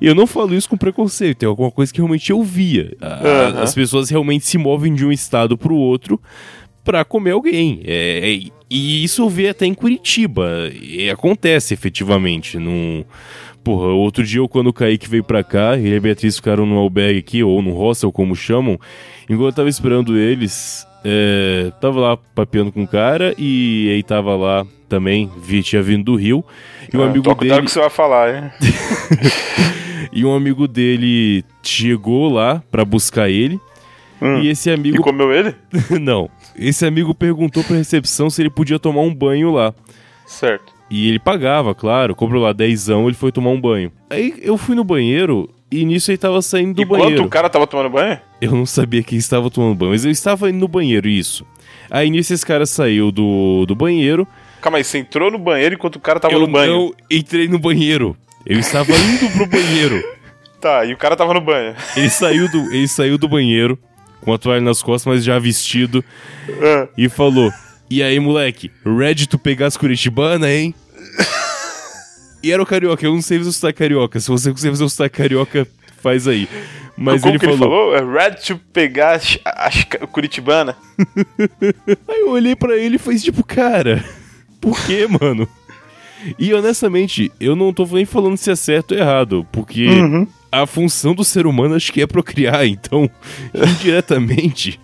E 0.00 0.06
eu 0.06 0.14
não 0.14 0.26
falo 0.26 0.54
isso 0.54 0.68
com 0.68 0.76
preconceito, 0.76 1.44
é 1.44 1.46
alguma 1.46 1.70
coisa 1.70 1.92
que 1.92 2.00
realmente 2.00 2.30
eu 2.30 2.42
via. 2.42 2.96
A-. 3.00 3.62
As 3.62 3.74
pessoas 3.74 4.10
realmente 4.10 4.44
se 4.44 4.58
movem 4.58 4.94
de 4.94 5.06
um 5.06 5.12
estado 5.12 5.56
pro 5.56 5.74
outro 5.74 6.20
pra 6.82 7.04
comer 7.04 7.30
alguém. 7.30 7.80
É, 7.84 8.38
e 8.70 9.04
isso 9.04 9.22
eu 9.22 9.28
vi 9.28 9.48
até 9.48 9.66
em 9.66 9.74
Curitiba. 9.74 10.70
E 10.80 11.08
acontece 11.10 11.72
efetivamente. 11.74 12.58
Num... 12.58 13.04
Porra, 13.62 13.86
outro 13.86 14.22
dia, 14.22 14.40
eu, 14.40 14.48
quando 14.48 14.66
o 14.66 14.72
Kaique 14.74 15.08
veio 15.08 15.24
pra 15.24 15.42
cá, 15.42 15.78
ele 15.78 15.94
e 15.94 15.96
a 15.96 16.00
Beatriz 16.00 16.36
ficaram 16.36 16.66
no 16.66 16.76
albergue 16.76 17.18
aqui, 17.18 17.42
ou 17.42 17.62
no 17.62 17.72
hostel, 17.72 18.12
como 18.12 18.36
chamam. 18.36 18.78
Enquanto 19.24 19.46
eu 19.46 19.52
tava 19.52 19.68
esperando 19.70 20.18
eles, 20.18 20.86
é, 21.04 21.70
tava 21.80 22.00
lá 22.00 22.16
papeando 22.34 22.72
com 22.72 22.82
o 22.84 22.88
cara, 22.88 23.34
e 23.38 23.90
aí 23.92 24.02
tava 24.02 24.34
lá 24.34 24.66
também, 24.88 25.30
vi, 25.42 25.62
tinha 25.62 25.82
vindo 25.82 26.04
do 26.04 26.14
Rio. 26.16 26.44
E 26.92 26.96
um 26.96 27.02
Ah, 27.02 27.06
amigo 27.06 27.34
dele. 27.34 27.62
que 27.62 27.70
você 27.70 27.80
vai 27.80 27.90
falar, 27.90 28.34
hein? 28.34 28.50
E 30.12 30.24
um 30.24 30.32
amigo 30.34 30.68
dele 30.68 31.44
chegou 31.62 32.32
lá 32.32 32.62
pra 32.70 32.84
buscar 32.84 33.28
ele. 33.28 33.58
Hum. 34.22 34.40
E 34.42 34.48
esse 34.48 34.70
E 34.70 34.72
amigo. 34.72 35.02
comeu 35.02 35.32
ele? 35.32 35.54
Não. 36.00 36.30
Esse 36.56 36.86
amigo 36.86 37.12
perguntou 37.12 37.64
pra 37.64 37.76
recepção 37.76 38.30
se 38.30 38.40
ele 38.40 38.50
podia 38.50 38.78
tomar 38.78 39.00
um 39.00 39.12
banho 39.12 39.50
lá. 39.50 39.74
Certo. 40.24 40.72
E 40.88 41.08
ele 41.08 41.18
pagava, 41.18 41.74
claro, 41.74 42.14
cobrou 42.14 42.40
lá 42.42 42.52
dezão, 42.52 43.06
ele 43.08 43.16
foi 43.16 43.32
tomar 43.32 43.50
um 43.50 43.60
banho. 43.60 43.90
Aí 44.08 44.34
eu 44.40 44.56
fui 44.56 44.76
no 44.76 44.84
banheiro 44.84 45.50
e 45.80 45.84
nisso 45.84 46.10
ele 46.10 46.18
tava 46.18 46.40
saindo 46.42 46.74
do 46.74 46.82
Enquanto 46.82 47.02
banheiro. 47.02 47.24
o 47.24 47.28
cara 47.28 47.48
tava 47.50 47.66
tomando 47.66 47.90
banho? 47.90 48.18
Eu 48.40 48.52
não 48.52 48.66
sabia 48.66 49.02
quem 49.02 49.18
estava 49.18 49.50
tomando 49.50 49.74
banho, 49.74 49.92
mas 49.92 50.04
eu 50.04 50.10
estava 50.10 50.48
indo 50.50 50.58
no 50.58 50.68
banheiro, 50.68 51.08
isso. 51.08 51.46
Aí 51.90 52.10
nisso 52.10 52.32
esse 52.32 52.44
cara 52.44 52.66
saiu 52.66 53.10
do, 53.12 53.64
do 53.66 53.74
banheiro. 53.74 54.26
Calma 54.60 54.78
aí, 54.78 54.84
você 54.84 54.98
entrou 54.98 55.30
no 55.30 55.38
banheiro 55.38 55.74
enquanto 55.74 55.96
o 55.96 56.00
cara 56.00 56.18
tava 56.18 56.32
eu 56.34 56.40
no 56.40 56.46
banho. 56.48 56.72
não 56.72 56.94
entrei 57.10 57.48
no 57.48 57.58
banheiro. 57.58 58.16
Eu 58.46 58.58
estava 58.58 58.90
indo 58.92 59.30
pro 59.32 59.46
banheiro. 59.46 60.02
Tá, 60.60 60.82
e 60.86 60.94
o 60.94 60.96
cara 60.96 61.14
tava 61.14 61.34
no 61.34 61.42
banho. 61.42 61.74
Ele 61.94 62.08
saiu 62.08 62.50
do, 62.50 62.72
ele 62.72 62.88
saiu 62.88 63.18
do 63.18 63.28
banheiro 63.28 63.78
com 64.22 64.32
a 64.32 64.38
toalha 64.38 64.62
nas 64.62 64.82
costas, 64.82 65.12
mas 65.12 65.22
já 65.22 65.38
vestido, 65.38 66.02
Ah, 66.48 66.88
e 66.96 67.06
falou: 67.06 67.52
E 67.90 68.02
aí, 68.02 68.18
moleque, 68.18 68.70
ready 68.82 69.26
to 69.26 69.38
pegar 69.38 69.66
as 69.66 69.76
Curitibana, 69.76 70.50
hein? 70.50 70.74
E 72.44 72.52
era 72.52 72.62
o 72.62 72.66
carioca, 72.66 73.06
eu 73.06 73.14
não 73.14 73.22
sei 73.22 73.38
fazer 73.38 73.48
o 73.48 73.52
sotaque 73.54 73.78
carioca. 73.78 74.20
Se 74.20 74.28
você 74.28 74.50
conseguir 74.50 74.72
fazer 74.72 74.84
o 74.84 74.88
sotaque 74.90 75.16
carioca, 75.16 75.66
faz 76.02 76.28
aí. 76.28 76.46
Mas 76.94 77.22
Como 77.22 77.32
ele 77.32 77.38
que 77.38 77.46
falou, 77.46 77.94
ele 77.94 78.00
falou? 78.02 78.20
É 78.20 78.24
red 78.28 78.34
to 78.34 78.60
pegar 78.70 79.12
as, 79.12 79.38
as 79.44 79.84
curitibana. 80.12 80.76
Aí 82.06 82.20
eu 82.20 82.30
olhei 82.30 82.54
pra 82.54 82.76
ele 82.76 82.96
e 82.96 82.98
falei 82.98 83.18
tipo, 83.18 83.42
cara, 83.42 84.04
por 84.60 84.78
que, 84.86 85.06
mano? 85.06 85.48
E 86.38 86.54
honestamente, 86.54 87.32
eu 87.40 87.56
não 87.56 87.72
tô 87.72 87.84
nem 87.86 88.04
falando 88.04 88.36
se 88.36 88.50
é 88.50 88.54
certo 88.54 88.92
ou 88.92 88.98
errado, 88.98 89.46
porque 89.50 89.88
a 90.52 90.66
função 90.66 91.14
do 91.14 91.24
ser 91.24 91.46
humano 91.46 91.74
acho 91.74 91.92
que 91.92 92.00
é 92.00 92.06
procriar, 92.06 92.64
então, 92.66 93.10
indiretamente, 93.52 94.78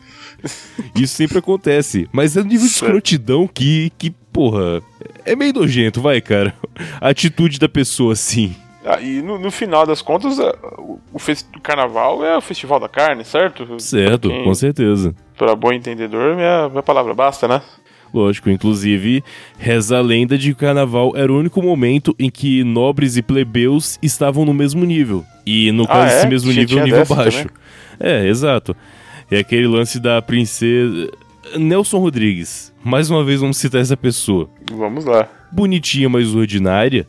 isso 0.95 1.15
sempre 1.15 1.39
acontece. 1.39 2.09
Mas 2.13 2.37
é 2.37 2.41
um 2.41 2.45
nível 2.45 2.67
de 2.67 2.73
escrotidão 2.73 3.47
que, 3.47 3.93
que, 3.99 4.11
porra, 4.33 4.83
é 5.25 5.37
meio 5.37 5.53
nojento, 5.53 6.01
vai, 6.01 6.21
cara. 6.21 6.55
A 7.01 7.09
atitude 7.09 7.59
da 7.59 7.69
pessoa, 7.69 8.13
assim. 8.13 8.55
Ah, 8.85 9.01
e 9.01 9.21
no, 9.21 9.39
no 9.39 9.51
final 9.51 9.87
das 9.87 10.01
contas, 10.01 10.41
ah, 10.41 10.57
o, 10.79 10.99
o, 11.13 11.61
carnaval 11.63 12.25
é 12.25 12.37
o 12.37 12.41
festival 12.41 12.81
da 12.81 12.89
carne, 12.89 13.25
certo? 13.25 13.79
Certo, 13.79 14.29
Quem- 14.29 14.45
com 14.45 14.55
certeza. 14.55 15.15
Para 15.37 15.55
bom 15.55 15.73
entendedor, 15.73 16.35
minha, 16.35 16.69
minha 16.69 16.83
palavra 16.83 17.15
basta, 17.15 17.47
né? 17.47 17.63
Lógico, 18.13 18.51
inclusive, 18.51 19.23
reza 19.57 19.99
a 19.99 20.01
lenda 20.01 20.37
de 20.37 20.49
que 20.49 20.53
o 20.53 20.57
carnaval 20.57 21.13
era 21.15 21.33
o 21.33 21.39
único 21.39 21.63
momento 21.63 22.15
em 22.19 22.29
que 22.29 22.65
nobres 22.65 23.17
e 23.17 23.23
plebeus 23.23 23.99
estavam 24.03 24.45
no 24.45 24.53
mesmo 24.53 24.85
nível. 24.85 25.25
E 25.47 25.71
no 25.71 25.87
caso, 25.87 26.15
é? 26.15 26.19
esse 26.19 26.27
mesmo 26.27 26.53
nível, 26.53 26.85
nível 26.85 27.07
baixo. 27.07 27.49
É, 28.01 28.27
exato. 28.27 28.75
É 29.31 29.39
aquele 29.39 29.67
lance 29.67 29.99
da 30.01 30.21
princesa. 30.21 31.11
Nelson 31.57 31.99
Rodrigues. 31.99 32.73
Mais 32.85 33.11
uma 33.11 33.25
vez 33.25 33.41
vamos 33.41 33.57
citar 33.57 33.81
essa 33.81 33.97
pessoa. 33.97 34.49
Vamos 34.73 35.05
lá. 35.05 35.29
Bonitinha, 35.53 36.09
mas 36.09 36.35
ordinária. 36.35 37.07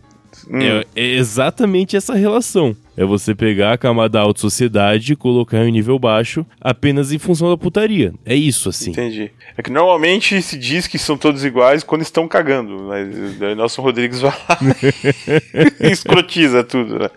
Hum. 0.49 0.59
É, 0.61 0.85
é 0.95 1.05
exatamente 1.15 1.95
essa 1.95 2.15
relação. 2.15 2.75
É 2.97 3.05
você 3.05 3.35
pegar 3.35 3.73
a 3.73 3.77
camada 3.77 4.19
alta 4.19 4.39
sociedade 4.39 5.13
e 5.13 5.15
colocar 5.15 5.57
em 5.63 5.67
um 5.69 5.71
nível 5.71 5.99
baixo 5.99 6.45
apenas 6.59 7.11
em 7.11 7.19
função 7.19 7.49
da 7.49 7.57
putaria. 7.57 8.13
É 8.25 8.33
isso, 8.35 8.69
assim. 8.69 8.91
Entendi. 8.91 9.31
É 9.57 9.61
que 9.61 9.69
normalmente 9.69 10.41
se 10.41 10.57
diz 10.57 10.87
que 10.87 10.97
são 10.97 11.17
todos 11.17 11.43
iguais 11.45 11.83
quando 11.83 12.01
estão 12.01 12.27
cagando, 12.27 12.83
mas 12.87 13.37
daí 13.37 13.55
Nelson 13.55 13.81
Rodrigues 13.81 14.19
vai 14.21 14.31
lá 14.31 14.57
e 15.79 15.91
escrotiza 15.91 16.63
tudo, 16.63 16.97
né? 16.99 17.09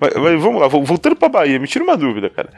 Mas, 0.00 0.14
mas 0.14 0.40
vamos 0.42 0.60
lá, 0.60 0.66
vol- 0.68 0.84
voltando 0.84 1.14
pra 1.16 1.28
Bahia, 1.28 1.58
me 1.58 1.66
tira 1.68 1.84
uma 1.84 1.96
dúvida, 1.96 2.30
cara. 2.30 2.50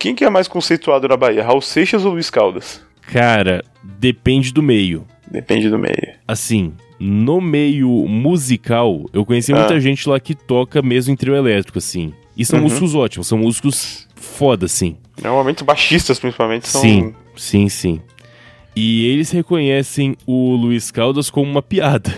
Quem 0.00 0.14
que 0.14 0.24
é 0.24 0.30
mais 0.30 0.48
conceituado 0.48 1.06
na 1.06 1.16
Bahia, 1.16 1.44
Raul 1.44 1.60
Seixas 1.60 2.04
ou 2.06 2.12
Luiz 2.14 2.30
Caldas? 2.30 2.80
Cara, 3.02 3.62
depende 3.82 4.50
do 4.52 4.62
meio. 4.62 5.06
Depende 5.30 5.68
do 5.68 5.78
meio. 5.78 6.14
Assim, 6.26 6.72
no 6.98 7.38
meio 7.40 7.88
musical, 8.08 9.04
eu 9.12 9.26
conheci 9.26 9.52
muita 9.52 9.74
Ah. 9.74 9.78
gente 9.80 10.08
lá 10.08 10.18
que 10.18 10.34
toca 10.34 10.80
mesmo 10.80 11.12
em 11.12 11.16
trio 11.16 11.36
elétrico, 11.36 11.76
assim. 11.78 12.14
E 12.36 12.46
são 12.46 12.58
Uhum. 12.58 12.64
músicos 12.64 12.94
ótimos, 12.94 13.26
são 13.28 13.36
músicos 13.36 14.08
foda, 14.16 14.64
assim. 14.64 14.96
Normalmente 15.22 15.62
baixistas, 15.62 16.18
principalmente, 16.18 16.66
são. 16.66 16.80
Sim, 16.80 17.14
sim, 17.36 17.68
sim. 17.68 18.00
E 18.74 19.04
eles 19.06 19.30
reconhecem 19.30 20.16
o 20.26 20.54
Luiz 20.56 20.90
Caldas 20.90 21.28
como 21.28 21.50
uma 21.50 21.60
piada. 21.62 22.10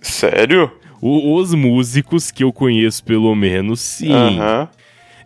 Sério? 0.00 0.70
O- 1.00 1.34
os 1.34 1.52
músicos 1.52 2.30
que 2.30 2.44
eu 2.44 2.52
conheço, 2.52 3.02
pelo 3.02 3.34
menos, 3.34 3.80
sim. 3.80 4.12
Aham. 4.12 4.68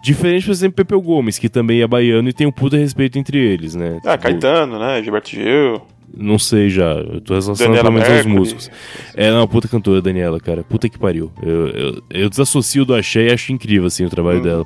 Diferente, 0.03 0.45
por 0.47 0.53
exemplo, 0.53 0.75
Pepeu 0.77 1.01
Gomes, 1.01 1.39
que 1.39 1.49
também 1.49 1.81
é 1.81 1.87
baiano 1.87 2.29
e 2.29 2.33
tem 2.33 2.47
um 2.47 2.53
puta 2.53 2.77
respeito 2.77 3.19
entre 3.19 3.39
eles, 3.39 3.75
né? 3.75 4.01
Ah, 4.05 4.13
Tipo, 4.17 4.23
Caetano, 4.25 4.79
né? 4.79 5.03
Gilberto 5.03 5.31
Gil. 5.31 5.81
Não 6.15 6.39
sei 6.39 6.69
já, 6.69 6.93
eu 6.93 7.21
tô 7.23 7.33
relacionando 7.33 7.59
Daniela 7.77 7.83
pelo 7.85 7.93
menos 7.93 8.09
aos 8.09 8.27
músicos. 8.27 8.71
É, 9.15 9.31
não, 9.31 9.47
puta 9.49 9.67
cantora, 9.69 10.03
Daniela, 10.03 10.39
cara. 10.41 10.63
Puta 10.63 10.89
que 10.89 10.99
pariu. 10.99 11.33
Eu, 11.43 11.69
eu, 11.69 12.03
eu 12.11 12.29
desassocio 12.29 12.85
do 12.85 12.95
Axé 12.95 13.29
e 13.29 13.33
acho 13.33 13.51
incrível, 13.53 13.87
assim, 13.87 14.05
o 14.05 14.11
trabalho 14.11 14.43
dela. 14.43 14.65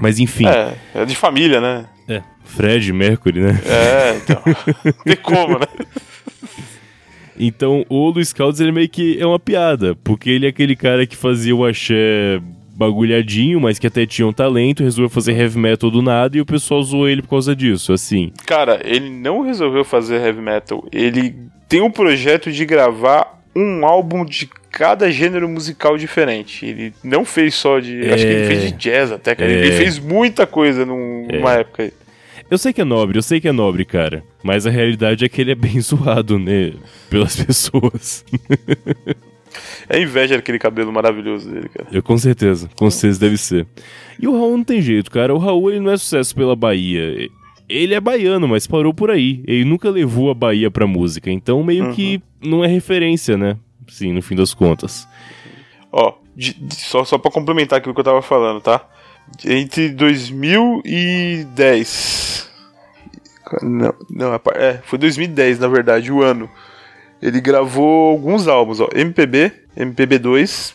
Mas 0.00 0.18
enfim, 0.18 0.46
É, 0.46 0.74
é 0.94 1.04
de 1.04 1.14
família, 1.14 1.60
né? 1.60 1.86
é. 2.08 2.22
Fred 2.44 2.90
Mercury, 2.92 3.40
né? 3.40 3.60
É, 3.66 4.16
então. 4.16 4.42
Tem 5.04 5.16
como, 5.16 5.58
né? 5.58 5.66
Então, 7.38 7.84
o 7.88 8.10
Luiz 8.10 8.32
Caldas, 8.32 8.58
ele 8.58 8.72
meio 8.72 8.88
que 8.88 9.20
é 9.20 9.26
uma 9.26 9.38
piada, 9.38 9.94
porque 10.02 10.28
ele 10.30 10.46
é 10.46 10.48
aquele 10.48 10.74
cara 10.74 11.06
que 11.06 11.14
fazia 11.16 11.54
o 11.54 11.64
Axé 11.64 12.40
bagulhadinho, 12.78 13.60
mas 13.60 13.78
que 13.78 13.86
até 13.88 14.06
tinha 14.06 14.26
um 14.26 14.32
talento, 14.32 14.84
resolveu 14.84 15.10
fazer 15.10 15.32
heavy 15.36 15.58
metal 15.58 15.90
do 15.90 16.00
nada 16.00 16.36
e 16.38 16.40
o 16.40 16.46
pessoal 16.46 16.82
zoou 16.82 17.08
ele 17.08 17.20
por 17.22 17.30
causa 17.30 17.54
disso, 17.56 17.92
assim. 17.92 18.32
Cara, 18.46 18.80
ele 18.84 19.10
não 19.10 19.40
resolveu 19.42 19.84
fazer 19.84 20.20
heavy 20.24 20.40
metal. 20.40 20.86
Ele 20.92 21.34
tem 21.68 21.80
um 21.82 21.90
projeto 21.90 22.52
de 22.52 22.64
gravar 22.64 23.42
um 23.56 23.84
álbum 23.84 24.24
de 24.24 24.48
cada 24.70 25.10
gênero 25.10 25.48
musical 25.48 25.98
diferente. 25.98 26.64
Ele 26.64 26.92
não 27.02 27.24
fez 27.24 27.54
só 27.56 27.80
de. 27.80 28.08
Acho 28.10 28.24
que 28.24 28.30
ele 28.32 28.46
fez 28.46 28.62
de 28.62 28.72
jazz 28.72 29.10
até, 29.10 29.34
cara. 29.34 29.50
É. 29.50 29.54
Ele 29.56 29.72
fez 29.72 29.98
muita 29.98 30.46
coisa 30.46 30.86
num- 30.86 31.26
numa 31.32 31.54
época 31.54 31.82
aí. 31.82 31.92
Eu 32.50 32.56
sei 32.56 32.72
que 32.72 32.80
é 32.80 32.84
nobre, 32.84 33.18
eu 33.18 33.22
sei 33.22 33.40
que 33.40 33.48
é 33.48 33.52
nobre, 33.52 33.84
cara. 33.84 34.22
Mas 34.42 34.66
a 34.66 34.70
realidade 34.70 35.24
é 35.24 35.28
que 35.28 35.40
ele 35.40 35.50
é 35.50 35.54
bem 35.54 35.78
zoado, 35.82 36.38
né? 36.38 36.72
Pelas 37.10 37.36
pessoas. 37.36 38.24
É 39.88 40.00
inveja 40.00 40.36
daquele 40.36 40.58
cabelo 40.58 40.92
maravilhoso 40.92 41.48
dele, 41.50 41.68
cara. 41.68 41.88
Eu, 41.90 42.02
com 42.02 42.18
certeza, 42.18 42.68
com 42.76 42.90
certeza 42.90 43.20
deve 43.20 43.36
ser. 43.38 43.66
E 44.20 44.26
o 44.28 44.32
Raul 44.32 44.56
não 44.58 44.64
tem 44.64 44.82
jeito, 44.82 45.10
cara. 45.10 45.34
O 45.34 45.38
Raul 45.38 45.70
ele 45.70 45.80
não 45.80 45.90
é 45.92 45.96
sucesso 45.96 46.34
pela 46.34 46.54
Bahia. 46.56 47.28
Ele 47.68 47.94
é 47.94 48.00
baiano, 48.00 48.46
mas 48.48 48.66
parou 48.66 48.92
por 48.92 49.10
aí. 49.10 49.42
Ele 49.46 49.64
nunca 49.64 49.88
levou 49.90 50.30
a 50.30 50.34
Bahia 50.34 50.70
pra 50.70 50.86
música. 50.86 51.30
Então 51.30 51.62
meio 51.62 51.92
que 51.92 52.20
não 52.42 52.64
é 52.64 52.66
referência, 52.66 53.36
né? 53.38 53.56
Sim, 53.88 54.12
no 54.12 54.20
fim 54.22 54.34
das 54.36 54.52
contas. 54.54 55.06
Ó, 55.90 56.14
de- 56.36 56.54
de- 56.54 56.74
só, 56.76 57.04
só 57.04 57.16
pra 57.18 57.30
complementar 57.30 57.78
aquilo 57.78 57.94
que 57.94 58.00
eu 58.00 58.04
tava 58.04 58.20
falando, 58.22 58.60
tá? 58.60 58.86
Entre 59.44 59.90
2010. 61.18 62.48
Não, 63.62 63.94
não, 64.10 64.34
é 64.34 64.40
é, 64.56 64.80
foi 64.84 64.98
2010 64.98 65.58
na 65.58 65.68
verdade, 65.68 66.12
o 66.12 66.22
ano. 66.22 66.50
Ele 67.20 67.40
gravou 67.40 68.10
alguns 68.10 68.46
álbuns, 68.46 68.78
ó. 68.80 68.88
MPB, 68.94 69.50
MPB2, 69.78 70.74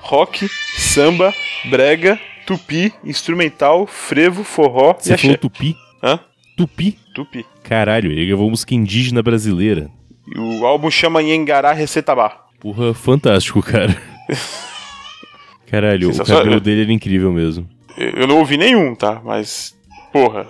rock, 0.00 0.48
samba, 0.78 1.32
brega, 1.68 2.18
tupi, 2.46 2.92
instrumental, 3.04 3.86
frevo, 3.86 4.42
forró 4.42 4.96
e 4.98 5.02
Você 5.04 5.12
axé. 5.12 5.22
falou 5.22 5.36
tupi? 5.38 5.76
Hã? 6.02 6.18
Tupi? 6.56 6.98
Tupi. 7.14 7.44
Caralho, 7.62 8.10
ele 8.10 8.26
gravou 8.26 8.48
música 8.50 8.74
indígena 8.74 9.22
brasileira. 9.22 9.90
E 10.34 10.38
o 10.38 10.64
álbum 10.66 10.90
chama 10.90 11.22
Nhengará 11.22 11.72
Recetabá. 11.72 12.46
Porra, 12.60 12.94
fantástico, 12.94 13.62
cara. 13.62 13.96
Caralho, 15.66 16.10
o 16.10 16.24
cabelo 16.24 16.60
dele 16.60 16.82
era 16.82 16.92
incrível 16.92 17.32
mesmo. 17.32 17.68
Eu 17.96 18.26
não 18.26 18.38
ouvi 18.38 18.56
nenhum, 18.56 18.94
tá? 18.94 19.20
Mas. 19.24 19.74
Porra. 20.12 20.46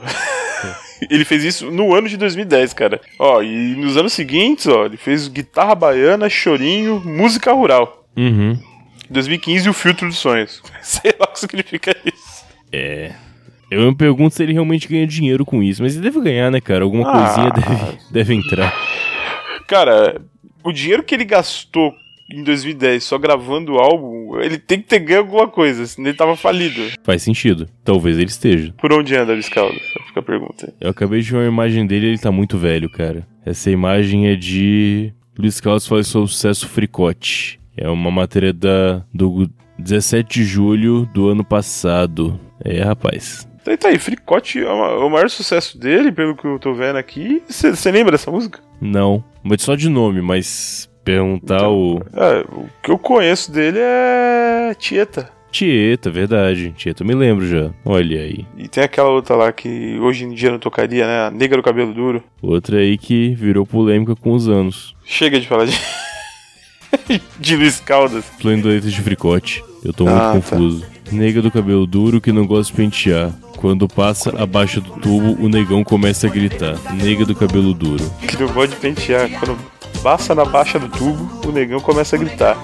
ele 1.10 1.24
fez 1.24 1.44
isso 1.44 1.70
no 1.70 1.94
ano 1.94 2.08
de 2.08 2.16
2010, 2.16 2.72
cara. 2.74 3.00
Ó, 3.18 3.42
e 3.42 3.74
nos 3.76 3.96
anos 3.96 4.12
seguintes, 4.12 4.66
ó, 4.66 4.84
ele 4.86 4.96
fez 4.96 5.28
guitarra 5.28 5.74
baiana, 5.74 6.28
chorinho, 6.28 7.00
música 7.04 7.52
rural. 7.52 8.04
Uhum. 8.16 8.52
Em 9.08 9.12
2015, 9.12 9.68
o 9.68 9.72
filtro 9.72 10.08
dos 10.08 10.18
sonhos. 10.18 10.62
Sei 10.82 11.14
lá 11.18 11.26
o 11.26 11.32
que 11.32 11.40
significa 11.40 11.96
isso. 12.04 12.44
É. 12.72 13.12
Eu 13.70 13.82
me 13.82 13.94
pergunto 13.96 14.34
se 14.34 14.42
ele 14.42 14.52
realmente 14.52 14.88
ganha 14.88 15.06
dinheiro 15.06 15.44
com 15.44 15.62
isso, 15.62 15.80
mas 15.82 15.94
ele 15.94 16.02
deve 16.02 16.20
ganhar, 16.20 16.50
né, 16.50 16.60
cara? 16.60 16.82
Alguma 16.84 17.08
Ah. 17.08 17.24
coisinha 17.26 17.50
deve, 17.50 17.98
deve 18.10 18.34
entrar. 18.34 18.74
Cara, 19.66 20.20
o 20.64 20.72
dinheiro 20.72 21.02
que 21.04 21.14
ele 21.14 21.24
gastou 21.24 21.92
em 22.32 22.42
2010 22.42 23.02
só 23.02 23.18
gravando 23.18 23.74
o 23.74 23.78
álbum, 23.78 24.40
ele 24.40 24.58
tem 24.58 24.80
que 24.80 24.88
ter 24.88 25.00
ganho 25.00 25.20
alguma 25.20 25.48
coisa, 25.48 25.86
senão 25.86 26.08
ele 26.08 26.16
tava 26.16 26.36
falido. 26.36 26.80
Faz 27.02 27.22
sentido. 27.22 27.68
Talvez 27.84 28.16
ele 28.16 28.26
esteja. 28.26 28.72
Por 28.78 28.92
onde 28.92 29.16
anda 29.16 29.32
Luiz 29.32 29.48
Caldas? 29.48 29.80
Fica 30.06 30.20
a 30.20 30.22
pergunta. 30.22 30.72
Eu 30.80 30.90
acabei 30.90 31.20
de 31.20 31.30
ver 31.30 31.38
uma 31.38 31.48
imagem 31.48 31.86
dele 31.86 32.06
e 32.06 32.08
ele 32.10 32.18
tá 32.18 32.30
muito 32.30 32.56
velho, 32.58 32.88
cara. 32.90 33.26
Essa 33.44 33.70
imagem 33.70 34.28
é 34.28 34.36
de 34.36 35.12
Luiz 35.38 35.60
Carlos 35.60 35.86
faz 35.86 36.08
seu 36.08 36.26
sucesso 36.26 36.68
Fricote. 36.68 37.58
É 37.76 37.88
uma 37.88 38.10
matéria 38.10 38.52
da, 38.52 39.02
do 39.12 39.50
17 39.78 40.40
de 40.40 40.44
julho 40.44 41.08
do 41.14 41.28
ano 41.28 41.44
passado. 41.44 42.38
É, 42.62 42.82
rapaz. 42.82 43.48
Então 43.62 43.76
tá 43.76 43.88
aí, 43.88 43.98
Fricote 43.98 44.58
é, 44.58 44.62
é 44.62 44.72
o 44.72 45.08
maior 45.08 45.28
sucesso 45.30 45.78
dele, 45.78 46.10
pelo 46.10 46.34
que 46.36 46.46
eu 46.46 46.58
tô 46.58 46.74
vendo 46.74 46.96
aqui. 46.96 47.42
Você 47.48 47.90
lembra 47.90 48.12
dessa 48.12 48.30
música? 48.30 48.60
Não, 48.80 49.22
mas 49.42 49.62
só 49.62 49.74
de 49.74 49.88
nome, 49.88 50.20
mas 50.20 50.89
perguntar 51.04 51.56
Então. 51.56 51.72
o. 51.76 52.02
É, 52.14 52.40
o 52.52 52.66
que 52.82 52.90
eu 52.90 52.98
conheço 52.98 53.50
dele 53.52 53.78
é 53.80 54.74
Tieta. 54.78 55.28
Tieta, 55.50 56.10
verdade. 56.10 56.72
Tieta, 56.76 57.02
eu 57.02 57.06
me 57.06 57.14
lembro 57.14 57.46
já. 57.46 57.70
Olha 57.84 58.20
aí. 58.20 58.46
E 58.56 58.68
tem 58.68 58.84
aquela 58.84 59.08
outra 59.10 59.34
lá 59.34 59.50
que 59.52 59.98
hoje 59.98 60.24
em 60.24 60.30
dia 60.32 60.50
não 60.50 60.58
tocaria, 60.60 61.04
né? 61.06 61.26
A 61.26 61.30
Negra 61.30 61.56
do 61.56 61.62
Cabelo 61.62 61.92
Duro. 61.92 62.22
Outra 62.40 62.78
aí 62.78 62.96
que 62.96 63.34
virou 63.34 63.66
polêmica 63.66 64.14
com 64.14 64.32
os 64.32 64.48
anos. 64.48 64.94
Chega 65.04 65.40
de 65.40 65.48
falar 65.48 65.64
de. 65.66 65.76
de 67.40 67.56
Luiz 67.56 67.80
Caldas. 67.80 68.24
Letra 68.44 68.80
de 68.90 69.00
fricote. 69.00 69.64
Eu 69.84 69.92
tô 69.92 70.04
muito 70.04 70.16
Ah, 70.16 70.40
tá. 70.40 70.56
Nega 71.12 71.42
do 71.42 71.51
cabelo 71.51 71.87
duro 71.87 72.20
que 72.20 72.33
não 72.33 72.46
gosta 72.46 72.73
de 72.73 72.77
pentear. 72.77 73.33
Quando 73.57 73.88
passa 73.88 74.31
abaixo 74.40 74.81
do 74.81 74.92
tubo, 74.92 75.44
o 75.44 75.49
negão 75.49 75.83
começa 75.83 76.27
a 76.27 76.31
gritar. 76.31 76.77
Nega 76.94 77.25
do 77.25 77.35
cabelo 77.35 77.75
duro. 77.75 78.11
Que 78.20 78.40
não 78.40 78.49
pode 78.49 78.75
pentear. 78.77 79.29
Quando 79.31 79.59
passa 80.03 80.35
na 80.35 80.44
baixa 80.44 80.79
do 80.79 80.88
tubo, 80.88 81.49
o 81.49 81.53
negão 81.53 81.81
começa 81.81 82.16
a 82.16 82.18
gritar. 82.18 82.57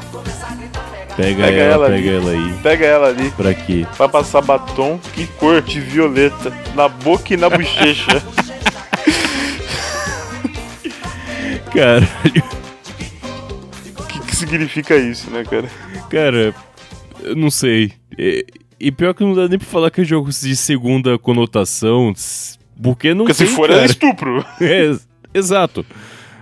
Pega, 1.17 1.45
Pega 1.45 1.63
ela, 1.63 1.87
ela 1.87 1.89
pega 1.89 2.11
ela 2.11 2.31
aí. 2.31 2.55
Pega 2.63 2.87
ela 2.87 3.09
ali. 3.09 3.31
Pra 3.31 3.55
quê? 3.55 3.87
Vai 3.97 4.09
passar 4.09 4.43
batom, 4.43 4.99
que 5.15 5.27
cor? 5.27 5.63
De 5.63 5.81
violeta. 5.81 6.53
Na 6.75 6.89
boca 6.89 7.35
e 7.35 7.37
na 7.37 7.49
bochecha. 7.49 8.23
Caralho. 11.73 12.45
O 13.99 14.03
que, 14.05 14.21
que 14.21 14.37
significa 14.37 14.97
isso, 14.97 15.31
né, 15.31 15.43
cara? 15.45 15.69
Cara, 16.11 16.55
eu 17.23 17.37
não 17.37 17.51
sei. 17.51 17.93
E, 18.19 18.47
e 18.79 18.93
pior 18.93 19.15
que 19.15 19.23
não 19.25 19.35
dá 19.35 19.49
nem 19.49 19.59
pra 19.59 19.67
falar 19.69 19.91
que 19.91 20.01
é 20.01 20.05
jogo 20.05 20.31
de 20.31 20.57
segunda 20.57 21.19
conotação, 21.19 22.13
porque 22.83 23.15
não 23.15 23.25
Porque 23.27 23.39
tem, 23.39 23.47
se 23.47 23.55
for 23.55 23.69
cara. 23.69 23.83
é 23.83 23.87
estupro. 23.87 24.45
É, 24.61 24.97
exato. 25.35 25.85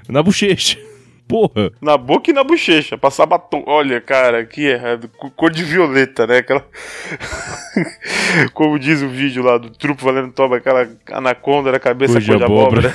Na 0.08 0.22
bochecha. 0.22 0.78
Porra. 1.26 1.72
Na 1.80 1.96
boca 1.96 2.30
e 2.30 2.34
na 2.34 2.44
bochecha. 2.44 2.98
Passar 2.98 3.24
batom. 3.24 3.64
Olha, 3.66 3.98
cara, 3.98 4.44
que 4.44 4.60
errado. 4.66 5.08
Co- 5.16 5.30
Cor 5.30 5.50
de 5.50 5.64
violeta, 5.64 6.26
né? 6.26 6.38
Aquela. 6.38 6.66
Como 8.52 8.78
diz 8.78 9.00
o 9.00 9.08
vídeo 9.08 9.42
lá 9.42 9.56
do 9.56 9.70
trupo 9.70 10.04
valendo 10.04 10.32
toma, 10.32 10.58
aquela 10.58 10.86
anaconda 11.10 11.72
na 11.72 11.78
cabeça 11.78 12.14
Cor 12.14 12.20
de 12.20 12.36
de 12.36 12.44
abóbora. 12.44 12.94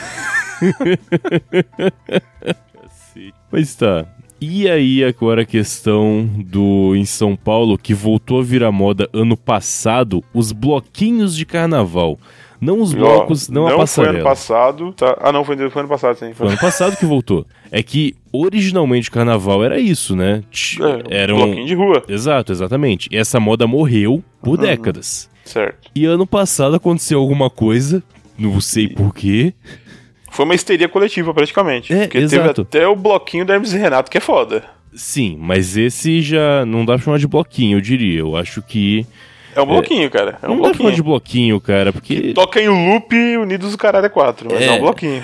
Mas 3.51 3.75
tá. 3.75 4.05
E 4.41 4.69
aí 4.69 5.04
agora 5.04 5.41
a 5.41 5.45
questão 5.45 6.30
do 6.45 6.95
em 6.95 7.04
São 7.06 7.36
Paulo 7.36 7.78
que 7.78 7.93
voltou 7.93 8.39
a 8.39 8.43
virar 8.43 8.71
moda 8.71 9.10
ano 9.12 9.36
passado, 9.36 10.23
os 10.34 10.52
bloquinhos 10.52 11.36
de 11.36 11.45
carnaval. 11.45 12.17
Não 12.62 12.82
os 12.82 12.93
blocos, 12.93 13.49
Ó, 13.49 13.54
não, 13.54 13.63
a 13.63 13.67
foi 13.67 13.73
ano 13.73 13.80
passarela. 13.80 14.23
passado. 14.23 14.93
Tá... 14.93 15.17
Ah, 15.21 15.32
não, 15.32 15.45
foi, 15.45 15.56
foi 15.69 15.82
ano 15.82 15.89
passado, 15.89 16.17
sim. 16.17 16.34
Foi 16.34 16.47
ano 16.47 16.58
passado 16.58 16.97
que 16.97 17.06
voltou. 17.06 17.45
É 17.71 17.82
que 17.82 18.15
originalmente 18.34 19.10
o 19.10 19.12
carnaval 19.12 19.63
era 19.63 19.80
isso, 19.80 20.15
né? 20.15 20.43
É, 21.10 21.21
Era 21.21 21.34
um 21.36 21.38
bloquinho 21.38 21.65
de 21.65 21.73
rua. 21.73 22.04
Exato, 22.08 22.52
exatamente. 22.52 23.08
E 23.12 23.17
essa 23.17 23.39
moda 23.39 23.65
morreu 23.65 24.21
por 24.41 24.58
décadas. 24.58 25.30
Certo. 25.45 25.89
E 25.95 26.06
ano 26.06 26.28
passado 26.28 26.75
aconteceu 26.75 27.19
alguma 27.19 27.49
coisa, 27.49 28.04
não 28.38 28.60
sei 28.60 28.88
porquê. 28.89 29.54
Foi 30.31 30.45
uma 30.45 30.55
histeria 30.55 30.87
coletiva, 30.87 31.33
praticamente. 31.33 31.93
É, 31.93 32.01
porque 32.01 32.17
exato. 32.19 32.65
teve 32.65 32.79
até 32.83 32.87
o 32.87 32.95
bloquinho 32.95 33.45
da 33.45 33.53
Hermes 33.55 33.73
e 33.73 33.77
Renato, 33.77 34.09
que 34.11 34.17
é 34.17 34.21
foda. 34.21 34.63
Sim, 34.93 35.37
mas 35.39 35.77
esse 35.77 36.21
já 36.21 36.65
não 36.65 36.83
dá 36.85 36.95
pra 36.95 37.03
chamar 37.05 37.19
de 37.19 37.27
bloquinho, 37.27 37.77
eu 37.77 37.81
diria. 37.81 38.19
Eu 38.19 38.35
acho 38.35 38.61
que. 38.61 39.05
É 39.55 39.61
um 39.61 39.65
bloquinho, 39.65 40.09
cara. 40.09 40.37
É 40.41 40.47
um 40.47 40.55
não 40.55 40.61
dá 40.61 40.69
pra 40.69 40.77
chamar 40.77 40.89
bloquinho. 40.89 40.95
de 40.95 41.03
bloquinho, 41.03 41.61
cara, 41.61 41.93
porque. 41.93 42.33
Toca 42.33 42.61
em 42.61 42.67
loop 42.69 43.13
Unidos 43.37 43.71
do 43.71 43.77
Caralho 43.77 44.05
é 44.05 44.09
4, 44.09 44.47
mas 44.51 44.61
é, 44.61 44.65
É. 44.65 44.71
um 44.73 44.79
bloquinho. 44.81 45.23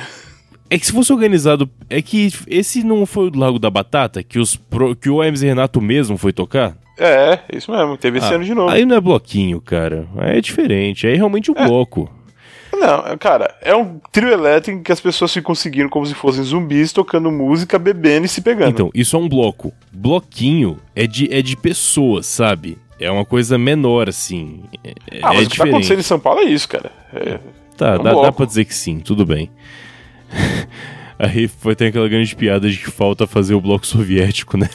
É 0.69 0.79
que 0.79 0.85
se 0.85 0.91
fosse 0.91 1.13
organizado. 1.13 1.69
É 1.89 2.01
que 2.01 2.31
esse 2.47 2.83
não 2.83 3.05
foi 3.05 3.27
o 3.27 3.29
do 3.29 3.39
Lago 3.39 3.59
da 3.59 3.69
Batata, 3.69 4.23
que, 4.23 4.39
os 4.39 4.55
pro- 4.55 4.95
que 4.95 5.09
o 5.09 5.21
Hermes 5.23 5.43
e 5.43 5.45
Renato 5.45 5.79
mesmo 5.79 6.17
foi 6.17 6.33
tocar? 6.33 6.75
É, 6.99 7.39
isso 7.53 7.71
mesmo. 7.71 7.97
Teve 7.97 8.17
esse 8.19 8.27
Ah, 8.27 8.35
ano 8.35 8.43
de 8.45 8.53
novo. 8.55 8.69
Aí 8.71 8.85
não 8.85 8.95
é 8.95 9.01
bloquinho, 9.01 9.61
cara. 9.61 10.07
Aí 10.17 10.37
é 10.37 10.41
diferente. 10.41 11.05
Aí 11.05 11.13
é 11.13 11.15
realmente 11.15 11.51
um 11.51 11.53
bloco. 11.53 12.09
Não, 12.79 13.17
cara, 13.17 13.55
é 13.61 13.75
um 13.75 13.99
trio 14.11 14.29
elétrico 14.29 14.81
que 14.81 14.91
as 14.91 14.99
pessoas 14.99 15.33
ficam 15.33 15.55
seguindo 15.55 15.89
como 15.89 16.05
se 16.05 16.13
fossem 16.13 16.43
zumbis, 16.43 16.91
tocando 16.91 17.31
música, 17.31 17.79
bebendo 17.79 18.25
e 18.25 18.29
se 18.29 18.41
pegando. 18.41 18.69
Então, 18.69 18.91
isso 18.93 19.15
é 19.15 19.19
um 19.19 19.29
bloco. 19.29 19.73
Bloquinho 19.91 20.79
é 20.95 21.07
de, 21.07 21.33
é 21.33 21.41
de 21.41 21.55
pessoas, 21.55 22.25
sabe? 22.25 22.77
É 22.99 23.09
uma 23.11 23.25
coisa 23.25 23.57
menor, 23.57 24.07
assim. 24.09 24.63
É, 24.83 24.93
ah, 25.21 25.29
mas 25.29 25.37
é 25.37 25.41
o 25.41 25.41
que 25.41 25.43
tá 25.43 25.49
diferente. 25.49 25.69
acontecendo 25.69 25.99
em 25.99 26.03
São 26.03 26.19
Paulo 26.19 26.39
é 26.41 26.45
isso, 26.45 26.67
cara. 26.67 26.91
É, 27.13 27.39
Tá, 27.77 27.95
É 27.95 27.99
um 27.99 28.03
dá, 28.03 28.13
dá 28.13 28.31
pra 28.31 28.45
dizer 28.45 28.65
que 28.65 28.73
sim, 28.73 28.99
tudo 28.99 29.25
bem. 29.25 29.51
Aí 31.19 31.47
foi 31.47 31.75
ter 31.75 31.87
aquela 31.87 32.09
grande 32.09 32.35
piada 32.35 32.69
de 32.69 32.77
que 32.77 32.91
falta 32.91 33.25
fazer 33.25 33.53
o 33.53 33.61
bloco 33.61 33.85
soviético, 33.85 34.57
né? 34.57 34.69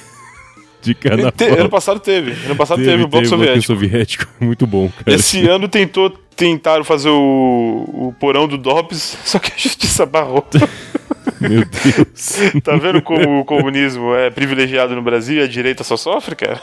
De 0.82 0.94
carnaval. 0.94 1.32
te- 1.32 1.44
ano 1.44 1.68
passado 1.68 2.00
teve. 2.00 2.32
Ano 2.46 2.56
passado 2.56 2.82
teve, 2.82 3.02
o 3.02 3.08
bloco 3.08 3.26
soviético. 3.26 3.62
soviético. 3.66 4.26
Muito 4.40 4.66
bom, 4.66 4.88
cara. 4.88 5.16
Esse 5.16 5.46
ano 5.46 5.68
tentou, 5.68 6.10
tentaram 6.34 6.84
fazer 6.84 7.10
o, 7.10 7.84
o 7.92 8.14
porão 8.18 8.48
do 8.48 8.56
DOPS, 8.56 9.18
só 9.24 9.38
que 9.38 9.52
a 9.52 9.56
justiça 9.56 10.06
barrou. 10.06 10.46
Meu 11.40 11.64
Deus. 11.64 12.62
tá 12.62 12.76
vendo 12.76 13.00
como 13.02 13.40
o 13.40 13.44
comunismo 13.44 14.14
é 14.14 14.30
privilegiado 14.30 14.94
no 14.94 15.02
Brasil 15.02 15.40
e 15.40 15.42
a 15.42 15.46
direita 15.46 15.82
só 15.84 15.96
sofre, 15.96 16.34
cara? 16.36 16.60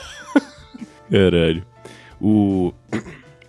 Caralho. 1.11 1.63
O... 2.21 2.73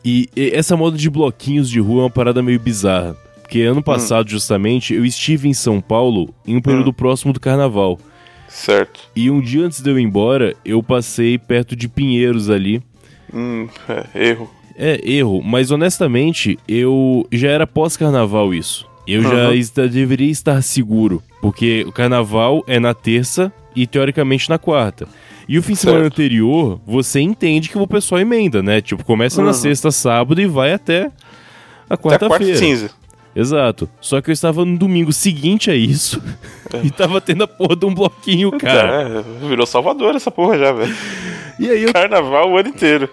E, 0.04 0.28
e 0.34 0.50
essa 0.54 0.76
moda 0.76 0.96
de 0.96 1.10
bloquinhos 1.10 1.68
de 1.68 1.80
rua 1.80 2.00
é 2.00 2.04
uma 2.04 2.10
parada 2.10 2.42
meio 2.42 2.58
bizarra. 2.60 3.16
Porque 3.42 3.62
ano 3.62 3.82
passado, 3.82 4.28
justamente, 4.28 4.92
eu 4.94 5.04
estive 5.06 5.48
em 5.48 5.54
São 5.54 5.80
Paulo 5.80 6.34
em 6.46 6.56
um 6.56 6.60
período 6.60 6.92
próximo 6.92 7.32
do 7.32 7.40
carnaval. 7.40 7.98
Certo. 8.58 9.00
E 9.14 9.30
um 9.30 9.40
dia 9.40 9.64
antes 9.64 9.80
de 9.80 9.88
eu 9.90 9.98
ir 9.98 10.02
embora, 10.02 10.54
eu 10.64 10.82
passei 10.82 11.38
perto 11.38 11.76
de 11.76 11.88
Pinheiros 11.88 12.50
ali. 12.50 12.82
Hum, 13.32 13.68
é, 14.14 14.28
erro. 14.30 14.50
É, 14.76 15.00
erro, 15.04 15.42
mas 15.42 15.70
honestamente, 15.70 16.58
eu 16.68 17.26
já 17.32 17.48
era 17.50 17.66
pós-carnaval 17.66 18.52
isso. 18.52 18.86
Eu 19.06 19.22
já 19.22 19.48
Uhum. 19.48 19.52
esta- 19.52 19.88
deveria 19.88 20.30
estar 20.30 20.60
seguro, 20.62 21.22
porque 21.40 21.84
o 21.86 21.92
carnaval 21.92 22.62
é 22.66 22.78
na 22.80 22.92
terça 22.94 23.52
e 23.74 23.86
teoricamente 23.86 24.48
na 24.50 24.58
quarta. 24.58 25.06
E 25.48 25.56
o 25.58 25.62
fim 25.62 25.72
de 25.72 25.78
semana 25.78 26.04
anterior, 26.06 26.80
você 26.86 27.20
entende 27.20 27.70
que 27.70 27.78
o 27.78 27.86
pessoal 27.86 28.20
emenda, 28.20 28.62
né? 28.62 28.80
Tipo, 28.80 29.02
começa 29.04 29.40
na 29.40 29.48
Uhum. 29.48 29.54
sexta, 29.54 29.90
sábado 29.90 30.40
e 30.40 30.46
vai 30.46 30.72
até 30.72 31.04
a 31.04 31.06
Até 31.06 31.14
a 31.94 31.96
quarta 31.96 32.28
quarta-feira. 32.28 32.58
cinza. 32.58 32.90
Exato. 33.38 33.88
Só 34.00 34.20
que 34.20 34.30
eu 34.30 34.32
estava 34.32 34.64
no 34.64 34.76
domingo 34.76 35.12
seguinte 35.12 35.70
a 35.70 35.74
isso 35.74 36.20
e 36.82 36.90
tava 36.90 37.20
tendo 37.20 37.44
a 37.44 37.48
porra 37.48 37.76
de 37.76 37.86
um 37.86 37.94
bloquinho, 37.94 38.50
cara. 38.58 39.24
É, 39.42 39.46
virou 39.46 39.64
Salvador 39.64 40.16
essa 40.16 40.30
porra 40.30 40.58
já, 40.58 40.72
velho. 40.72 40.94
E 41.58 41.70
aí 41.70 41.84
eu 41.84 41.92
Carnaval 41.92 42.50
o 42.50 42.58
ano 42.58 42.68
inteiro. 42.68 43.08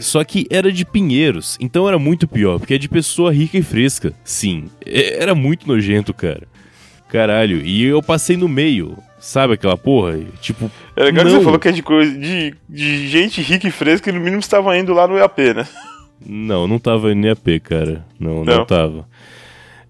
Só 0.00 0.24
que 0.24 0.46
era 0.50 0.72
de 0.72 0.84
Pinheiros, 0.84 1.56
então 1.60 1.86
era 1.88 1.98
muito 1.98 2.26
pior, 2.26 2.58
porque 2.58 2.74
é 2.74 2.78
de 2.78 2.88
pessoa 2.88 3.32
rica 3.32 3.56
e 3.58 3.62
fresca. 3.62 4.12
Sim, 4.24 4.64
é- 4.84 5.22
era 5.22 5.34
muito 5.34 5.66
nojento, 5.68 6.12
cara. 6.14 6.42
Caralho, 7.08 7.58
e 7.64 7.84
eu 7.84 8.02
passei 8.02 8.36
no 8.36 8.48
meio, 8.48 8.96
sabe 9.20 9.54
aquela 9.54 9.76
porra? 9.76 10.18
Tipo, 10.40 10.70
É 10.96 11.04
legal 11.04 11.24
que 11.24 11.30
não, 11.30 11.38
você 11.38 11.44
falou 11.44 11.58
que 11.58 11.68
é 11.68 11.72
de, 11.72 11.82
coisa, 11.82 12.12
de, 12.18 12.54
de 12.68 13.08
gente 13.08 13.40
rica 13.40 13.68
e 13.68 13.70
fresca 13.70 14.10
e 14.10 14.12
no 14.12 14.20
mínimo 14.20 14.40
estava 14.40 14.76
indo 14.76 14.92
lá 14.92 15.06
no 15.06 15.16
EAP, 15.16 15.54
né? 15.54 15.66
Não, 16.24 16.66
não 16.66 16.78
tava 16.78 17.12
indo 17.12 17.26
em 17.26 17.30
AP, 17.30 17.60
cara. 17.62 18.04
Não, 18.18 18.44
não, 18.44 18.56
Não? 18.58 18.64
tava. 18.66 19.06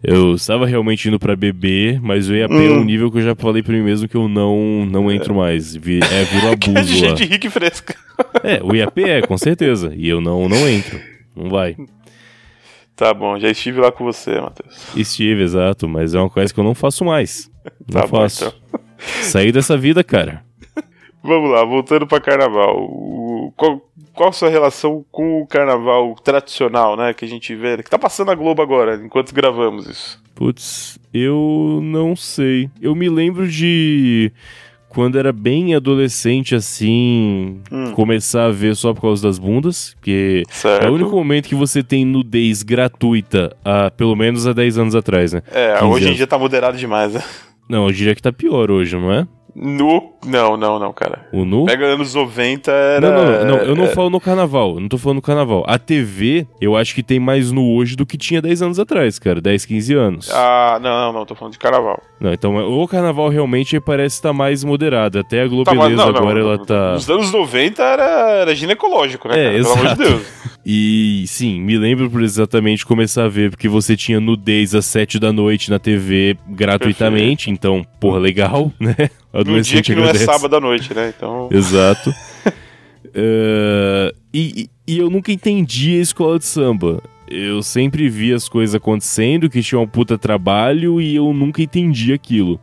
Eu 0.03 0.35
estava 0.35 0.67
realmente 0.67 1.09
indo 1.09 1.19
pra 1.19 1.35
beber, 1.35 1.99
mas 2.03 2.29
o 2.29 2.35
IAP 2.35 2.53
é 2.53 2.57
Hum. 2.71 2.81
um 2.81 2.85
nível 2.85 3.11
que 3.11 3.19
eu 3.19 3.23
já 3.23 3.35
falei 3.35 3.63
pra 3.63 3.73
mim 3.73 3.83
mesmo 3.83 4.07
que 4.07 4.17
eu 4.17 4.29
não, 4.29 4.85
não 4.85 5.11
entro 5.11 5.35
mais. 5.35 5.75
Vi- 5.75 6.01
É, 6.03 6.25
viro 6.25 6.57
Que 6.59 6.71
é 6.71 6.73
de 6.73 6.79
abuso 6.79 6.95
gente 6.95 7.25
rica 7.25 7.47
e 7.47 7.51
fresca. 7.51 7.95
É, 8.43 8.63
o 8.63 8.75
IAP 8.75 8.99
é, 9.03 9.23
com 9.23 9.39
certeza. 9.39 9.95
E 9.97 10.07
eu 10.09 10.21
não, 10.21 10.47
não 10.49 10.69
entro. 10.69 11.01
Não 11.35 11.49
vai. 11.49 11.75
Tá 12.95 13.13
bom, 13.15 13.39
já 13.39 13.49
estive 13.51 13.81
lá 13.81 13.91
com 13.91 14.05
você, 14.05 14.41
Matheus. 14.41 14.95
Estive, 14.95 15.43
exato, 15.43 15.89
mas 15.89 16.15
é 16.15 16.19
uma 16.21 16.31
coisa 16.31 16.53
que 16.53 16.61
eu 16.61 16.65
não 16.65 16.75
faço 16.75 17.05
mais. 17.05 17.51
Não 17.91 18.01
Tá 18.03 18.07
bom, 18.07 18.19
faço. 18.19 18.45
então. 18.69 18.81
Saí 19.23 19.51
dessa 19.51 19.77
vida, 19.77 20.05
cara. 20.05 20.45
Vamos 21.25 21.51
lá, 21.51 21.65
voltando 21.65 22.07
pra 22.07 22.21
carnaval. 22.21 22.77
O- 22.85 23.53
qual, 23.57 23.81
qual 24.13 24.29
a 24.29 24.33
sua 24.33 24.49
relação 24.51 25.05
com 25.11 25.41
o 25.41 25.47
carnaval 25.47 26.15
tradicional, 26.23 26.97
né? 26.97 27.15
Que 27.15 27.25
a 27.25 27.29
gente 27.29 27.55
vê, 27.55 27.83
que 27.83 27.89
tá 27.91 27.99
passando 27.99 28.31
a 28.31 28.35
Globo 28.35 28.61
agora, 28.63 28.97
enquanto 29.03 29.33
gravamos 29.35 29.87
isso. 29.89 30.23
Putz, 30.35 30.99
eu 31.13 31.81
não 31.83 32.15
sei. 32.15 32.69
Eu 32.83 32.95
me 32.95 33.09
lembro 33.09 33.49
de 33.49 34.33
quando 34.89 35.19
era 35.19 35.33
bem 35.33 35.75
adolescente, 35.75 36.55
assim, 36.55 37.61
Hum. 37.73 37.93
começar 37.93 38.47
a 38.47 38.51
ver 38.51 38.77
só 38.77 38.93
por 38.93 39.01
causa 39.03 39.27
das 39.27 39.39
bundas, 39.39 39.95
porque 39.95 40.43
Certo. 40.51 40.85
é 40.87 40.91
o 40.91 40.95
único 40.95 41.11
momento 41.11 41.49
que 41.49 41.55
você 41.55 41.83
tem 41.83 42.05
nudez 42.05 42.63
gratuita, 42.63 43.57
há, 43.65 43.91
pelo 43.91 44.15
menos 44.15 44.47
há 44.47 44.53
10 44.53 44.79
anos 44.79 44.95
atrás, 44.95 45.33
né? 45.33 45.43
É, 45.51 45.75
15 45.79 45.85
hoje 45.93 46.05
em 46.05 46.07
anos. 46.09 46.17
dia 46.19 46.27
tá 46.27 46.39
moderado 46.39 46.77
demais, 46.77 47.13
né? 47.15 47.23
Não, 47.69 47.87
eu 47.87 47.93
diria 47.93 48.15
que 48.15 48.23
tá 48.23 48.33
pior 48.33 48.71
hoje, 48.71 48.95
não 48.97 49.11
é? 49.13 49.27
No. 49.55 50.15
Não, 50.27 50.57
não, 50.57 50.79
não, 50.79 50.93
cara. 50.93 51.29
O 51.33 51.45
nu? 51.45 51.65
Pega 51.67 51.87
anos 51.87 52.15
90 52.15 52.71
era. 52.71 53.01
Não, 53.01 53.13
não, 53.13 53.25
não, 53.25 53.45
não, 53.45 53.57
eu 53.65 53.77
não 53.77 53.85
é, 53.85 53.89
falo 53.89 54.11
no 54.11 54.21
carnaval, 54.21 54.81
não 54.81 54.89
tô 54.89 54.99
falando 54.99 55.17
no 55.17 55.23
carnaval. 55.23 55.65
A 55.67 55.79
TV, 55.79 56.47
eu 56.61 56.75
acho 56.77 56.95
que 56.95 57.03
tem 57.03 57.21
mais 57.21 57.53
no 57.53 57.75
hoje 57.75 57.95
do 57.95 58.05
que 58.05 58.17
tinha 58.19 58.43
10 58.43 58.63
anos 58.63 58.79
atrás, 58.81 59.19
cara, 59.19 59.41
10, 59.41 59.65
15 59.67 59.95
anos. 59.95 60.31
Ah, 60.33 60.79
não, 60.83 60.91
não, 60.91 61.13
não, 61.13 61.27
tô 61.27 61.35
falando 61.35 61.53
de 61.53 61.59
carnaval. 61.59 62.03
Não, 62.21 62.33
então 62.33 62.57
o 62.57 62.89
carnaval 62.89 63.29
realmente 63.29 63.79
parece 63.81 64.17
estar 64.17 64.33
mais 64.33 64.65
moderado. 64.65 65.19
Até 65.19 65.43
a 65.43 65.45
Tá, 65.45 65.49
Globeleza 65.49 65.97
não, 65.97 66.09
agora 66.09 66.41
não, 66.41 66.49
ela 66.49 66.59
tá. 66.65 66.93
Nos 66.95 67.09
anos 67.09 67.31
90 67.31 67.83
era, 67.83 68.31
era 68.31 68.55
ginecológico, 68.55 69.29
né? 69.29 69.39
É, 69.39 69.45
cara? 69.45 69.53
Pelo 69.63 69.73
amor 69.73 69.77
de 69.77 69.93
exato. 69.93 70.03
Deus. 70.03 70.45
E 70.67 71.25
sim, 71.27 71.61
me 71.61 71.77
lembro 71.77 72.11
por 72.11 72.23
exatamente 72.23 72.87
começar 72.87 73.25
a 73.25 73.29
ver, 73.29 73.51
porque 73.51 73.69
você 73.69 73.95
tinha 73.95 74.19
nudez 74.19 74.75
às 74.75 74.87
7 74.87 75.19
da 75.19 75.31
noite 75.31 75.71
na 75.71 75.79
TV 75.79 76.39
gratuitamente, 76.49 77.51
então, 77.51 77.87
porra, 78.01 78.19
legal, 78.19 78.73
né? 78.81 79.11
Num 79.43 79.61
dia 79.61 79.83
que 79.83 79.95
não 79.95 80.03
é 80.05 80.11
agradece. 80.11 80.25
sábado 80.27 80.55
à 80.57 80.61
noite, 80.61 80.95
né? 80.95 81.13
Então. 81.17 81.49
Exato. 81.53 82.13
Eh, 83.15 84.15
e, 84.33 84.71
e 84.87 84.99
eu 84.99 85.11
nunca 85.11 85.33
entendi 85.33 85.97
a 85.99 86.03
escola 86.03 86.39
de 86.39 86.45
samba. 86.45 87.03
Eu 87.29 87.63
sempre 87.63 88.09
vi 88.09 88.33
as 88.33 88.49
coisas 88.49 88.75
acontecendo, 88.75 89.49
que 89.49 89.63
tinha 89.63 89.81
um 89.81 89.87
puta 89.87 90.19
trabalho, 90.19 91.01
e 91.01 91.17
eu 91.17 91.33
nunca 91.33 91.63
entendi 91.63 92.13
aquilo. 92.13 92.61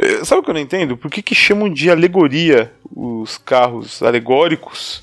Eh, 0.00 0.24
Sabe 0.24 0.40
o 0.40 0.44
que 0.44 0.50
eu 0.50 0.54
não 0.54 0.60
entendo? 0.60 0.96
Por 0.96 1.10
que, 1.10 1.22
que 1.22 1.34
chamam 1.34 1.68
de 1.72 1.90
alegoria 1.90 2.72
os 2.94 3.38
carros 3.38 4.02
alegóricos, 4.02 5.02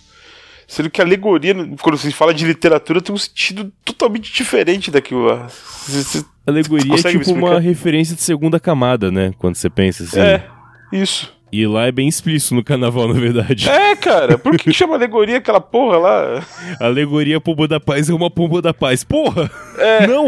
sendo 0.67 0.89
que 0.89 1.01
alegoria, 1.01 1.53
quando 1.82 1.97
se 1.97 2.12
fala 2.12 2.34
de 2.34 2.45
literatura, 2.45 2.99
tem 3.01 3.13
um 3.13 3.17
sentido 3.17 3.71
totalmente 3.86 4.34
diferente 4.34 4.89
daquilo 4.91 5.25
lá. 5.25 5.47
Você- 5.47 6.03
você- 6.03 6.25
Alegoria 6.45 6.93
é 6.95 6.97
tipo 7.12 7.32
uma 7.34 7.60
referência 7.60 8.15
de 8.15 8.21
segunda 8.21 8.58
camada, 8.60 9.12
né? 9.12 9.34
Quando 9.38 9.56
você 9.56 9.69
pensa 9.69 10.03
assim. 10.03 10.19
É, 10.19 10.45
isso. 10.91 11.36
E 11.52 11.65
lá 11.65 11.86
é 11.88 11.91
bem 11.91 12.08
explícito 12.08 12.56
no 12.56 12.63
carnaval, 12.63 13.08
na 13.08 13.19
verdade. 13.19 13.69
É, 13.69 13.95
cara, 13.95 14.38
por 14.38 14.58
que, 14.58 14.71
chama 14.73 14.95
alegoria 14.95 15.38
aquela 15.38 15.62
porra 15.62 15.97
lá? 15.97 16.45
Alegoria 16.80 17.39
pomba 17.39 17.67
da 17.67 17.80
paz 17.80 18.10
é 18.10 18.13
uma 18.13 18.30
pomba 18.30 18.62
da 18.62 18.73
paz. 18.73 19.04
Porra! 19.04 19.50
É. 19.78 20.06
Não! 20.06 20.28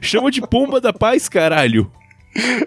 Chama 0.00 0.30
de 0.30 0.40
pomba 0.40 0.80
da 0.80 0.92
paz, 0.92 1.28
caralho! 1.28 1.90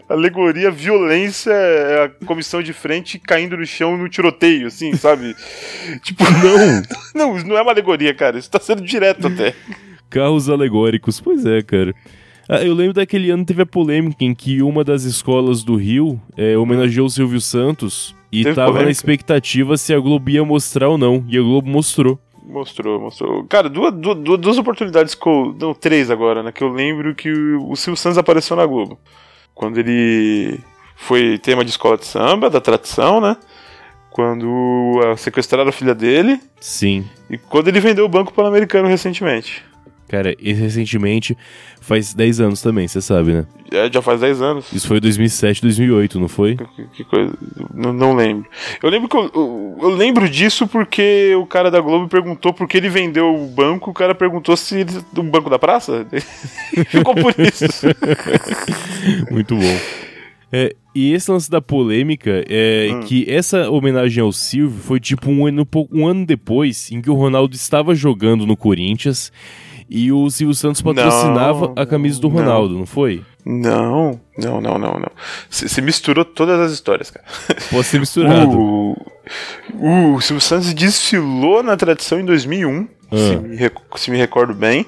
Alegoria, 0.09 0.69
violência, 0.69 1.51
é 1.51 2.03
a 2.03 2.09
comissão 2.25 2.61
de 2.61 2.73
frente 2.73 3.17
caindo 3.17 3.55
no 3.55 3.65
chão 3.65 3.97
no 3.97 4.09
tiroteio, 4.09 4.67
assim, 4.67 4.93
sabe? 4.95 5.35
tipo, 6.01 6.23
Não! 6.23 6.83
não, 7.15 7.37
isso 7.37 7.47
não 7.47 7.57
é 7.57 7.61
uma 7.61 7.71
alegoria, 7.71 8.13
cara, 8.13 8.37
isso 8.37 8.51
tá 8.51 8.59
sendo 8.59 8.81
direto 8.81 9.27
até. 9.27 9.53
Carros 10.09 10.49
alegóricos, 10.49 11.21
pois 11.21 11.45
é, 11.45 11.61
cara. 11.61 11.95
Ah, 12.49 12.61
eu 12.63 12.73
lembro 12.73 12.93
daquele 12.93 13.29
ano 13.29 13.45
teve 13.45 13.61
a 13.61 13.65
polêmica 13.65 14.23
em 14.23 14.33
que 14.35 14.61
uma 14.61 14.83
das 14.83 15.03
escolas 15.03 15.63
do 15.63 15.75
Rio 15.75 16.19
é, 16.35 16.57
homenageou 16.57 17.07
o 17.07 17.09
Silvio 17.09 17.39
Santos 17.39 18.13
e 18.31 18.43
Teve 18.43 18.55
tava 18.55 18.67
na 18.67 18.73
polêmica? 18.73 18.91
expectativa 18.91 19.77
se 19.77 19.93
a 19.93 19.99
Globo 19.99 20.29
ia 20.29 20.43
mostrar 20.43 20.89
ou 20.89 20.97
não. 20.97 21.23
E 21.29 21.37
a 21.37 21.41
Globo 21.41 21.69
mostrou. 21.69 22.19
Mostrou, 22.45 22.99
mostrou. 22.99 23.45
Cara, 23.45 23.69
duas, 23.69 23.93
duas, 23.93 24.39
duas 24.39 24.57
oportunidades 24.57 25.15
que 25.15 25.25
eu. 25.27 25.55
Não, 25.57 25.73
três 25.73 26.11
agora, 26.11 26.43
né? 26.43 26.51
Que 26.51 26.63
eu 26.63 26.67
lembro 26.69 27.15
que 27.15 27.31
o, 27.31 27.71
o 27.71 27.75
Silvio 27.77 27.97
Santos 27.97 28.17
apareceu 28.17 28.57
na 28.57 28.65
Globo. 28.65 28.99
Quando 29.55 29.77
ele 29.77 30.59
foi 30.97 31.37
tema 31.37 31.63
de 31.63 31.71
escola 31.71 31.97
de 31.97 32.05
samba, 32.05 32.49
da 32.49 32.59
tradição, 32.59 33.21
né? 33.21 33.37
Quando 34.11 34.99
sequestraram 35.17 35.69
a 35.69 35.71
filha 35.71 35.95
dele. 35.95 36.39
Sim. 36.59 37.05
E 37.29 37.37
quando 37.37 37.69
ele 37.69 37.79
vendeu 37.79 38.05
o 38.05 38.09
Banco 38.09 38.33
Pan-Americano 38.33 38.87
recentemente. 38.87 39.63
Cara, 40.13 40.35
e 40.39 40.53
recentemente 40.53 41.35
faz 41.81 42.13
10 42.13 42.39
anos 42.39 42.61
também, 42.61 42.87
você 42.87 43.01
sabe, 43.01 43.33
né? 43.33 43.47
É, 43.71 43.91
já 43.91 43.99
faz 43.99 44.21
10 44.21 44.41
anos. 44.43 44.71
Isso 44.71 44.87
foi 44.87 44.99
2007, 44.99 45.59
2008, 45.59 46.19
não 46.19 46.27
foi? 46.27 46.55
Que, 46.55 46.83
que 46.97 47.03
coisa. 47.03 47.33
Não, 47.73 47.91
não 47.91 48.13
lembro. 48.13 48.45
Eu 48.83 48.91
lembro 48.91 49.09
que 49.09 49.17
eu, 49.17 49.31
eu, 49.33 49.77
eu 49.81 49.89
lembro 49.89 50.29
disso 50.29 50.67
porque 50.67 51.33
o 51.35 51.47
cara 51.47 51.71
da 51.71 51.81
Globo 51.81 52.07
perguntou 52.07 52.53
por 52.53 52.67
que 52.67 52.77
ele 52.77 52.89
vendeu 52.89 53.33
o 53.33 53.47
banco. 53.47 53.89
O 53.89 53.93
cara 53.93 54.13
perguntou 54.13 54.55
se 54.55 54.81
ele. 54.81 54.91
O 55.17 55.23
banco 55.23 55.49
da 55.49 55.57
praça? 55.57 56.05
Ficou 56.89 57.15
por 57.15 57.33
isso. 57.39 57.87
Muito 59.33 59.55
bom. 59.55 59.77
É, 60.51 60.75
e 60.93 61.11
esse 61.11 61.31
lance 61.31 61.49
da 61.49 61.59
polêmica 61.59 62.45
é 62.47 62.89
Hum. 62.91 62.99
que 62.99 63.25
essa 63.27 63.67
homenagem 63.71 64.21
ao 64.21 64.31
Silvio 64.31 64.79
foi 64.79 64.99
tipo 64.99 65.31
um 65.31 65.47
ano, 65.47 65.67
um 65.91 66.05
ano 66.07 66.23
depois 66.23 66.91
em 66.91 67.01
que 67.01 67.09
o 67.09 67.15
Ronaldo 67.15 67.55
estava 67.55 67.95
jogando 67.95 68.45
no 68.45 68.55
Corinthians 68.55 69.31
e 69.89 70.11
o 70.11 70.29
Silvio 70.29 70.53
Santos 70.55 70.81
patrocinava 70.81 71.67
Não, 71.67 71.73
a 71.75 71.85
camisa 71.85 72.19
do 72.19 72.29
não. 72.29 72.35
Ronaldo, 72.37 72.77
não 72.77 72.85
foi? 72.85 73.21
Não, 73.45 74.19
não, 74.37 74.61
não, 74.61 74.77
não, 74.77 74.93
não. 74.99 75.11
Você 75.49 75.81
misturou 75.81 76.23
todas 76.23 76.59
as 76.59 76.71
histórias, 76.71 77.11
cara. 77.11 77.25
Pode 77.69 77.85
ser 77.87 77.99
misturado. 77.99 78.57
O, 78.57 78.95
o 80.15 80.21
Silvio 80.21 80.41
Santos 80.41 80.73
desfilou 80.73 81.61
na 81.63 81.75
tradição 81.75 82.19
em 82.19 82.25
2001, 82.25 82.83
se, 82.83 82.87
Ah. 83.11 83.39
me, 83.41 83.55
rec- 83.55 83.75
se 83.95 84.11
me 84.11 84.17
recordo 84.17 84.53
bem. 84.53 84.85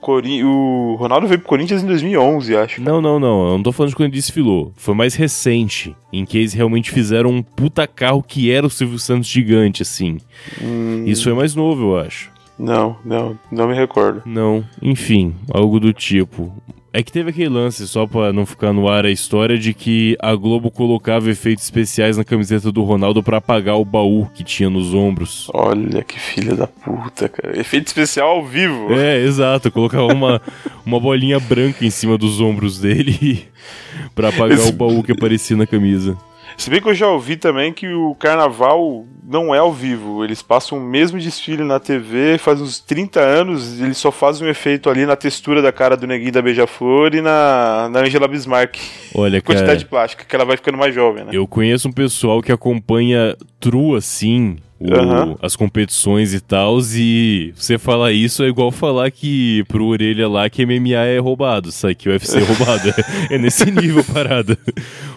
Cori- 0.00 0.44
o 0.44 0.96
Ronaldo 0.98 1.26
veio 1.26 1.38
pro 1.40 1.48
Corinthians 1.48 1.82
em 1.82 1.86
2011, 1.86 2.54
acho. 2.56 2.82
Não, 2.82 3.00
não, 3.00 3.18
não. 3.18 3.46
Eu 3.46 3.52
não 3.54 3.62
tô 3.62 3.72
falando 3.72 3.88
de 3.88 3.96
quando 3.96 4.08
ele 4.08 4.16
desfilou. 4.16 4.70
Foi 4.76 4.94
mais 4.94 5.14
recente, 5.14 5.96
em 6.12 6.26
que 6.26 6.36
eles 6.36 6.52
realmente 6.52 6.90
fizeram 6.90 7.30
um 7.30 7.42
puta 7.42 7.86
carro 7.86 8.22
que 8.22 8.50
era 8.50 8.66
o 8.66 8.70
Silvio 8.70 8.98
Santos 8.98 9.26
gigante, 9.28 9.80
assim. 9.80 10.18
Hum. 10.60 11.04
Isso 11.06 11.24
foi 11.24 11.32
mais 11.32 11.54
novo, 11.54 11.92
eu 11.94 11.98
acho. 12.00 12.30
Não, 12.58 12.96
não, 13.04 13.38
não 13.50 13.68
me 13.68 13.74
recordo. 13.74 14.22
Não, 14.24 14.64
enfim, 14.80 15.34
algo 15.52 15.80
do 15.80 15.92
tipo. 15.92 16.52
É 16.96 17.02
que 17.02 17.10
teve 17.10 17.30
aquele 17.30 17.48
lance, 17.48 17.88
só 17.88 18.06
pra 18.06 18.32
não 18.32 18.46
ficar 18.46 18.72
no 18.72 18.88
ar 18.88 19.04
a 19.04 19.10
história, 19.10 19.58
de 19.58 19.74
que 19.74 20.16
a 20.20 20.32
Globo 20.36 20.70
colocava 20.70 21.28
efeitos 21.28 21.64
especiais 21.64 22.16
na 22.16 22.22
camiseta 22.22 22.70
do 22.70 22.84
Ronaldo 22.84 23.20
pra 23.20 23.38
apagar 23.38 23.76
o 23.76 23.84
baú 23.84 24.28
que 24.32 24.44
tinha 24.44 24.70
nos 24.70 24.94
ombros. 24.94 25.50
Olha 25.52 26.04
que 26.04 26.20
filha 26.20 26.54
da 26.54 26.68
puta, 26.68 27.28
cara. 27.28 27.58
Efeito 27.58 27.88
especial 27.88 28.28
ao 28.28 28.44
vivo. 28.46 28.92
É, 28.94 29.20
exato, 29.24 29.72
colocava 29.72 30.06
uma, 30.06 30.40
uma 30.86 31.00
bolinha 31.00 31.40
branca 31.40 31.84
em 31.84 31.90
cima 31.90 32.16
dos 32.16 32.40
ombros 32.40 32.78
dele 32.78 33.42
pra 34.14 34.28
apagar 34.28 34.58
Esse- 34.58 34.68
o 34.68 34.72
baú 34.72 35.02
que 35.02 35.10
aparecia 35.10 35.56
na 35.56 35.66
camisa. 35.66 36.16
Se 36.56 36.70
bem 36.70 36.80
que 36.80 36.88
eu 36.88 36.94
já 36.94 37.08
ouvi 37.08 37.36
também 37.36 37.72
que 37.72 37.88
o 37.88 38.14
carnaval 38.14 39.04
não 39.26 39.54
é 39.54 39.58
ao 39.58 39.72
vivo. 39.72 40.22
Eles 40.24 40.40
passam 40.42 40.78
o 40.78 40.80
mesmo 40.80 41.18
desfile 41.18 41.62
na 41.64 41.80
TV 41.80 42.38
faz 42.38 42.60
uns 42.60 42.78
30 42.78 43.20
anos. 43.20 43.80
Eles 43.80 43.96
só 43.98 44.10
fazem 44.12 44.46
um 44.46 44.50
efeito 44.50 44.88
ali 44.88 45.04
na 45.06 45.16
textura 45.16 45.60
da 45.60 45.72
cara 45.72 45.96
do 45.96 46.06
neguinho 46.06 46.32
da 46.32 46.40
Beija-Flor 46.42 47.14
e 47.14 47.20
na, 47.20 47.88
na 47.90 48.00
Angela 48.00 48.28
Bismarck. 48.28 48.76
Olha, 49.14 49.40
Quantidade 49.42 49.66
cara, 49.66 49.78
de 49.78 49.84
plástica, 49.86 50.24
que 50.24 50.36
ela 50.36 50.44
vai 50.44 50.56
ficando 50.56 50.78
mais 50.78 50.94
jovem, 50.94 51.24
né? 51.24 51.30
eu 51.32 51.46
conheço 51.46 51.88
um 51.88 51.92
pessoal 51.92 52.40
que 52.42 52.52
acompanha 52.52 53.36
true 53.58 53.96
assim. 53.96 54.56
o- 54.78 54.92
Aham. 54.94 55.36
as 55.40 55.56
competições 55.56 56.34
e 56.34 56.40
tal, 56.40 56.78
e 56.94 57.52
você 57.56 57.78
falar 57.78 58.12
isso 58.12 58.42
é 58.42 58.48
igual 58.48 58.70
falar 58.70 59.10
que 59.10 59.64
pro 59.68 59.86
orelha 59.86 60.28
lá 60.28 60.50
que 60.50 60.66
MMA 60.66 60.96
é 61.06 61.18
roubado, 61.18 61.72
sabe? 61.72 61.94
Que 61.94 62.08
o 62.08 62.12
UFC 62.12 62.38
é 62.38 62.42
roubado. 62.44 62.88
É, 63.30 63.34
é 63.36 63.38
nesse 63.38 63.64
nível 63.70 64.04
parada. 64.04 64.58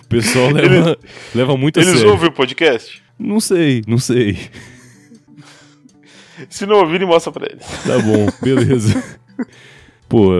O 0.07 0.09
pessoal 0.09 0.49
leva, 0.51 0.97
leva 1.35 1.57
muito 1.57 1.79
a 1.79 1.83
Eles 1.83 1.95
sério. 1.95 2.11
ouvem 2.11 2.29
o 2.29 2.31
podcast? 2.31 3.03
Não 3.19 3.41
sei, 3.41 3.81
não 3.85 3.97
sei. 3.99 4.37
Se 6.49 6.65
não 6.65 6.77
ouvirem, 6.77 7.05
mostra 7.05 7.31
pra 7.31 7.45
eles. 7.51 7.65
Tá 7.65 7.99
bom, 7.99 8.27
beleza. 8.41 9.03
Pô, 10.07 10.31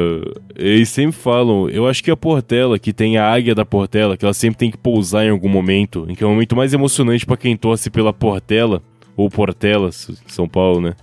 eles 0.56 0.88
sempre 0.88 1.17
falam, 1.17 1.69
eu 1.69 1.86
acho 1.86 2.01
que 2.01 2.10
a 2.10 2.15
Portela, 2.15 2.80
que 2.80 2.93
tem 2.93 3.17
a 3.17 3.30
águia 3.30 3.53
da 3.53 3.65
Portela, 3.65 4.15
que 4.15 4.23
ela 4.23 4.34
sempre 4.34 4.58
tem 4.58 4.71
que 4.71 4.77
pousar 4.77 5.25
em 5.25 5.30
algum 5.30 5.49
momento, 5.49 6.06
em 6.08 6.15
que 6.15 6.23
é 6.23 6.27
o 6.27 6.30
momento 6.30 6.56
mais 6.56 6.73
emocionante 6.73 7.25
pra 7.25 7.36
quem 7.36 7.58
torce 7.58 7.89
pela 7.89 8.13
Portela, 8.13 8.82
ou 9.17 9.30
Portelas, 9.30 10.10
São 10.27 10.47
Paulo, 10.47 10.80
né? 10.80 10.93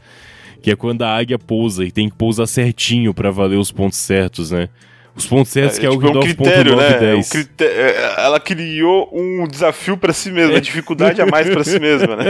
Que 0.62 0.70
é 0.70 0.76
quando 0.76 1.02
a 1.02 1.14
águia 1.14 1.38
pousa 1.38 1.84
e 1.84 1.90
tem 1.90 2.08
que 2.08 2.16
pousar 2.16 2.46
certinho 2.46 3.12
pra 3.12 3.30
valer 3.30 3.58
os 3.58 3.70
pontos 3.70 3.98
certos, 3.98 4.50
né? 4.50 4.70
Os 5.16 5.26
pontos 5.26 5.52
certos 5.52 5.78
que 5.78 5.86
é, 5.86 5.88
o 5.88 5.92
tipo, 5.92 6.18
um 6.18 6.20
critério, 6.20 6.74
né? 6.76 6.88
É 7.12 7.14
um 7.14 7.20
9.10. 7.20 7.30
crité- 7.30 7.64
é, 7.66 8.14
Ela 8.18 8.40
criou 8.40 9.08
um 9.12 9.46
desafio 9.46 9.96
pra 9.96 10.12
si 10.12 10.30
mesma, 10.30 10.54
uma 10.54 10.60
dificuldade 10.60 11.20
a 11.22 11.26
mais 11.26 11.48
pra 11.48 11.62
si 11.62 11.78
mesma, 11.78 12.16
né? 12.16 12.24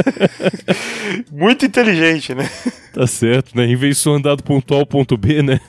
Muito 1.32 1.64
inteligente, 1.64 2.34
né? 2.34 2.48
Tá 2.92 3.06
certo, 3.06 3.56
né? 3.56 3.64
Em 3.64 3.76
vez 3.76 3.96
de 3.96 4.02
só 4.02 4.12
andar 4.14 4.34
do 4.36 4.42
ponto 4.42 4.74
A 4.74 4.78
ao 4.78 4.86
ponto 4.86 5.16
B, 5.16 5.42
né? 5.42 5.60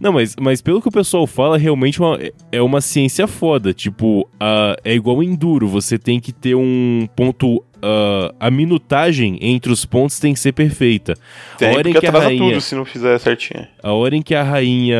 Não, 0.00 0.12
mas, 0.12 0.34
mas 0.40 0.60
pelo 0.62 0.80
que 0.82 0.88
o 0.88 0.92
pessoal 0.92 1.26
fala, 1.26 1.56
realmente 1.58 2.00
uma- 2.00 2.18
é 2.52 2.60
uma 2.62 2.80
ciência 2.80 3.26
foda. 3.26 3.72
Tipo, 3.72 4.28
a, 4.38 4.76
é 4.84 4.94
igual 4.94 5.22
enduro. 5.22 5.66
Você 5.68 5.98
tem 5.98 6.20
que 6.20 6.32
ter 6.32 6.54
um 6.54 7.08
ponto. 7.16 7.62
ah, 7.82 8.34
a 8.40 8.50
minutagem 8.50 9.38
entre 9.40 9.70
os 9.70 9.84
pontos 9.84 10.18
tem 10.18 10.32
que 10.34 10.40
ser 10.40 10.52
perfeita. 10.52 11.14
Tem, 11.58 11.68
a 11.68 11.72
hora 11.78 11.88
em 11.88 11.92
que 11.92 12.06
a 12.06 12.10
rainha, 12.10 12.50
tudo 12.52 12.60
se 12.60 12.74
não 12.74 12.84
fizer 12.84 13.18
certinho. 13.18 13.66
a 13.82 13.92
hora 13.92 14.16
em 14.16 14.22
que 14.22 14.34
a 14.34 14.42
rainha 14.42 14.98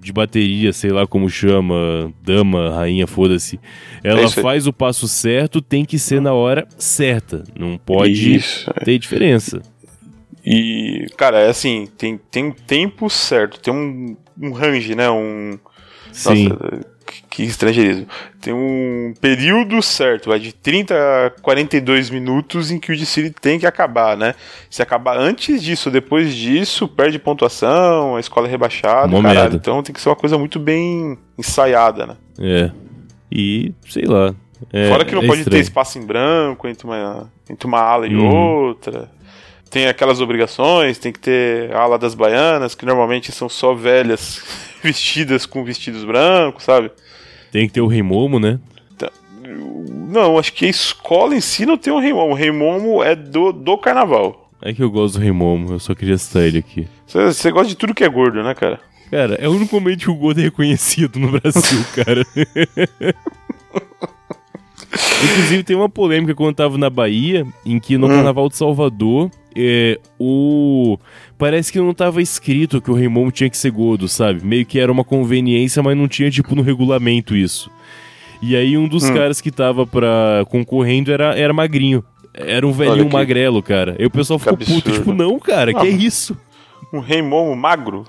de 0.00 0.12
bateria, 0.12 0.72
sei 0.72 0.90
lá 0.90 1.06
como 1.06 1.28
chama, 1.30 2.12
dama, 2.22 2.70
rainha, 2.74 3.06
foda-se, 3.06 3.58
ela 4.02 4.22
É 4.22 4.28
faz 4.28 4.66
o 4.66 4.72
passo 4.72 5.06
certo, 5.08 5.60
tem 5.62 5.84
que 5.84 5.98
ser 5.98 6.20
na 6.20 6.32
hora 6.34 6.66
certa. 6.76 7.44
Não 7.58 7.78
pode 7.78 8.36
Isso. 8.36 8.68
é. 8.76 8.84
ter 8.84 8.98
diferença. 8.98 9.62
E, 10.46 11.06
cara, 11.16 11.40
é 11.40 11.48
assim, 11.48 11.88
tem, 11.98 12.16
tem 12.30 12.44
um 12.44 12.52
tempo 12.52 13.10
certo, 13.10 13.58
tem 13.58 13.74
um, 13.74 14.16
um 14.40 14.52
range, 14.52 14.94
né? 14.94 15.10
Um. 15.10 15.58
Sim. 16.12 16.48
Nossa, 16.50 16.80
que, 17.30 17.42
estrangeirismo. 17.42 18.06
Tem 18.40 18.52
um 18.54 19.12
período 19.20 19.82
certo, 19.82 20.28
vai 20.28 20.38
de 20.38 20.52
30 20.52 20.94
a 20.94 21.30
42 21.42 22.10
minutos 22.10 22.70
em 22.70 22.78
que 22.78 22.92
o 22.92 22.96
desfile 22.96 23.30
tem 23.30 23.58
que 23.58 23.66
acabar, 23.66 24.16
né? 24.16 24.34
Se 24.70 24.82
acabar 24.82 25.16
antes 25.18 25.60
disso, 25.62 25.90
depois 25.90 26.34
disso, 26.34 26.86
perde 26.88 27.18
pontuação, 27.18 28.14
a 28.16 28.20
escola 28.20 28.46
é 28.46 28.50
rebaixada, 28.50 29.08
Uma 29.08 29.22
caralho. 29.22 29.40
merda. 29.40 29.56
Então 29.56 29.82
tem 29.82 29.92
que 29.92 30.00
ser 30.00 30.08
uma 30.08 30.16
coisa 30.16 30.38
muito 30.38 30.58
bem 30.60 31.18
ensaiada, 31.36 32.06
né? 32.06 32.16
É. 32.38 32.70
E, 33.32 33.74
sei 33.88 34.04
lá. 34.04 34.32
É, 34.72 34.88
Fora 34.88 35.04
que 35.04 35.14
não 35.14 35.22
é 35.22 35.26
pode 35.26 35.38
ter 35.40 35.48
estranho. 35.48 35.62
espaço 35.62 35.98
em 35.98 36.06
branco 36.06 36.66
entre 36.66 36.86
uma, 36.86 37.30
entre 37.50 37.66
uma 37.66 37.78
ala 37.80 38.06
e 38.06 38.14
Uhum. 38.16 38.26
outra. 38.68 39.10
Tem 39.70 39.86
aquelas 39.88 40.20
obrigações, 40.20 40.98
tem 40.98 41.12
que 41.12 41.18
ter 41.18 41.72
a 41.74 41.80
ala 41.80 41.98
das 41.98 42.14
baianas, 42.14 42.74
que 42.74 42.86
normalmente 42.86 43.32
são 43.32 43.48
só 43.48 43.74
velhas 43.74 44.42
vestidas 44.82 45.44
com 45.46 45.64
vestidos 45.64 46.04
brancos, 46.04 46.64
sabe? 46.64 46.90
Tem 47.52 47.66
que 47.66 47.72
ter 47.74 47.80
o 47.80 47.86
Rei 47.86 48.02
Momo, 48.02 48.38
né? 48.38 48.58
Não, 50.08 50.38
acho 50.38 50.52
que 50.52 50.64
a 50.66 50.68
escola 50.68 51.34
em 51.34 51.40
si 51.40 51.66
não 51.66 51.76
tem 51.76 51.92
um 51.92 51.98
rei 52.00 52.12
momo. 52.12 52.32
O 52.32 52.36
rei 52.36 52.50
momo 52.50 53.02
é 53.02 53.14
do, 53.14 53.52
do 53.52 53.76
carnaval. 53.76 54.50
É 54.62 54.72
que 54.72 54.82
eu 54.82 54.90
gosto 54.90 55.14
do 55.18 55.20
Rei 55.22 55.30
Momo, 55.32 55.72
eu 55.74 55.78
só 55.78 55.94
queria 55.94 56.16
citar 56.16 56.42
ele 56.44 56.58
aqui. 56.58 56.88
Você 57.06 57.24
você 57.26 57.50
gosta 57.50 57.68
de 57.68 57.76
tudo 57.76 57.92
que 57.94 58.02
é 58.04 58.08
gordo, 58.08 58.42
né, 58.42 58.54
cara? 58.54 58.80
Cara, 59.10 59.34
é 59.34 59.48
o 59.48 59.52
único 59.52 59.74
momento 59.78 59.98
que 60.00 60.10
o 60.10 60.14
Gordo 60.14 60.40
é 60.40 60.44
reconhecido 60.44 61.18
no 61.20 61.30
Brasil, 61.38 61.84
cara. 61.94 62.24
Inclusive, 65.24 65.62
tem 65.64 65.76
uma 65.76 65.88
polêmica 65.88 66.34
quando 66.34 66.48
eu 66.50 66.54
tava 66.54 66.78
na 66.78 66.88
Bahia, 66.90 67.46
em 67.64 67.78
que 67.78 67.96
no 67.98 68.06
Hum. 68.06 68.10
Carnaval 68.10 68.48
de 68.48 68.56
Salvador, 68.56 69.30
é, 69.56 69.98
o... 70.18 70.98
Parece 71.38 71.72
que 71.72 71.78
não 71.80 71.92
tava 71.94 72.20
escrito 72.22 72.80
que 72.80 72.90
o 72.90 73.10
Momo 73.10 73.30
tinha 73.30 73.50
que 73.50 73.56
ser 73.56 73.70
gordo, 73.70 74.06
sabe? 74.08 74.44
Meio 74.44 74.64
que 74.66 74.78
era 74.78 74.90
uma 74.92 75.04
conveniência, 75.04 75.82
mas 75.82 75.96
não 75.96 76.06
tinha, 76.08 76.30
tipo, 76.30 76.54
no 76.54 76.62
regulamento 76.62 77.34
isso. 77.36 77.70
E 78.42 78.54
aí 78.54 78.76
um 78.76 78.86
dos 78.86 79.04
Hum. 79.04 79.14
caras 79.14 79.40
que 79.40 79.50
tava 79.50 79.86
pra... 79.86 80.44
concorrendo 80.50 81.10
era, 81.12 81.34
era 81.38 81.52
magrinho. 81.52 82.04
Era 82.34 82.66
um 82.66 82.72
velhinho 82.72 83.06
que- 83.06 83.12
magrelo, 83.12 83.62
cara. 83.62 83.96
E 83.98 84.04
o 84.04 84.10
pessoal 84.10 84.38
que 84.38 84.44
ficou 84.48 84.58
puto, 84.58 84.92
tipo, 84.92 85.12
não, 85.14 85.38
cara, 85.38 85.72
que 85.72 85.80
Ah, 85.80 85.86
é 85.86 85.90
isso? 85.90 86.36
Um 86.92 87.00
rei 87.00 87.22
momo 87.22 87.56
magro. 87.56 88.04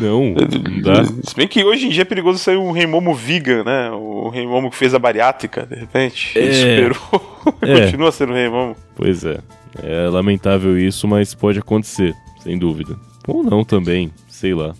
Não, 0.00 0.26
não 0.26 0.80
dá. 0.80 1.04
Se 1.24 1.34
bem 1.34 1.48
que 1.48 1.64
hoje 1.64 1.86
em 1.86 1.90
dia 1.90 2.02
é 2.02 2.04
perigoso 2.04 2.38
sair 2.38 2.56
um 2.56 2.70
rei 2.70 2.86
momo 2.86 3.12
vegan, 3.16 3.64
né? 3.64 3.90
O 3.90 4.28
rei 4.28 4.46
momo 4.46 4.70
que 4.70 4.76
fez 4.76 4.94
a 4.94 4.98
bariátrica, 4.98 5.66
de 5.66 5.74
repente. 5.74 6.38
Ele 6.38 6.50
É. 6.50 6.52
superou. 6.92 7.37
É. 7.62 7.82
Continua 7.86 8.12
sendo 8.12 8.32
rei 8.32 8.48
momo. 8.48 8.76
Pois 8.94 9.24
é. 9.24 9.38
É 9.82 10.08
lamentável 10.08 10.78
isso, 10.78 11.06
mas 11.06 11.34
pode 11.34 11.58
acontecer, 11.58 12.14
sem 12.42 12.58
dúvida. 12.58 12.96
Ou 13.26 13.42
não 13.42 13.64
também, 13.64 14.10
sei 14.28 14.54
lá. 14.54 14.74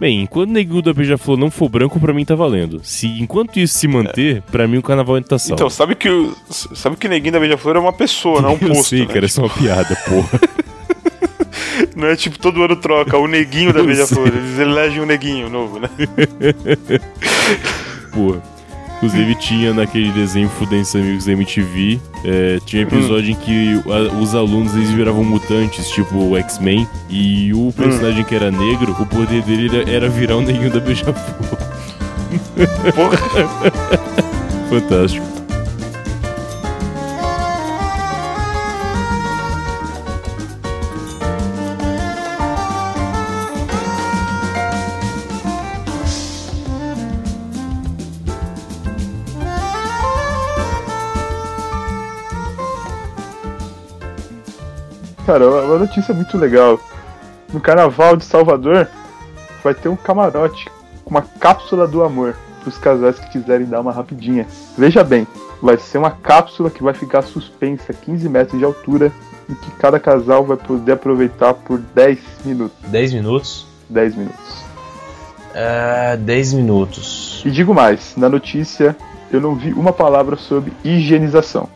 Bem, 0.00 0.20
enquanto 0.22 0.50
o 0.50 0.52
neguinho 0.52 0.82
da 0.82 0.92
Beija-Flor 0.92 1.36
não 1.36 1.50
for 1.50 1.68
branco, 1.68 2.00
pra 2.00 2.12
mim 2.12 2.24
tá 2.24 2.34
valendo. 2.34 2.80
Se 2.82 3.06
enquanto 3.20 3.58
isso 3.60 3.78
se 3.78 3.86
manter, 3.86 4.42
pra 4.50 4.66
mim 4.66 4.78
o 4.78 4.82
carnaval 4.82 5.14
ainda 5.16 5.28
tá 5.28 5.38
salvo. 5.38 5.54
Então, 5.54 5.70
sabe 5.70 5.94
que 5.94 6.08
o, 6.08 6.34
sabe 6.50 6.96
que 6.96 7.06
o 7.06 7.10
Neguinho 7.10 7.32
da 7.34 7.38
Beija-Flor 7.40 7.76
é 7.76 7.78
uma 7.78 7.92
pessoa, 7.92 8.40
não 8.42 8.50
é 8.50 8.52
um 8.52 8.58
Eu 8.60 8.68
posto, 8.68 8.88
sei, 8.88 9.06
né? 9.06 9.06
cara, 9.06 9.26
é 9.26 9.40
uma 9.40 9.48
piada, 9.48 9.96
porra. 10.08 10.40
Não 11.96 12.06
é 12.08 12.16
tipo 12.16 12.38
todo 12.38 12.62
ano 12.62 12.76
troca 12.76 13.16
o 13.18 13.26
Neguinho 13.26 13.72
da 13.72 13.80
Eu 13.80 13.86
Beija-Flor. 13.86 14.28
Eles 14.28 14.58
elegem 14.58 15.00
um 15.00 15.06
Neguinho 15.06 15.48
novo, 15.48 15.78
né? 15.78 15.88
porra. 18.12 18.42
Inclusive 19.02 19.34
tinha 19.34 19.74
naquele 19.74 20.12
desenho 20.12 20.48
Fudentes 20.48 20.94
Amigos 20.94 21.24
da 21.24 21.32
MTV, 21.32 21.98
é, 22.24 22.60
tinha 22.64 22.82
episódio 22.82 23.32
em 23.32 23.34
que 23.34 23.82
a- 23.84 24.14
os 24.22 24.32
alunos 24.32 24.72
eles 24.76 24.90
viravam 24.90 25.24
mutantes, 25.24 25.88
tipo 25.90 26.16
o 26.16 26.36
X-Men, 26.36 26.86
e 27.10 27.52
o 27.52 27.72
personagem 27.76 28.22
que 28.22 28.32
era 28.32 28.52
negro, 28.52 28.94
o 29.00 29.04
poder 29.06 29.42
dele 29.42 29.76
era, 29.76 29.90
era 29.90 30.08
virar 30.08 30.36
o 30.36 30.40
neguinho 30.40 30.70
da 30.70 30.78
Beija-Flor. 30.78 31.58
Fantástico. 34.70 35.41
Cara, 55.32 55.48
uma 55.48 55.78
notícia 55.78 56.12
muito 56.12 56.36
legal. 56.36 56.78
No 57.54 57.58
Carnaval 57.58 58.18
de 58.18 58.24
Salvador 58.26 58.86
vai 59.64 59.72
ter 59.72 59.88
um 59.88 59.96
camarote 59.96 60.68
com 61.02 61.10
uma 61.10 61.22
cápsula 61.22 61.88
do 61.88 62.04
amor 62.04 62.36
para 62.60 62.68
os 62.68 62.76
casais 62.76 63.18
que 63.18 63.30
quiserem 63.30 63.66
dar 63.66 63.80
uma 63.80 63.92
rapidinha. 63.92 64.46
Veja 64.76 65.02
bem, 65.02 65.26
vai 65.62 65.78
ser 65.78 65.96
uma 65.96 66.10
cápsula 66.10 66.68
que 66.68 66.82
vai 66.82 66.92
ficar 66.92 67.22
suspensa 67.22 67.92
a 67.92 67.94
15 67.94 68.28
metros 68.28 68.58
de 68.58 68.64
altura 68.66 69.10
e 69.48 69.54
que 69.54 69.70
cada 69.78 69.98
casal 69.98 70.44
vai 70.44 70.58
poder 70.58 70.92
aproveitar 70.92 71.54
por 71.54 71.78
10 71.78 72.18
minutos. 72.44 72.76
10 72.88 73.14
minutos? 73.14 73.66
10 73.88 74.16
minutos. 74.16 74.64
É, 75.54 76.14
10 76.18 76.52
minutos. 76.52 77.42
E 77.46 77.50
digo 77.50 77.72
mais, 77.72 78.18
na 78.18 78.28
notícia 78.28 78.94
eu 79.32 79.40
não 79.40 79.54
vi 79.54 79.72
uma 79.72 79.94
palavra 79.94 80.36
sobre 80.36 80.74
higienização, 80.84 81.70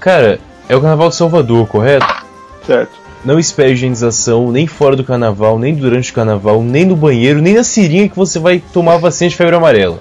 Cara, 0.00 0.40
é 0.68 0.74
o 0.74 0.80
Carnaval 0.80 1.10
de 1.10 1.14
Salvador, 1.14 1.68
correto? 1.68 2.25
Certo? 2.66 3.06
Não 3.24 3.38
espere 3.38 3.72
higienização 3.72 4.52
nem 4.52 4.66
fora 4.66 4.94
do 4.94 5.04
carnaval, 5.04 5.58
nem 5.58 5.74
durante 5.74 6.10
o 6.10 6.14
carnaval, 6.14 6.62
nem 6.62 6.84
no 6.84 6.94
banheiro, 6.94 7.40
nem 7.40 7.54
na 7.54 7.64
seringa 7.64 8.08
que 8.10 8.16
você 8.16 8.38
vai 8.38 8.62
tomar 8.72 8.94
a 8.94 8.98
vacina 8.98 9.30
de 9.30 9.36
febre 9.36 9.56
amarela. 9.56 9.98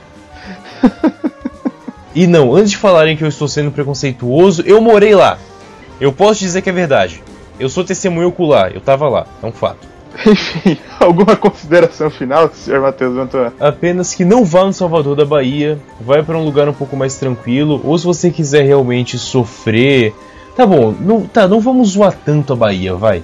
e 2.13 2.27
não, 2.27 2.53
antes 2.53 2.71
de 2.71 2.77
falarem 2.77 3.17
que 3.17 3.23
eu 3.23 3.27
estou 3.27 3.47
sendo 3.47 3.71
preconceituoso, 3.71 4.63
eu 4.65 4.79
morei 4.81 5.15
lá. 5.15 5.37
Eu 5.99 6.11
posso 6.11 6.41
dizer 6.41 6.61
que 6.61 6.69
é 6.69 6.73
verdade. 6.73 7.23
Eu 7.59 7.69
sou 7.69 7.83
testemunho 7.83 8.27
ocular, 8.27 8.71
eu 8.73 8.81
tava 8.81 9.07
lá, 9.07 9.25
é 9.41 9.45
um 9.45 9.51
fato. 9.51 9.87
Enfim, 10.25 10.77
alguma 10.99 11.35
consideração 11.35 12.09
final, 12.09 12.49
senhor 12.53 12.81
Matheus 12.81 13.17
Antônio? 13.17 13.53
Apenas 13.59 14.13
que 14.13 14.23
não 14.23 14.45
vá 14.45 14.65
no 14.65 14.73
Salvador 14.73 15.15
da 15.15 15.25
Bahia, 15.25 15.79
vai 15.99 16.21
para 16.21 16.37
um 16.37 16.43
lugar 16.43 16.69
um 16.69 16.73
pouco 16.73 16.95
mais 16.95 17.15
tranquilo, 17.15 17.81
ou 17.83 17.97
se 17.97 18.05
você 18.05 18.29
quiser 18.29 18.63
realmente 18.63 19.17
sofrer. 19.17 20.13
Tá 20.55 20.65
bom, 20.65 20.95
não, 20.99 21.21
tá, 21.21 21.47
não 21.47 21.59
vamos 21.59 21.89
zoar 21.89 22.17
tanto 22.23 22.53
a 22.53 22.55
Bahia, 22.55 22.95
vai. 22.95 23.21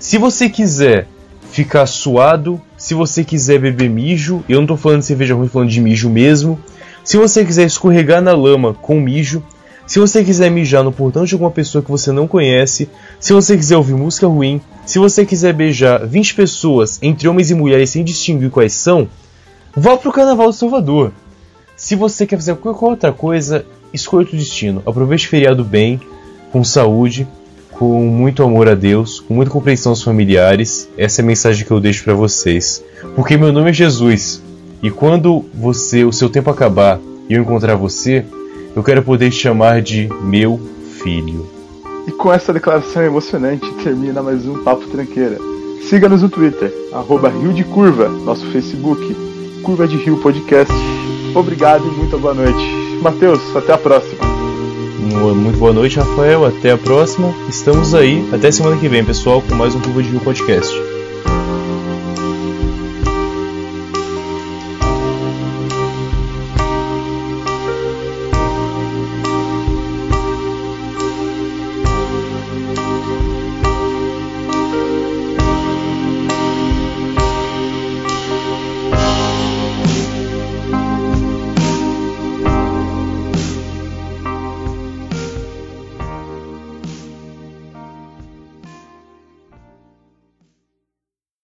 Se 0.00 0.18
você 0.18 0.48
quiser 0.48 1.06
ficar 1.52 1.86
suado, 1.86 2.60
se 2.76 2.92
você 2.92 3.22
quiser 3.22 3.60
beber 3.60 3.88
mijo, 3.88 4.42
eu 4.48 4.58
não 4.58 4.66
tô 4.66 4.76
falando 4.76 5.00
de 5.00 5.06
cerveja 5.06 5.34
ruim, 5.34 5.46
falando 5.46 5.70
de 5.70 5.80
mijo 5.80 6.10
mesmo. 6.10 6.58
Se 7.04 7.16
você 7.16 7.44
quiser 7.44 7.66
escorregar 7.66 8.20
na 8.20 8.32
lama 8.32 8.74
com 8.74 9.00
mijo, 9.00 9.44
se 9.86 10.00
você 10.00 10.24
quiser 10.24 10.50
mijar 10.50 10.82
no 10.82 10.90
portão 10.90 11.24
de 11.24 11.34
alguma 11.34 11.50
pessoa 11.50 11.84
que 11.84 11.90
você 11.90 12.10
não 12.10 12.26
conhece, 12.26 12.88
se 13.20 13.32
você 13.32 13.56
quiser 13.56 13.76
ouvir 13.76 13.94
música 13.94 14.26
ruim, 14.26 14.60
se 14.84 14.98
você 14.98 15.24
quiser 15.24 15.52
beijar 15.52 16.04
20 16.04 16.34
pessoas, 16.34 16.98
entre 17.00 17.28
homens 17.28 17.50
e 17.50 17.54
mulheres, 17.54 17.90
sem 17.90 18.02
distinguir 18.02 18.50
quais 18.50 18.72
são, 18.72 19.08
vá 19.76 19.96
pro 19.96 20.12
Carnaval 20.12 20.50
de 20.50 20.56
Salvador. 20.56 21.12
Se 21.76 21.94
você 21.94 22.26
quer 22.26 22.36
fazer 22.36 22.56
qualquer 22.56 22.86
outra 22.86 23.12
coisa, 23.12 23.64
escolha 23.92 24.22
outro 24.22 24.36
destino. 24.36 24.82
Aproveite 24.86 25.26
o 25.26 25.30
feriado 25.30 25.62
bem, 25.62 26.00
com 26.52 26.62
saúde, 26.62 27.26
com 27.72 28.04
muito 28.04 28.42
amor 28.42 28.68
a 28.68 28.74
Deus, 28.74 29.20
com 29.20 29.34
muita 29.34 29.50
compreensão 29.50 29.90
aos 29.90 30.02
familiares. 30.02 30.88
Essa 30.96 31.20
é 31.20 31.24
a 31.24 31.26
mensagem 31.26 31.64
que 31.64 31.70
eu 31.70 31.80
deixo 31.80 32.04
pra 32.04 32.14
vocês. 32.14 32.84
Porque 33.16 33.36
meu 33.36 33.52
nome 33.52 33.70
é 33.70 33.72
Jesus. 33.72 34.42
E 34.82 34.90
quando 34.90 35.44
você, 35.54 36.04
o 36.04 36.12
seu 36.12 36.28
tempo 36.28 36.50
acabar 36.50 37.00
e 37.28 37.34
eu 37.34 37.42
encontrar 37.42 37.74
você, 37.74 38.24
eu 38.76 38.82
quero 38.82 39.02
poder 39.02 39.30
te 39.30 39.36
chamar 39.36 39.80
de 39.80 40.08
meu 40.22 40.60
filho. 41.02 41.48
E 42.06 42.10
com 42.10 42.32
essa 42.32 42.52
declaração 42.52 43.02
emocionante 43.02 43.70
termina 43.82 44.22
mais 44.22 44.46
um 44.46 44.62
Papo 44.62 44.86
Tranqueira. 44.88 45.38
Siga-nos 45.88 46.22
no 46.22 46.28
Twitter, 46.28 46.72
arroba 46.92 47.28
Rio 47.28 47.52
de 47.52 47.64
Curva, 47.64 48.08
nosso 48.08 48.46
Facebook, 48.50 49.16
Curva 49.62 49.86
de 49.86 49.96
Rio 49.96 50.16
Podcast. 50.18 50.72
Obrigado 51.34 51.86
e 51.86 51.90
muito 51.90 52.18
boa 52.18 52.34
noite. 52.34 52.82
Matheus, 53.00 53.40
até 53.56 53.72
a 53.72 53.78
próxima. 53.78 54.31
Muito 55.02 55.58
boa 55.58 55.72
noite, 55.72 55.98
Rafael. 55.98 56.46
Até 56.46 56.70
a 56.70 56.78
próxima. 56.78 57.34
Estamos 57.48 57.92
aí. 57.94 58.24
Até 58.32 58.50
semana 58.52 58.76
que 58.76 58.88
vem, 58.88 59.04
pessoal, 59.04 59.42
com 59.42 59.54
mais 59.54 59.74
um 59.74 59.80
Curva 59.80 60.02
de 60.02 60.10
Rio 60.10 60.20
Podcast. 60.20 60.91